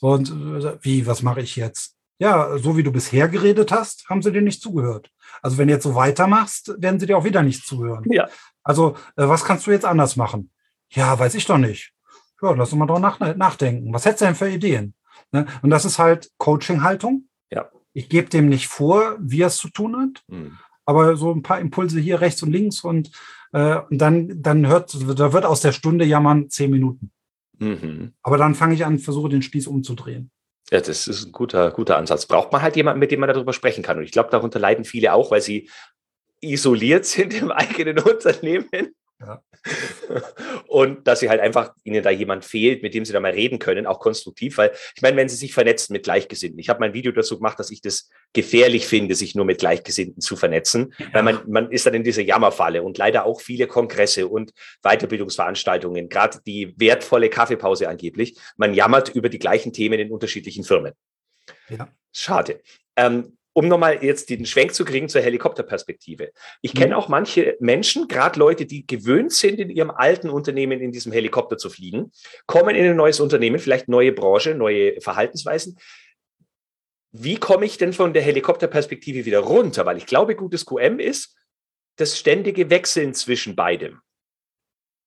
Und 0.03 0.31
äh, 0.31 0.77
wie, 0.81 1.07
was 1.07 1.21
mache 1.21 1.39
ich 1.39 1.55
jetzt? 1.55 1.95
Ja, 2.19 2.57
so 2.57 2.75
wie 2.75 2.83
du 2.83 2.91
bisher 2.91 3.29
geredet 3.29 3.71
hast, 3.71 4.09
haben 4.09 4.21
sie 4.21 4.33
dir 4.33 4.41
nicht 4.41 4.61
zugehört. 4.61 5.09
Also 5.41 5.57
wenn 5.57 5.69
du 5.69 5.73
jetzt 5.73 5.83
so 5.83 5.95
weitermachst, 5.95 6.73
werden 6.77 6.99
sie 6.99 7.05
dir 7.05 7.17
auch 7.17 7.23
wieder 7.23 7.41
nicht 7.41 7.65
zuhören. 7.65 8.03
Ja. 8.11 8.27
Also 8.63 8.97
äh, 9.15 9.29
was 9.29 9.45
kannst 9.45 9.65
du 9.65 9.71
jetzt 9.71 9.85
anders 9.85 10.17
machen? 10.17 10.51
Ja, 10.89 11.17
weiß 11.17 11.35
ich 11.35 11.45
doch 11.45 11.57
nicht. 11.57 11.93
Ja, 12.41 12.51
lass 12.51 12.73
uns 12.73 12.79
mal 12.79 12.85
drüber 12.85 12.99
nach, 12.99 13.17
nachdenken. 13.37 13.93
Was 13.93 14.03
hättest 14.03 14.21
du 14.21 14.25
denn 14.25 14.35
für 14.35 14.49
Ideen? 14.49 14.93
Ne? 15.31 15.45
Und 15.61 15.69
das 15.69 15.85
ist 15.85 15.99
halt 15.99 16.29
Coaching-Haltung. 16.37 17.29
Ja. 17.49 17.69
Ich 17.93 18.09
gebe 18.09 18.27
dem 18.27 18.49
nicht 18.49 18.67
vor, 18.67 19.15
wie 19.21 19.43
er 19.43 19.47
es 19.47 19.55
zu 19.55 19.69
tun 19.69 19.95
hat, 19.95 20.21
mhm. 20.27 20.57
aber 20.85 21.15
so 21.15 21.31
ein 21.31 21.43
paar 21.43 21.61
Impulse 21.61 22.01
hier 22.01 22.19
rechts 22.19 22.43
und 22.43 22.51
links 22.51 22.81
und, 22.81 23.09
äh, 23.53 23.77
und 23.89 23.99
dann, 23.99 24.41
dann 24.41 24.67
hört, 24.67 24.93
da 25.17 25.31
wird 25.31 25.45
aus 25.45 25.61
der 25.61 25.71
Stunde 25.71 26.03
jammern 26.03 26.49
zehn 26.49 26.71
Minuten. 26.71 27.12
Mhm. 27.59 28.13
Aber 28.23 28.37
dann 28.37 28.55
fange 28.55 28.73
ich 28.73 28.85
an, 28.85 28.99
versuche 28.99 29.29
den 29.29 29.41
Spieß 29.41 29.67
umzudrehen. 29.67 30.31
Ja, 30.71 30.79
das 30.79 31.07
ist 31.07 31.25
ein 31.25 31.31
guter, 31.31 31.71
guter 31.71 31.97
Ansatz. 31.97 32.25
Braucht 32.25 32.51
man 32.51 32.61
halt 32.61 32.75
jemanden, 32.75 32.99
mit 32.99 33.11
dem 33.11 33.19
man 33.19 33.29
darüber 33.29 33.53
sprechen 33.53 33.83
kann. 33.83 33.97
Und 33.97 34.03
ich 34.03 34.11
glaube, 34.11 34.29
darunter 34.31 34.59
leiden 34.59 34.85
viele 34.85 35.13
auch, 35.13 35.29
weil 35.31 35.41
sie 35.41 35.69
isoliert 36.41 37.05
sind 37.05 37.33
im 37.33 37.51
eigenen 37.51 37.99
Unternehmen 37.99 38.69
ja. 39.19 39.41
Und 40.67 41.07
dass 41.07 41.19
sie 41.19 41.29
halt 41.29 41.39
einfach, 41.39 41.73
ihnen 41.83 42.03
da 42.03 42.09
jemand 42.09 42.45
fehlt, 42.45 42.83
mit 42.83 42.93
dem 42.93 43.05
sie 43.05 43.13
da 43.13 43.19
mal 43.19 43.31
reden 43.31 43.59
können, 43.59 43.85
auch 43.85 43.99
konstruktiv, 43.99 44.57
weil 44.57 44.71
ich 44.95 45.01
meine, 45.01 45.15
wenn 45.17 45.29
sie 45.29 45.35
sich 45.35 45.53
vernetzen 45.53 45.93
mit 45.93 46.03
Gleichgesinnten. 46.03 46.59
Ich 46.59 46.69
habe 46.69 46.79
mein 46.79 46.93
Video 46.93 47.11
dazu 47.11 47.37
gemacht, 47.37 47.59
dass 47.59 47.71
ich 47.71 47.81
das 47.81 48.09
gefährlich 48.33 48.87
finde, 48.87 49.15
sich 49.15 49.35
nur 49.35 49.45
mit 49.45 49.59
Gleichgesinnten 49.59 50.21
zu 50.21 50.35
vernetzen, 50.35 50.93
ja. 50.97 51.07
weil 51.13 51.23
man, 51.23 51.49
man 51.49 51.71
ist 51.71 51.85
dann 51.85 51.93
in 51.93 52.03
dieser 52.03 52.23
Jammerfalle 52.23 52.83
und 52.83 52.97
leider 52.97 53.25
auch 53.25 53.41
viele 53.41 53.67
Kongresse 53.67 54.27
und 54.27 54.51
Weiterbildungsveranstaltungen, 54.81 56.09
gerade 56.09 56.39
die 56.45 56.73
wertvolle 56.77 57.29
Kaffeepause 57.29 57.87
angeblich. 57.87 58.37
Man 58.57 58.73
jammert 58.73 59.09
über 59.09 59.29
die 59.29 59.39
gleichen 59.39 59.73
Themen 59.73 59.99
in 59.99 60.11
unterschiedlichen 60.11 60.63
Firmen. 60.63 60.93
Ja. 61.69 61.87
Schade. 62.11 62.61
Ähm, 62.95 63.37
um 63.53 63.67
nochmal 63.67 64.03
jetzt 64.03 64.29
den 64.29 64.45
Schwenk 64.45 64.73
zu 64.73 64.83
kriegen 64.83 65.09
zur 65.09 65.21
Helikopterperspektive. 65.21 66.31
Ich 66.61 66.73
kenne 66.73 66.95
mhm. 66.95 66.99
auch 66.99 67.07
manche 67.07 67.55
Menschen, 67.59 68.07
gerade 68.07 68.39
Leute, 68.39 68.65
die 68.65 68.85
gewöhnt 68.85 69.31
sind, 69.31 69.59
in 69.59 69.69
ihrem 69.69 69.91
alten 69.91 70.29
Unternehmen 70.29 70.81
in 70.81 70.91
diesem 70.91 71.11
Helikopter 71.11 71.57
zu 71.57 71.69
fliegen, 71.69 72.11
kommen 72.47 72.75
in 72.75 72.85
ein 72.85 72.95
neues 72.95 73.19
Unternehmen, 73.19 73.59
vielleicht 73.59 73.87
neue 73.87 74.11
Branche, 74.11 74.55
neue 74.55 74.99
Verhaltensweisen. 75.01 75.77
Wie 77.11 77.37
komme 77.37 77.65
ich 77.65 77.77
denn 77.77 77.93
von 77.93 78.13
der 78.13 78.23
Helikopterperspektive 78.23 79.25
wieder 79.25 79.39
runter? 79.39 79.85
Weil 79.85 79.97
ich 79.97 80.07
glaube, 80.07 80.35
gutes 80.35 80.65
QM 80.65 80.99
ist 80.99 81.35
das 81.97 82.17
ständige 82.17 82.71
Wechseln 82.71 83.13
zwischen 83.13 83.55
beidem. 83.55 84.01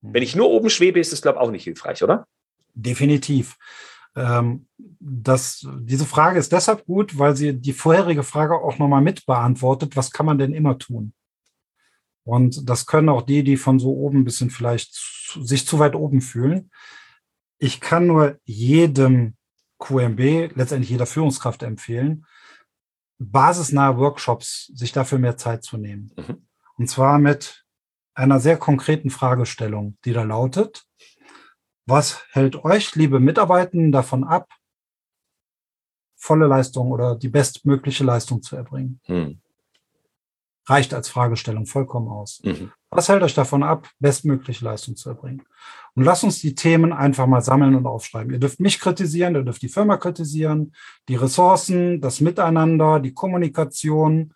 Wenn 0.03 0.22
ich 0.22 0.36
nur 0.36 0.51
oben 0.51 0.70
schwebe, 0.70 1.01
ist 1.01 1.12
das, 1.12 1.20
glaube 1.20 1.38
ich, 1.38 1.42
auch 1.42 1.51
nicht 1.51 1.64
hilfreich, 1.64 2.05
oder? 2.05 2.28
Definitiv. 2.74 3.57
Ähm, 4.17 4.67
das, 4.99 5.67
diese 5.81 6.07
Frage 6.07 6.39
ist 6.39 6.51
deshalb 6.53 6.87
gut, 6.87 7.19
weil 7.19 7.37
sie 7.37 7.53
die 7.53 7.73
vorherige 7.73 8.23
Frage 8.23 8.57
auch 8.57 8.79
nochmal 8.79 9.03
mit 9.03 9.27
beantwortet. 9.27 9.97
Was 9.97 10.11
kann 10.11 10.27
man 10.27 10.39
denn 10.39 10.55
immer 10.55 10.79
tun? 10.79 11.12
Und 12.25 12.69
das 12.69 12.87
können 12.87 13.09
auch 13.09 13.23
die, 13.23 13.45
die 13.45 13.57
von 13.57 13.79
so 13.79 13.93
oben 13.93 14.21
ein 14.21 14.25
bisschen 14.25 14.51
vielleicht 14.51 14.95
sich 15.41 15.67
zu 15.67 15.79
weit 15.79 15.95
oben 15.95 16.21
fühlen. 16.21 16.71
Ich 17.59 17.81
kann 17.81 18.07
nur 18.07 18.39
jedem 18.45 19.37
QMB, 19.79 20.57
letztendlich 20.57 20.91
jeder 20.91 21.07
Führungskraft 21.07 21.62
empfehlen, 21.62 22.27
basisnahe 23.19 23.97
Workshops, 23.99 24.73
sich 24.75 24.93
dafür 24.93 25.19
mehr 25.19 25.37
Zeit 25.37 25.62
zu 25.62 25.77
nehmen. 25.77 26.12
Mhm. 26.17 26.47
Und 26.77 26.89
zwar 26.89 27.19
mit 27.19 27.64
einer 28.14 28.41
sehr 28.41 28.57
konkreten 28.57 29.11
Fragestellung, 29.11 29.97
die 30.05 30.12
da 30.12 30.23
lautet, 30.23 30.85
was 31.87 32.24
hält 32.32 32.64
euch, 32.64 32.95
liebe 32.95 33.20
Mitarbeitenden, 33.20 33.93
davon 33.93 34.24
ab, 34.24 34.49
volle 36.16 36.47
Leistung 36.47 36.91
oder 36.91 37.14
die 37.14 37.28
bestmögliche 37.28 38.05
Leistung 38.05 38.43
zu 38.43 38.57
erbringen. 38.57 39.01
Hm. 39.05 39.41
Reicht 40.68 40.93
als 40.93 41.09
Fragestellung 41.09 41.66
vollkommen 41.66 42.09
aus. 42.09 42.41
Mhm. 42.43 42.72
Was 42.91 43.09
hält 43.09 43.22
euch 43.22 43.34
davon 43.34 43.62
ab, 43.62 43.89
bestmögliche 44.01 44.64
Leistung 44.64 44.97
zu 44.97 45.11
erbringen? 45.11 45.45
Und 45.95 46.03
lasst 46.03 46.24
uns 46.24 46.41
die 46.41 46.57
Themen 46.57 46.93
einfach 46.93 47.28
mal 47.28 47.41
sammeln 47.41 47.76
und 47.76 47.87
aufschreiben. 47.87 48.32
Ihr 48.32 48.41
dürft 48.41 48.59
mich 48.59 48.80
kritisieren, 48.80 49.37
ihr 49.37 49.45
dürft 49.45 49.62
die 49.62 49.68
Firma 49.68 49.97
kritisieren, 49.97 50.74
die 51.09 51.14
Ressourcen, 51.14 52.01
das 52.01 52.20
Miteinander, 52.20 52.99
die 52.99 53.14
Kommunikation. 53.14 54.32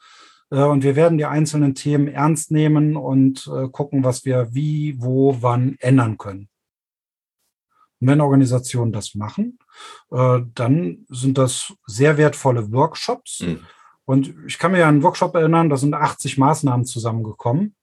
Äh, 0.51 0.63
und 0.63 0.85
wir 0.85 0.95
werden 0.95 1.19
die 1.19 1.25
einzelnen 1.25 1.75
Themen 1.75 2.07
ernst 2.07 2.53
nehmen 2.53 2.97
und 2.97 3.51
äh, 3.53 3.69
gucken, 3.69 4.05
was 4.05 4.25
wir 4.25 4.55
wie, 4.55 5.03
wo, 5.03 5.39
wann 5.41 5.77
ändern 5.81 6.17
können. 6.17 6.50
Und 8.01 8.07
wenn 8.07 8.21
Organisationen 8.21 8.93
das 8.93 9.15
machen, 9.15 9.59
äh, 10.11 10.41
dann 10.55 11.07
sind 11.09 11.39
das 11.39 11.75
sehr 11.87 12.17
wertvolle 12.17 12.73
Workshops. 12.73 13.41
Mhm. 13.41 13.61
Und 14.05 14.35
ich 14.47 14.59
kann 14.59 14.73
mir 14.73 14.85
an 14.87 14.95
einen 14.95 15.03
Workshop 15.03 15.35
erinnern, 15.35 15.71
da 15.71 15.77
sind 15.77 15.95
80 15.95 16.39
Maßnahmen 16.39 16.85
zusammengekommen. 16.85 17.77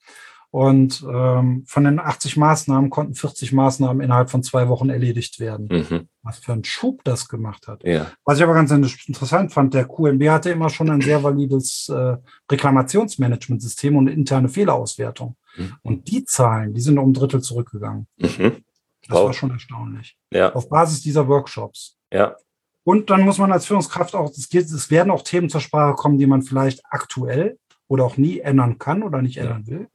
Und 0.50 1.06
ähm, 1.08 1.66
von 1.68 1.84
den 1.84 2.00
80 2.00 2.38
Maßnahmen 2.38 2.90
konnten 2.90 3.16
40 3.16 3.52
Maßnahmen 3.52 4.02
innerhalb 4.02 4.30
von 4.30 4.44
zwei 4.44 4.70
Wochen 4.70 4.90
erledigt 4.90 5.40
werden. 5.40 5.68
Mhm. 5.70 6.08
Was 6.24 6.40
für 6.40 6.54
einen 6.54 6.64
Schub 6.64 7.04
das 7.04 7.28
gemacht 7.28 7.68
hat. 7.68 7.84
Ja. 7.84 8.08
Was 8.24 8.38
ich 8.38 8.44
aber 8.44 8.54
ganz 8.54 8.72
interessant 8.72 9.52
fand, 9.52 9.74
der 9.74 9.86
QMB 9.86 10.24
hatte 10.30 10.50
immer 10.50 10.70
schon 10.70 10.90
ein 10.90 11.02
sehr 11.02 11.22
valides 11.22 11.90
äh, 11.90 12.16
Reklamationsmanagementsystem 12.50 13.96
und 13.96 14.08
interne 14.08 14.48
Fehlerauswertung. 14.48 15.36
Mhm. 15.58 15.74
Und 15.82 16.08
die 16.08 16.24
Zahlen, 16.24 16.74
die 16.74 16.82
sind 16.82 16.98
um 16.98 17.10
ein 17.10 17.14
Drittel 17.14 17.42
zurückgegangen. 17.42 18.08
Mhm. 18.18 18.64
Das 19.08 19.18
wow. 19.18 19.26
war 19.28 19.34
schon 19.34 19.52
erstaunlich. 19.52 20.18
Ja. 20.32 20.54
Auf 20.54 20.70
Basis 20.70 21.02
dieser 21.02 21.28
Workshops. 21.28 21.98
Ja. 22.12 22.36
Und 22.84 23.10
dann 23.10 23.22
muss 23.22 23.38
man 23.38 23.52
als 23.52 23.66
Führungskraft 23.66 24.16
auch, 24.16 24.30
es, 24.30 24.50
geht, 24.50 24.66
es 24.66 24.90
werden 24.90 25.12
auch 25.12 25.22
Themen 25.22 25.50
zur 25.50 25.62
Sprache 25.62 25.96
kommen, 25.96 26.18
die 26.18 26.28
man 26.28 26.42
vielleicht 26.42 26.82
aktuell 26.90 27.58
oder 27.88 28.06
auch 28.06 28.18
nie 28.18 28.40
ändern 28.40 28.78
kann 28.78 29.04
oder 29.04 29.22
nicht 29.22 29.38
ändern 29.38 29.64
ja. 29.66 29.74
will. 29.74 29.88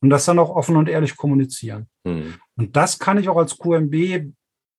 Und 0.00 0.10
das 0.10 0.24
dann 0.24 0.38
auch 0.38 0.50
offen 0.50 0.76
und 0.76 0.88
ehrlich 0.88 1.16
kommunizieren. 1.16 1.88
Mhm. 2.04 2.34
Und 2.56 2.76
das 2.76 2.98
kann 2.98 3.18
ich 3.18 3.28
auch 3.28 3.36
als 3.36 3.56
QMB 3.56 4.32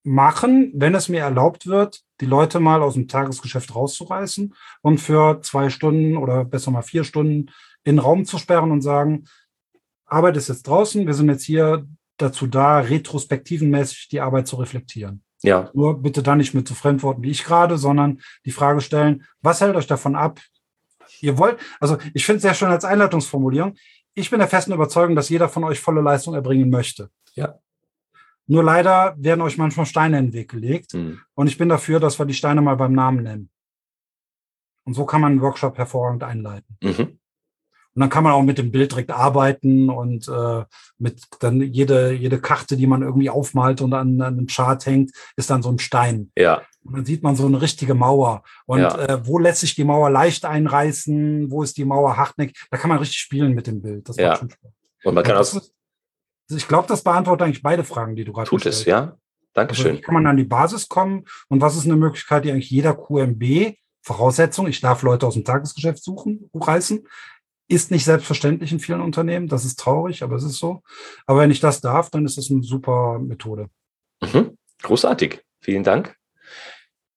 machen, 0.03 0.71
wenn 0.73 0.95
es 0.95 1.09
mir 1.09 1.21
erlaubt 1.21 1.67
wird, 1.67 2.01
die 2.21 2.25
Leute 2.25 2.59
mal 2.59 2.81
aus 2.81 2.95
dem 2.95 3.07
Tagesgeschäft 3.07 3.75
rauszureißen 3.75 4.53
und 4.81 4.97
für 4.97 5.41
zwei 5.41 5.69
Stunden 5.69 6.17
oder 6.17 6.43
besser 6.43 6.71
mal 6.71 6.81
vier 6.81 7.03
Stunden 7.03 7.51
in 7.83 7.95
den 7.95 7.99
Raum 7.99 8.25
zu 8.25 8.37
sperren 8.37 8.71
und 8.71 8.81
sagen, 8.81 9.25
Arbeit 10.05 10.37
ist 10.37 10.49
jetzt 10.49 10.67
draußen, 10.67 11.05
wir 11.07 11.13
sind 11.13 11.29
jetzt 11.29 11.43
hier, 11.43 11.87
dazu 12.21 12.47
da, 12.47 12.79
retrospektivenmäßig 12.79 14.09
die 14.09 14.21
Arbeit 14.21 14.47
zu 14.47 14.55
reflektieren. 14.57 15.23
Ja. 15.43 15.71
Nur 15.73 16.01
bitte 16.01 16.21
da 16.21 16.35
nicht 16.35 16.53
mit 16.53 16.67
so 16.67 16.73
Fremdworten 16.73 17.23
wie 17.23 17.31
ich 17.31 17.43
gerade, 17.43 17.77
sondern 17.77 18.21
die 18.45 18.51
Frage 18.51 18.81
stellen, 18.81 19.25
was 19.41 19.61
hält 19.61 19.75
euch 19.75 19.87
davon 19.87 20.15
ab? 20.15 20.39
Ihr 21.19 21.37
wollt, 21.37 21.59
also 21.79 21.97
ich 22.13 22.25
finde 22.25 22.37
es 22.37 22.43
sehr 22.43 22.53
schön 22.53 22.69
als 22.69 22.85
Einleitungsformulierung. 22.85 23.75
Ich 24.13 24.29
bin 24.29 24.39
der 24.39 24.47
festen 24.47 24.73
Überzeugung, 24.73 25.15
dass 25.15 25.29
jeder 25.29 25.49
von 25.49 25.63
euch 25.63 25.79
volle 25.79 26.01
Leistung 26.01 26.33
erbringen 26.33 26.69
möchte. 26.69 27.09
Ja. 27.33 27.59
Nur 28.47 28.63
leider 28.63 29.15
werden 29.17 29.41
euch 29.41 29.57
manchmal 29.57 29.85
Steine 29.85 30.19
in 30.19 30.27
den 30.27 30.33
Weg 30.33 30.51
gelegt. 30.51 30.93
Mhm. 30.93 31.21
Und 31.35 31.47
ich 31.47 31.57
bin 31.57 31.69
dafür, 31.69 31.99
dass 31.99 32.19
wir 32.19 32.25
die 32.25 32.33
Steine 32.33 32.61
mal 32.61 32.75
beim 32.75 32.93
Namen 32.93 33.23
nennen. 33.23 33.49
Und 34.83 34.93
so 34.93 35.05
kann 35.05 35.21
man 35.21 35.33
einen 35.33 35.41
Workshop 35.41 35.77
hervorragend 35.77 36.23
einleiten. 36.23 36.77
Mhm. 36.81 37.19
Und 37.93 37.99
dann 37.99 38.09
kann 38.09 38.23
man 38.23 38.33
auch 38.33 38.43
mit 38.43 38.57
dem 38.57 38.71
Bild 38.71 38.91
direkt 38.91 39.11
arbeiten 39.11 39.89
und 39.89 40.27
äh, 40.29 40.63
mit 40.97 41.23
dann 41.39 41.61
jede, 41.61 42.13
jede 42.13 42.39
Karte, 42.39 42.77
die 42.77 42.87
man 42.87 43.01
irgendwie 43.01 43.29
aufmalt 43.29 43.81
und 43.81 43.93
an, 43.93 44.21
an 44.21 44.37
einem 44.37 44.47
Chart 44.47 44.85
hängt, 44.85 45.11
ist 45.35 45.49
dann 45.49 45.61
so 45.61 45.69
ein 45.69 45.79
Stein. 45.79 46.31
Ja. 46.37 46.61
Und 46.83 46.95
dann 46.95 47.05
sieht 47.05 47.21
man 47.21 47.35
so 47.35 47.45
eine 47.45 47.61
richtige 47.61 47.93
Mauer. 47.93 48.43
Und 48.65 48.79
ja. 48.79 48.97
äh, 48.97 49.27
wo 49.27 49.39
lässt 49.39 49.59
sich 49.59 49.75
die 49.75 49.83
Mauer 49.83 50.09
leicht 50.09 50.45
einreißen? 50.45 51.51
Wo 51.51 51.63
ist 51.63 51.77
die 51.77 51.85
Mauer 51.85 52.15
hartnäckig? 52.15 52.57
Da 52.71 52.77
kann 52.77 52.89
man 52.89 52.99
richtig 52.99 53.19
spielen 53.19 53.53
mit 53.53 53.67
dem 53.67 53.81
Bild. 53.81 54.07
Das 54.07 54.15
ja. 54.15 54.29
macht 54.29 54.39
schon 54.39 54.49
Spaß. 54.51 54.71
Und 55.03 55.13
man 55.13 55.23
kann 55.23 55.37
auch. 55.37 55.61
Ich 56.49 56.67
glaube, 56.67 56.87
das 56.87 57.03
beantwortet 57.03 57.45
eigentlich 57.45 57.63
beide 57.63 57.83
Fragen, 57.83 58.15
die 58.15 58.25
du 58.25 58.33
gerade 58.33 58.49
Tut 58.49 58.65
es, 58.65 58.85
ja. 58.85 59.15
Dankeschön. 59.53 59.91
Also, 59.91 60.01
kann 60.01 60.13
man 60.13 60.27
an 60.27 60.37
die 60.37 60.43
Basis 60.43 60.87
kommen? 60.87 61.25
Und 61.49 61.61
was 61.61 61.75
ist 61.75 61.85
eine 61.85 61.95
Möglichkeit, 61.95 62.45
die 62.45 62.51
eigentlich 62.51 62.69
jeder 62.69 62.93
QMB 62.93 63.75
Voraussetzung, 64.01 64.67
ich 64.67 64.81
darf 64.81 65.03
Leute 65.03 65.27
aus 65.27 65.35
dem 65.35 65.45
Tagesgeschäft 65.45 66.03
suchen, 66.03 66.49
reißen. 66.53 67.07
Ist 67.71 67.89
nicht 67.89 68.03
selbstverständlich 68.03 68.73
in 68.73 68.81
vielen 68.81 68.99
Unternehmen. 68.99 69.47
Das 69.47 69.63
ist 69.63 69.79
traurig, 69.79 70.23
aber 70.23 70.35
es 70.35 70.43
ist 70.43 70.57
so. 70.57 70.81
Aber 71.25 71.39
wenn 71.39 71.51
ich 71.51 71.61
das 71.61 71.79
darf, 71.79 72.09
dann 72.09 72.25
ist 72.25 72.37
das 72.37 72.51
eine 72.51 72.63
super 72.63 73.17
Methode. 73.17 73.69
Mhm. 74.21 74.57
Großartig. 74.81 75.39
Vielen 75.61 75.83
Dank. 75.83 76.13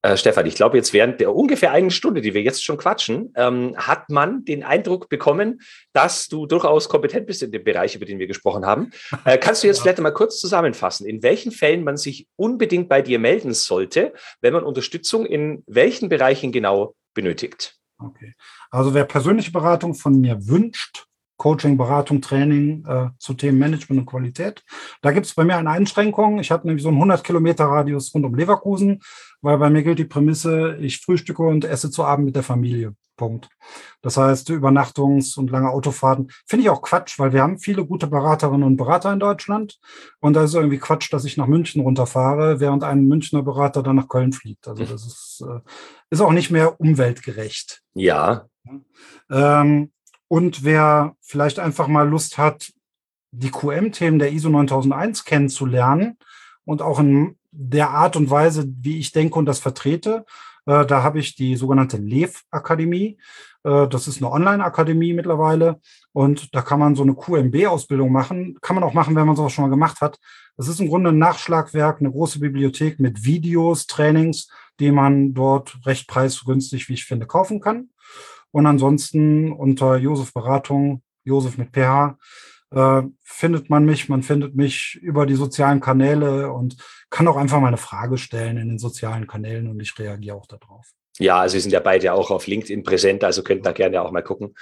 Äh, 0.01 0.15
Stefan, 0.15 0.45
ich 0.45 0.55
glaube, 0.55 0.77
jetzt 0.77 0.93
während 0.93 1.19
der 1.19 1.35
ungefähr 1.35 1.71
einen 1.71 1.91
Stunde, 1.91 2.21
die 2.21 2.33
wir 2.33 2.41
jetzt 2.41 2.63
schon 2.63 2.77
quatschen, 2.77 3.33
ähm, 3.35 3.75
hat 3.75 4.09
man 4.09 4.45
den 4.45 4.63
Eindruck 4.63 5.09
bekommen, 5.09 5.59
dass 5.91 6.27
du 6.27 6.45
durchaus 6.45 6.87
kompetent 6.87 7.27
bist 7.27 7.43
in 7.43 7.51
dem 7.51 7.65
Bereich, 7.65 7.93
über 7.97 8.05
den 8.05 8.17
wir 8.17 8.27
gesprochen 8.27 8.65
haben. 8.65 8.91
Äh, 9.25 9.37
kannst 9.39 9.63
du 9.63 9.67
jetzt 9.67 9.77
ja. 9.77 9.83
vielleicht 9.83 9.99
mal 9.99 10.11
kurz 10.11 10.39
zusammenfassen, 10.39 11.05
in 11.05 11.21
welchen 11.21 11.51
Fällen 11.51 11.83
man 11.83 11.97
sich 11.97 12.27
unbedingt 12.37 12.87
bei 12.87 13.01
dir 13.01 13.19
melden 13.19 13.53
sollte, 13.53 14.13
wenn 14.39 14.53
man 14.53 14.63
Unterstützung 14.63 15.25
in 15.25 15.63
welchen 15.67 16.07
Bereichen 16.07 16.51
genau 16.51 16.95
benötigt? 17.13 17.75
Okay. 17.97 18.33
Also 18.71 18.93
wer 18.93 19.05
persönliche 19.05 19.51
Beratung 19.51 19.93
von 19.95 20.19
mir 20.19 20.47
wünscht, 20.47 21.07
Coaching, 21.37 21.77
Beratung, 21.77 22.21
Training 22.21 22.85
äh, 22.85 23.09
zu 23.17 23.33
Themen 23.33 23.59
Management 23.59 24.01
und 24.01 24.05
Qualität. 24.05 24.63
Da 25.01 25.11
gibt 25.11 25.25
es 25.25 25.33
bei 25.33 25.43
mir 25.43 25.57
eine 25.57 25.69
Einschränkung. 25.69 26.39
Ich 26.39 26.51
habe 26.51 26.67
nämlich 26.67 26.83
so 26.83 26.89
einen 26.89 26.97
100 26.97 27.23
Kilometer 27.23 27.65
Radius 27.65 28.13
rund 28.13 28.25
um 28.25 28.35
Leverkusen, 28.35 29.01
weil 29.41 29.57
bei 29.57 29.69
mir 29.69 29.83
gilt 29.83 29.99
die 29.99 30.05
Prämisse, 30.05 30.77
ich 30.79 31.01
frühstücke 31.01 31.43
und 31.43 31.65
esse 31.65 31.91
zu 31.91 32.03
Abend 32.03 32.25
mit 32.25 32.35
der 32.35 32.43
Familie. 32.43 32.95
Punkt. 33.15 33.49
Das 34.01 34.17
heißt, 34.17 34.49
Übernachtungs- 34.49 35.37
und 35.37 35.49
lange 35.49 35.69
Autofahrten 35.69 36.31
finde 36.45 36.63
ich 36.63 36.69
auch 36.69 36.81
Quatsch, 36.81 37.17
weil 37.17 37.33
wir 37.33 37.41
haben 37.41 37.59
viele 37.59 37.85
gute 37.85 38.07
Beraterinnen 38.07 38.63
und 38.63 38.77
Berater 38.77 39.11
in 39.13 39.19
Deutschland. 39.19 39.79
Und 40.19 40.33
da 40.33 40.43
ist 40.43 40.53
irgendwie 40.53 40.77
Quatsch, 40.77 41.11
dass 41.11 41.25
ich 41.25 41.37
nach 41.37 41.47
München 41.47 41.81
runterfahre, 41.81 42.59
während 42.59 42.83
ein 42.83 43.05
Münchner 43.05 43.41
Berater 43.43 43.83
dann 43.83 43.95
nach 43.95 44.09
Köln 44.09 44.33
fliegt. 44.33 44.67
Also 44.67 44.83
das 44.85 45.05
ist, 45.05 45.43
äh, 45.47 45.59
ist 46.09 46.21
auch 46.21 46.33
nicht 46.33 46.51
mehr 46.51 46.79
umweltgerecht. 46.79 47.81
Ja. 47.93 48.47
Ähm, 49.29 49.91
und 50.35 50.65
wer 50.65 51.15
vielleicht 51.21 51.59
einfach 51.59 51.87
mal 51.87 52.09
Lust 52.09 52.37
hat, 52.37 52.73
die 53.31 53.51
QM-Themen 53.51 54.19
der 54.19 54.33
ISO 54.33 54.49
9001 54.49 55.23
kennenzulernen 55.23 56.17
und 56.65 56.81
auch 56.81 56.99
in 56.99 57.37
der 57.51 57.91
Art 57.91 58.17
und 58.17 58.29
Weise, 58.29 58.65
wie 58.81 58.99
ich 58.99 59.13
denke 59.13 59.39
und 59.39 59.45
das 59.45 59.59
vertrete, 59.59 60.25
äh, 60.65 60.85
da 60.85 61.03
habe 61.03 61.19
ich 61.19 61.35
die 61.35 61.55
sogenannte 61.55 61.95
LEV-Akademie. 61.95 63.17
Äh, 63.63 63.87
das 63.87 64.09
ist 64.09 64.17
eine 64.17 64.29
Online-Akademie 64.29 65.13
mittlerweile. 65.13 65.79
Und 66.11 66.53
da 66.53 66.61
kann 66.61 66.79
man 66.81 66.95
so 66.95 67.03
eine 67.03 67.15
QMB-Ausbildung 67.15 68.11
machen. 68.11 68.57
Kann 68.59 68.75
man 68.75 68.83
auch 68.83 68.93
machen, 68.93 69.15
wenn 69.15 69.27
man 69.27 69.37
sowas 69.37 69.53
schon 69.53 69.63
mal 69.63 69.69
gemacht 69.69 70.01
hat. 70.01 70.19
Das 70.57 70.67
ist 70.67 70.81
im 70.81 70.89
Grunde 70.89 71.11
ein 71.11 71.17
Nachschlagwerk, 71.17 72.01
eine 72.01 72.11
große 72.11 72.39
Bibliothek 72.39 72.99
mit 72.99 73.23
Videos, 73.23 73.87
Trainings, 73.87 74.49
die 74.81 74.91
man 74.91 75.33
dort 75.33 75.77
recht 75.85 76.09
preisgünstig, 76.09 76.89
wie 76.89 76.95
ich 76.95 77.05
finde, 77.05 77.25
kaufen 77.25 77.61
kann. 77.61 77.87
Und 78.55 78.67
ansonsten 78.67 79.51
unter 79.51 79.97
Josef 79.97 80.33
Beratung, 80.33 81.01
Josef 81.25 81.57
mit 81.57 81.73
PH, 81.73 82.17
äh, 82.71 83.01
findet 83.21 83.69
man 83.69 83.83
mich. 83.83 84.07
Man 84.07 84.23
findet 84.23 84.55
mich 84.55 84.97
über 85.01 85.25
die 85.25 85.35
sozialen 85.35 85.81
Kanäle 85.81 86.53
und 86.53 86.77
kann 87.09 87.27
auch 87.27 87.35
einfach 87.35 87.59
mal 87.59 87.67
eine 87.67 87.75
Frage 87.75 88.17
stellen 88.17 88.55
in 88.55 88.69
den 88.69 88.79
sozialen 88.79 89.27
Kanälen 89.27 89.67
und 89.67 89.81
ich 89.81 89.99
reagiere 89.99 90.37
auch 90.37 90.45
darauf. 90.47 90.85
Ja, 91.19 91.41
also 91.41 91.55
wir 91.55 91.61
sind 91.61 91.71
ja 91.71 91.81
beide 91.81 92.13
auch 92.13 92.31
auf 92.31 92.47
LinkedIn 92.47 92.83
präsent, 92.83 93.25
also 93.25 93.43
könnt 93.43 93.65
da 93.65 93.73
gerne 93.73 94.01
auch 94.01 94.11
mal 94.11 94.23
gucken. 94.23 94.55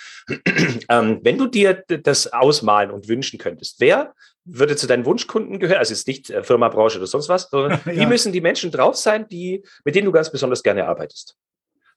ähm, 0.90 1.20
wenn 1.22 1.38
du 1.38 1.46
dir 1.46 1.84
das 1.86 2.34
ausmalen 2.34 2.90
und 2.90 3.08
wünschen 3.08 3.38
könntest, 3.38 3.80
wer 3.80 4.16
würde 4.44 4.76
zu 4.76 4.88
deinen 4.88 5.06
Wunschkunden 5.06 5.60
gehören? 5.60 5.78
Also 5.78 5.94
jetzt 5.94 6.08
nicht 6.08 6.32
äh, 6.32 6.42
Firma, 6.42 6.70
Branche 6.70 6.98
oder 6.98 7.06
sonst 7.06 7.30
was, 7.30 7.48
sondern 7.52 7.80
ja. 7.86 7.94
wie 7.96 8.08
müssen 8.08 8.34
die 8.34 8.42
Menschen 8.42 8.72
drauf 8.72 8.96
sein, 8.96 9.28
die, 9.28 9.64
mit 9.86 9.94
denen 9.94 10.06
du 10.06 10.12
ganz 10.12 10.32
besonders 10.32 10.64
gerne 10.64 10.88
arbeitest? 10.88 11.38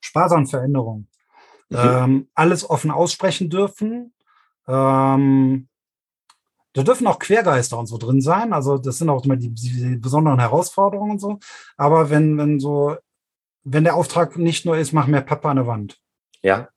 Spaß 0.03 0.33
an 0.33 0.47
Veränderung. 0.47 1.09
Mhm. 1.69 1.79
Ähm, 1.79 2.29
alles 2.35 2.69
offen 2.69 2.91
aussprechen 2.91 3.51
dürfen. 3.51 4.15
Ähm, 4.69 5.69
da 6.73 6.83
dürfen 6.83 7.07
auch 7.07 7.19
Quergeister 7.19 7.79
und 7.79 7.87
so 7.87 7.97
drin 7.97 8.21
sein. 8.21 8.53
Also 8.53 8.77
das 8.77 8.99
sind 8.99 9.09
auch 9.09 9.25
immer 9.25 9.37
die, 9.37 9.51
die 9.51 9.97
besonderen 9.97 10.39
Herausforderungen 10.39 11.13
und 11.13 11.21
so. 11.21 11.39
Aber 11.77 12.11
wenn, 12.11 12.37
wenn 12.37 12.61
so, 12.61 12.97
wenn 13.65 13.85
der 13.85 13.97
Auftrag 13.97 14.37
nicht 14.37 14.67
nur 14.67 14.77
ist, 14.77 14.93
mach 14.93 15.07
mehr 15.07 15.23
Pappe 15.23 15.49
an 15.49 15.57
der 15.57 15.67
Wand. 15.67 15.99
Ja. 16.43 16.69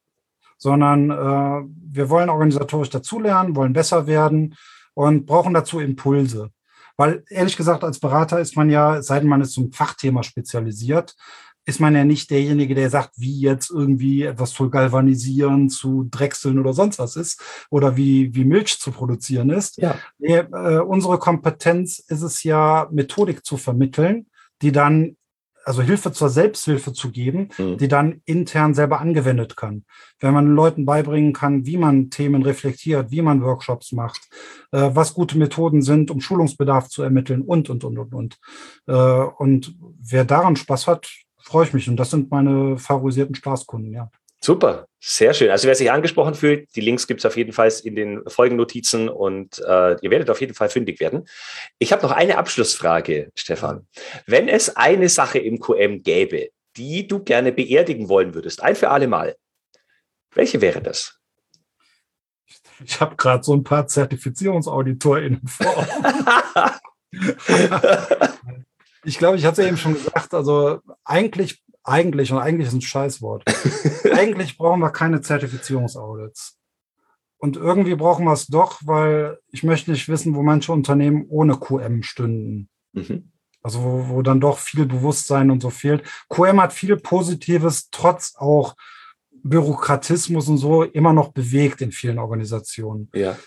Sondern 0.57 1.11
äh, 1.11 1.67
wir 1.93 2.09
wollen 2.09 2.29
organisatorisch 2.29 2.89
dazulernen, 2.89 3.55
wollen 3.55 3.73
besser 3.73 4.07
werden 4.07 4.55
und 4.93 5.25
brauchen 5.25 5.53
dazu 5.53 5.79
Impulse. 5.79 6.49
Weil 6.95 7.23
ehrlich 7.29 7.55
gesagt, 7.55 7.83
als 7.83 7.99
Berater 7.99 8.39
ist 8.39 8.55
man 8.55 8.69
ja, 8.69 9.01
seit 9.01 9.23
man 9.23 9.41
ist 9.41 9.51
zum 9.51 9.71
Fachthema 9.71 10.23
spezialisiert, 10.23 11.15
ist 11.69 11.79
man 11.79 11.95
ja 11.95 12.03
nicht 12.03 12.31
derjenige, 12.31 12.73
der 12.73 12.89
sagt, 12.89 13.11
wie 13.17 13.39
jetzt 13.39 13.69
irgendwie 13.69 14.23
etwas 14.23 14.51
zu 14.51 14.71
galvanisieren, 14.71 15.69
zu 15.69 16.07
drechseln 16.09 16.57
oder 16.57 16.73
sonst 16.73 16.97
was 16.97 17.15
ist 17.15 17.39
oder 17.69 17.95
wie, 17.95 18.33
wie 18.33 18.43
Milch 18.43 18.79
zu 18.79 18.91
produzieren 18.91 19.51
ist. 19.51 19.77
Ja. 19.77 19.95
Nee, 20.17 20.37
äh, 20.37 20.79
unsere 20.79 21.19
Kompetenz 21.19 21.99
ist 21.99 22.23
es 22.23 22.43
ja, 22.43 22.87
Methodik 22.91 23.45
zu 23.45 23.55
vermitteln, 23.57 24.25
die 24.63 24.71
dann 24.71 25.15
also 25.63 25.83
Hilfe 25.83 26.11
zur 26.11 26.29
Selbsthilfe 26.29 26.93
zu 26.93 27.11
geben, 27.11 27.49
mhm. 27.59 27.77
die 27.77 27.87
dann 27.87 28.21
intern 28.25 28.73
selber 28.73 28.99
angewendet 28.99 29.55
kann. 29.55 29.85
Wenn 30.19 30.33
man 30.33 30.55
Leuten 30.55 30.85
beibringen 30.85 31.33
kann, 31.33 31.67
wie 31.67 31.77
man 31.77 32.09
Themen 32.09 32.41
reflektiert, 32.41 33.11
wie 33.11 33.21
man 33.21 33.43
Workshops 33.43 33.91
macht, 33.91 34.27
äh, 34.71 34.89
was 34.93 35.13
gute 35.13 35.37
Methoden 35.37 35.83
sind, 35.83 36.09
um 36.09 36.21
Schulungsbedarf 36.21 36.87
zu 36.87 37.03
ermitteln 37.03 37.43
und, 37.43 37.69
und, 37.69 37.83
und, 37.83 37.99
und, 37.99 38.13
und. 38.15 38.37
Äh, 38.87 38.93
und 38.93 39.75
wer 40.01 40.25
daran 40.25 40.55
Spaß 40.55 40.87
hat, 40.87 41.07
freue 41.41 41.65
ich 41.65 41.73
mich. 41.73 41.89
Und 41.89 41.97
das 41.97 42.11
sind 42.11 42.31
meine 42.31 42.77
favorisierten 42.77 43.35
Spaßkunden, 43.35 43.93
ja. 43.93 44.09
Super, 44.41 44.87
sehr 45.01 45.33
schön. 45.33 45.49
Also 45.49 45.67
wer 45.67 45.75
sich 45.75 45.91
angesprochen 45.91 46.33
fühlt, 46.33 46.73
die 46.75 46.81
Links 46.81 47.07
gibt 47.07 47.19
es 47.19 47.25
auf 47.25 47.35
jeden 47.35 47.51
Fall 47.51 47.71
in 47.83 47.95
den 47.95 48.21
Folgennotizen 48.25 49.09
und 49.09 49.59
äh, 49.59 49.97
ihr 50.01 50.11
werdet 50.11 50.29
auf 50.29 50.39
jeden 50.39 50.53
Fall 50.53 50.69
fündig 50.69 51.01
werden. 51.01 51.27
Ich 51.77 51.91
habe 51.91 52.03
noch 52.03 52.11
eine 52.11 52.37
Abschlussfrage, 52.37 53.31
Stefan. 53.35 53.85
Wenn 54.25 54.47
es 54.47 54.77
eine 54.77 55.09
Sache 55.09 55.39
im 55.39 55.59
QM 55.59 56.03
gäbe, 56.03 56.49
die 56.77 57.05
du 57.05 57.21
gerne 57.21 57.51
beerdigen 57.51 58.07
wollen 58.07 58.33
würdest, 58.33 58.63
ein 58.63 58.77
für 58.77 58.89
alle 58.89 59.07
Mal, 59.07 59.35
welche 60.33 60.61
wäre 60.61 60.81
das? 60.81 61.19
Ich 62.85 63.01
habe 63.01 63.17
gerade 63.17 63.43
so 63.43 63.53
ein 63.53 63.63
paar 63.63 63.87
ZertifizierungsauditorInnen 63.87 65.41
vor. 65.47 65.85
ich 69.03 69.17
glaube, 69.17 69.37
ich 69.37 69.45
hatte 69.45 69.63
es 69.63 69.67
eben 69.67 69.77
schon 69.77 69.95
gesagt, 69.95 70.33
also 70.33 70.79
eigentlich 71.09 71.63
eigentlich, 71.83 72.31
und 72.31 72.39
eigentlich 72.39 72.67
ist 72.67 72.73
ein 72.73 72.81
Scheißwort. 72.81 73.43
eigentlich 74.13 74.57
brauchen 74.57 74.79
wir 74.79 74.91
keine 74.91 75.19
Zertifizierungsaudits. 75.21 76.57
Und 77.37 77.57
irgendwie 77.57 77.95
brauchen 77.95 78.25
wir 78.25 78.33
es 78.33 78.47
doch, 78.47 78.81
weil 78.85 79.39
ich 79.49 79.63
möchte 79.63 79.91
nicht 79.91 80.09
wissen, 80.09 80.35
wo 80.35 80.43
manche 80.43 80.73
Unternehmen 80.73 81.25
ohne 81.29 81.57
QM 81.57 82.03
stünden. 82.03 82.69
Mhm. 82.91 83.31
Also 83.61 83.81
wo, 83.81 84.09
wo 84.09 84.21
dann 84.21 84.41
doch 84.41 84.59
viel 84.59 84.85
Bewusstsein 84.85 85.49
und 85.49 85.61
so 85.61 85.69
fehlt. 85.69 86.03
QM 86.29 86.61
hat 86.61 86.73
viel 86.73 86.97
Positives, 86.97 87.89
trotz 87.91 88.35
auch 88.37 88.75
Bürokratismus 89.31 90.49
und 90.49 90.57
so 90.57 90.83
immer 90.83 91.13
noch 91.13 91.31
bewegt 91.31 91.79
in 91.81 91.93
vielen 91.93 92.19
Organisationen. 92.19 93.09
Ja. 93.13 93.37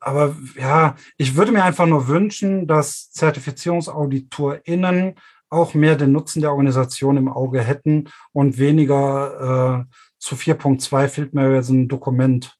Aber 0.00 0.34
ja, 0.56 0.96
ich 1.16 1.36
würde 1.36 1.52
mir 1.52 1.62
einfach 1.64 1.86
nur 1.86 2.08
wünschen, 2.08 2.66
dass 2.66 3.12
ZertifizierungsauditorInnen 3.12 5.14
auch 5.48 5.74
mehr 5.74 5.96
den 5.96 6.12
Nutzen 6.12 6.40
der 6.40 6.50
Organisation 6.50 7.16
im 7.16 7.28
Auge 7.28 7.60
hätten 7.60 8.10
und 8.32 8.58
weniger 8.58 9.86
äh, 9.88 9.94
zu 10.18 10.34
4.2 10.34 11.08
fehlt 11.08 11.34
mir 11.34 11.54
jetzt 11.54 11.68
ein 11.68 11.88
Dokument. 11.88 12.56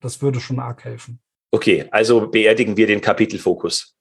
Das 0.00 0.20
würde 0.22 0.40
schon 0.40 0.58
arg 0.58 0.84
helfen. 0.84 1.20
Okay, 1.50 1.86
also 1.90 2.26
beerdigen 2.26 2.76
wir 2.76 2.86
den 2.86 3.00
Kapitelfokus. 3.00 3.96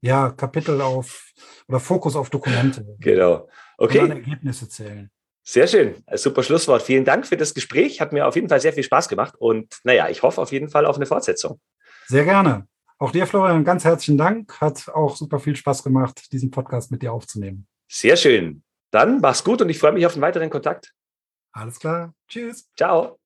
Ja, 0.00 0.30
Kapitel 0.30 0.80
auf 0.80 1.32
oder 1.68 1.80
Fokus 1.80 2.16
auf 2.16 2.30
Dokumente. 2.30 2.96
Genau. 2.98 3.48
Okay. 3.76 4.00
Und 4.00 4.08
dann 4.08 4.18
Ergebnisse 4.18 4.68
zählen. 4.68 5.10
Sehr 5.42 5.66
schön. 5.66 5.94
Super 6.14 6.42
Schlusswort. 6.42 6.82
Vielen 6.82 7.04
Dank 7.04 7.26
für 7.26 7.36
das 7.36 7.54
Gespräch. 7.54 8.00
Hat 8.00 8.12
mir 8.12 8.26
auf 8.26 8.36
jeden 8.36 8.48
Fall 8.48 8.60
sehr 8.60 8.72
viel 8.72 8.82
Spaß 8.82 9.08
gemacht. 9.08 9.34
Und 9.38 9.78
naja, 9.82 10.08
ich 10.08 10.22
hoffe 10.22 10.40
auf 10.40 10.52
jeden 10.52 10.68
Fall 10.68 10.84
auf 10.86 10.96
eine 10.96 11.06
Fortsetzung. 11.06 11.60
Sehr 12.06 12.24
gerne. 12.24 12.66
Auch 12.98 13.12
dir, 13.12 13.28
Florian, 13.28 13.64
ganz 13.64 13.84
herzlichen 13.84 14.18
Dank. 14.18 14.60
Hat 14.60 14.88
auch 14.88 15.16
super 15.16 15.38
viel 15.38 15.54
Spaß 15.54 15.84
gemacht, 15.84 16.32
diesen 16.32 16.50
Podcast 16.50 16.90
mit 16.90 17.02
dir 17.02 17.12
aufzunehmen. 17.12 17.68
Sehr 17.88 18.16
schön. 18.16 18.64
Dann 18.90 19.20
mach's 19.20 19.44
gut 19.44 19.62
und 19.62 19.68
ich 19.68 19.78
freue 19.78 19.92
mich 19.92 20.04
auf 20.04 20.14
einen 20.14 20.22
weiteren 20.22 20.50
Kontakt. 20.50 20.92
Alles 21.52 21.78
klar. 21.78 22.12
Tschüss. 22.26 22.68
Ciao. 22.76 23.20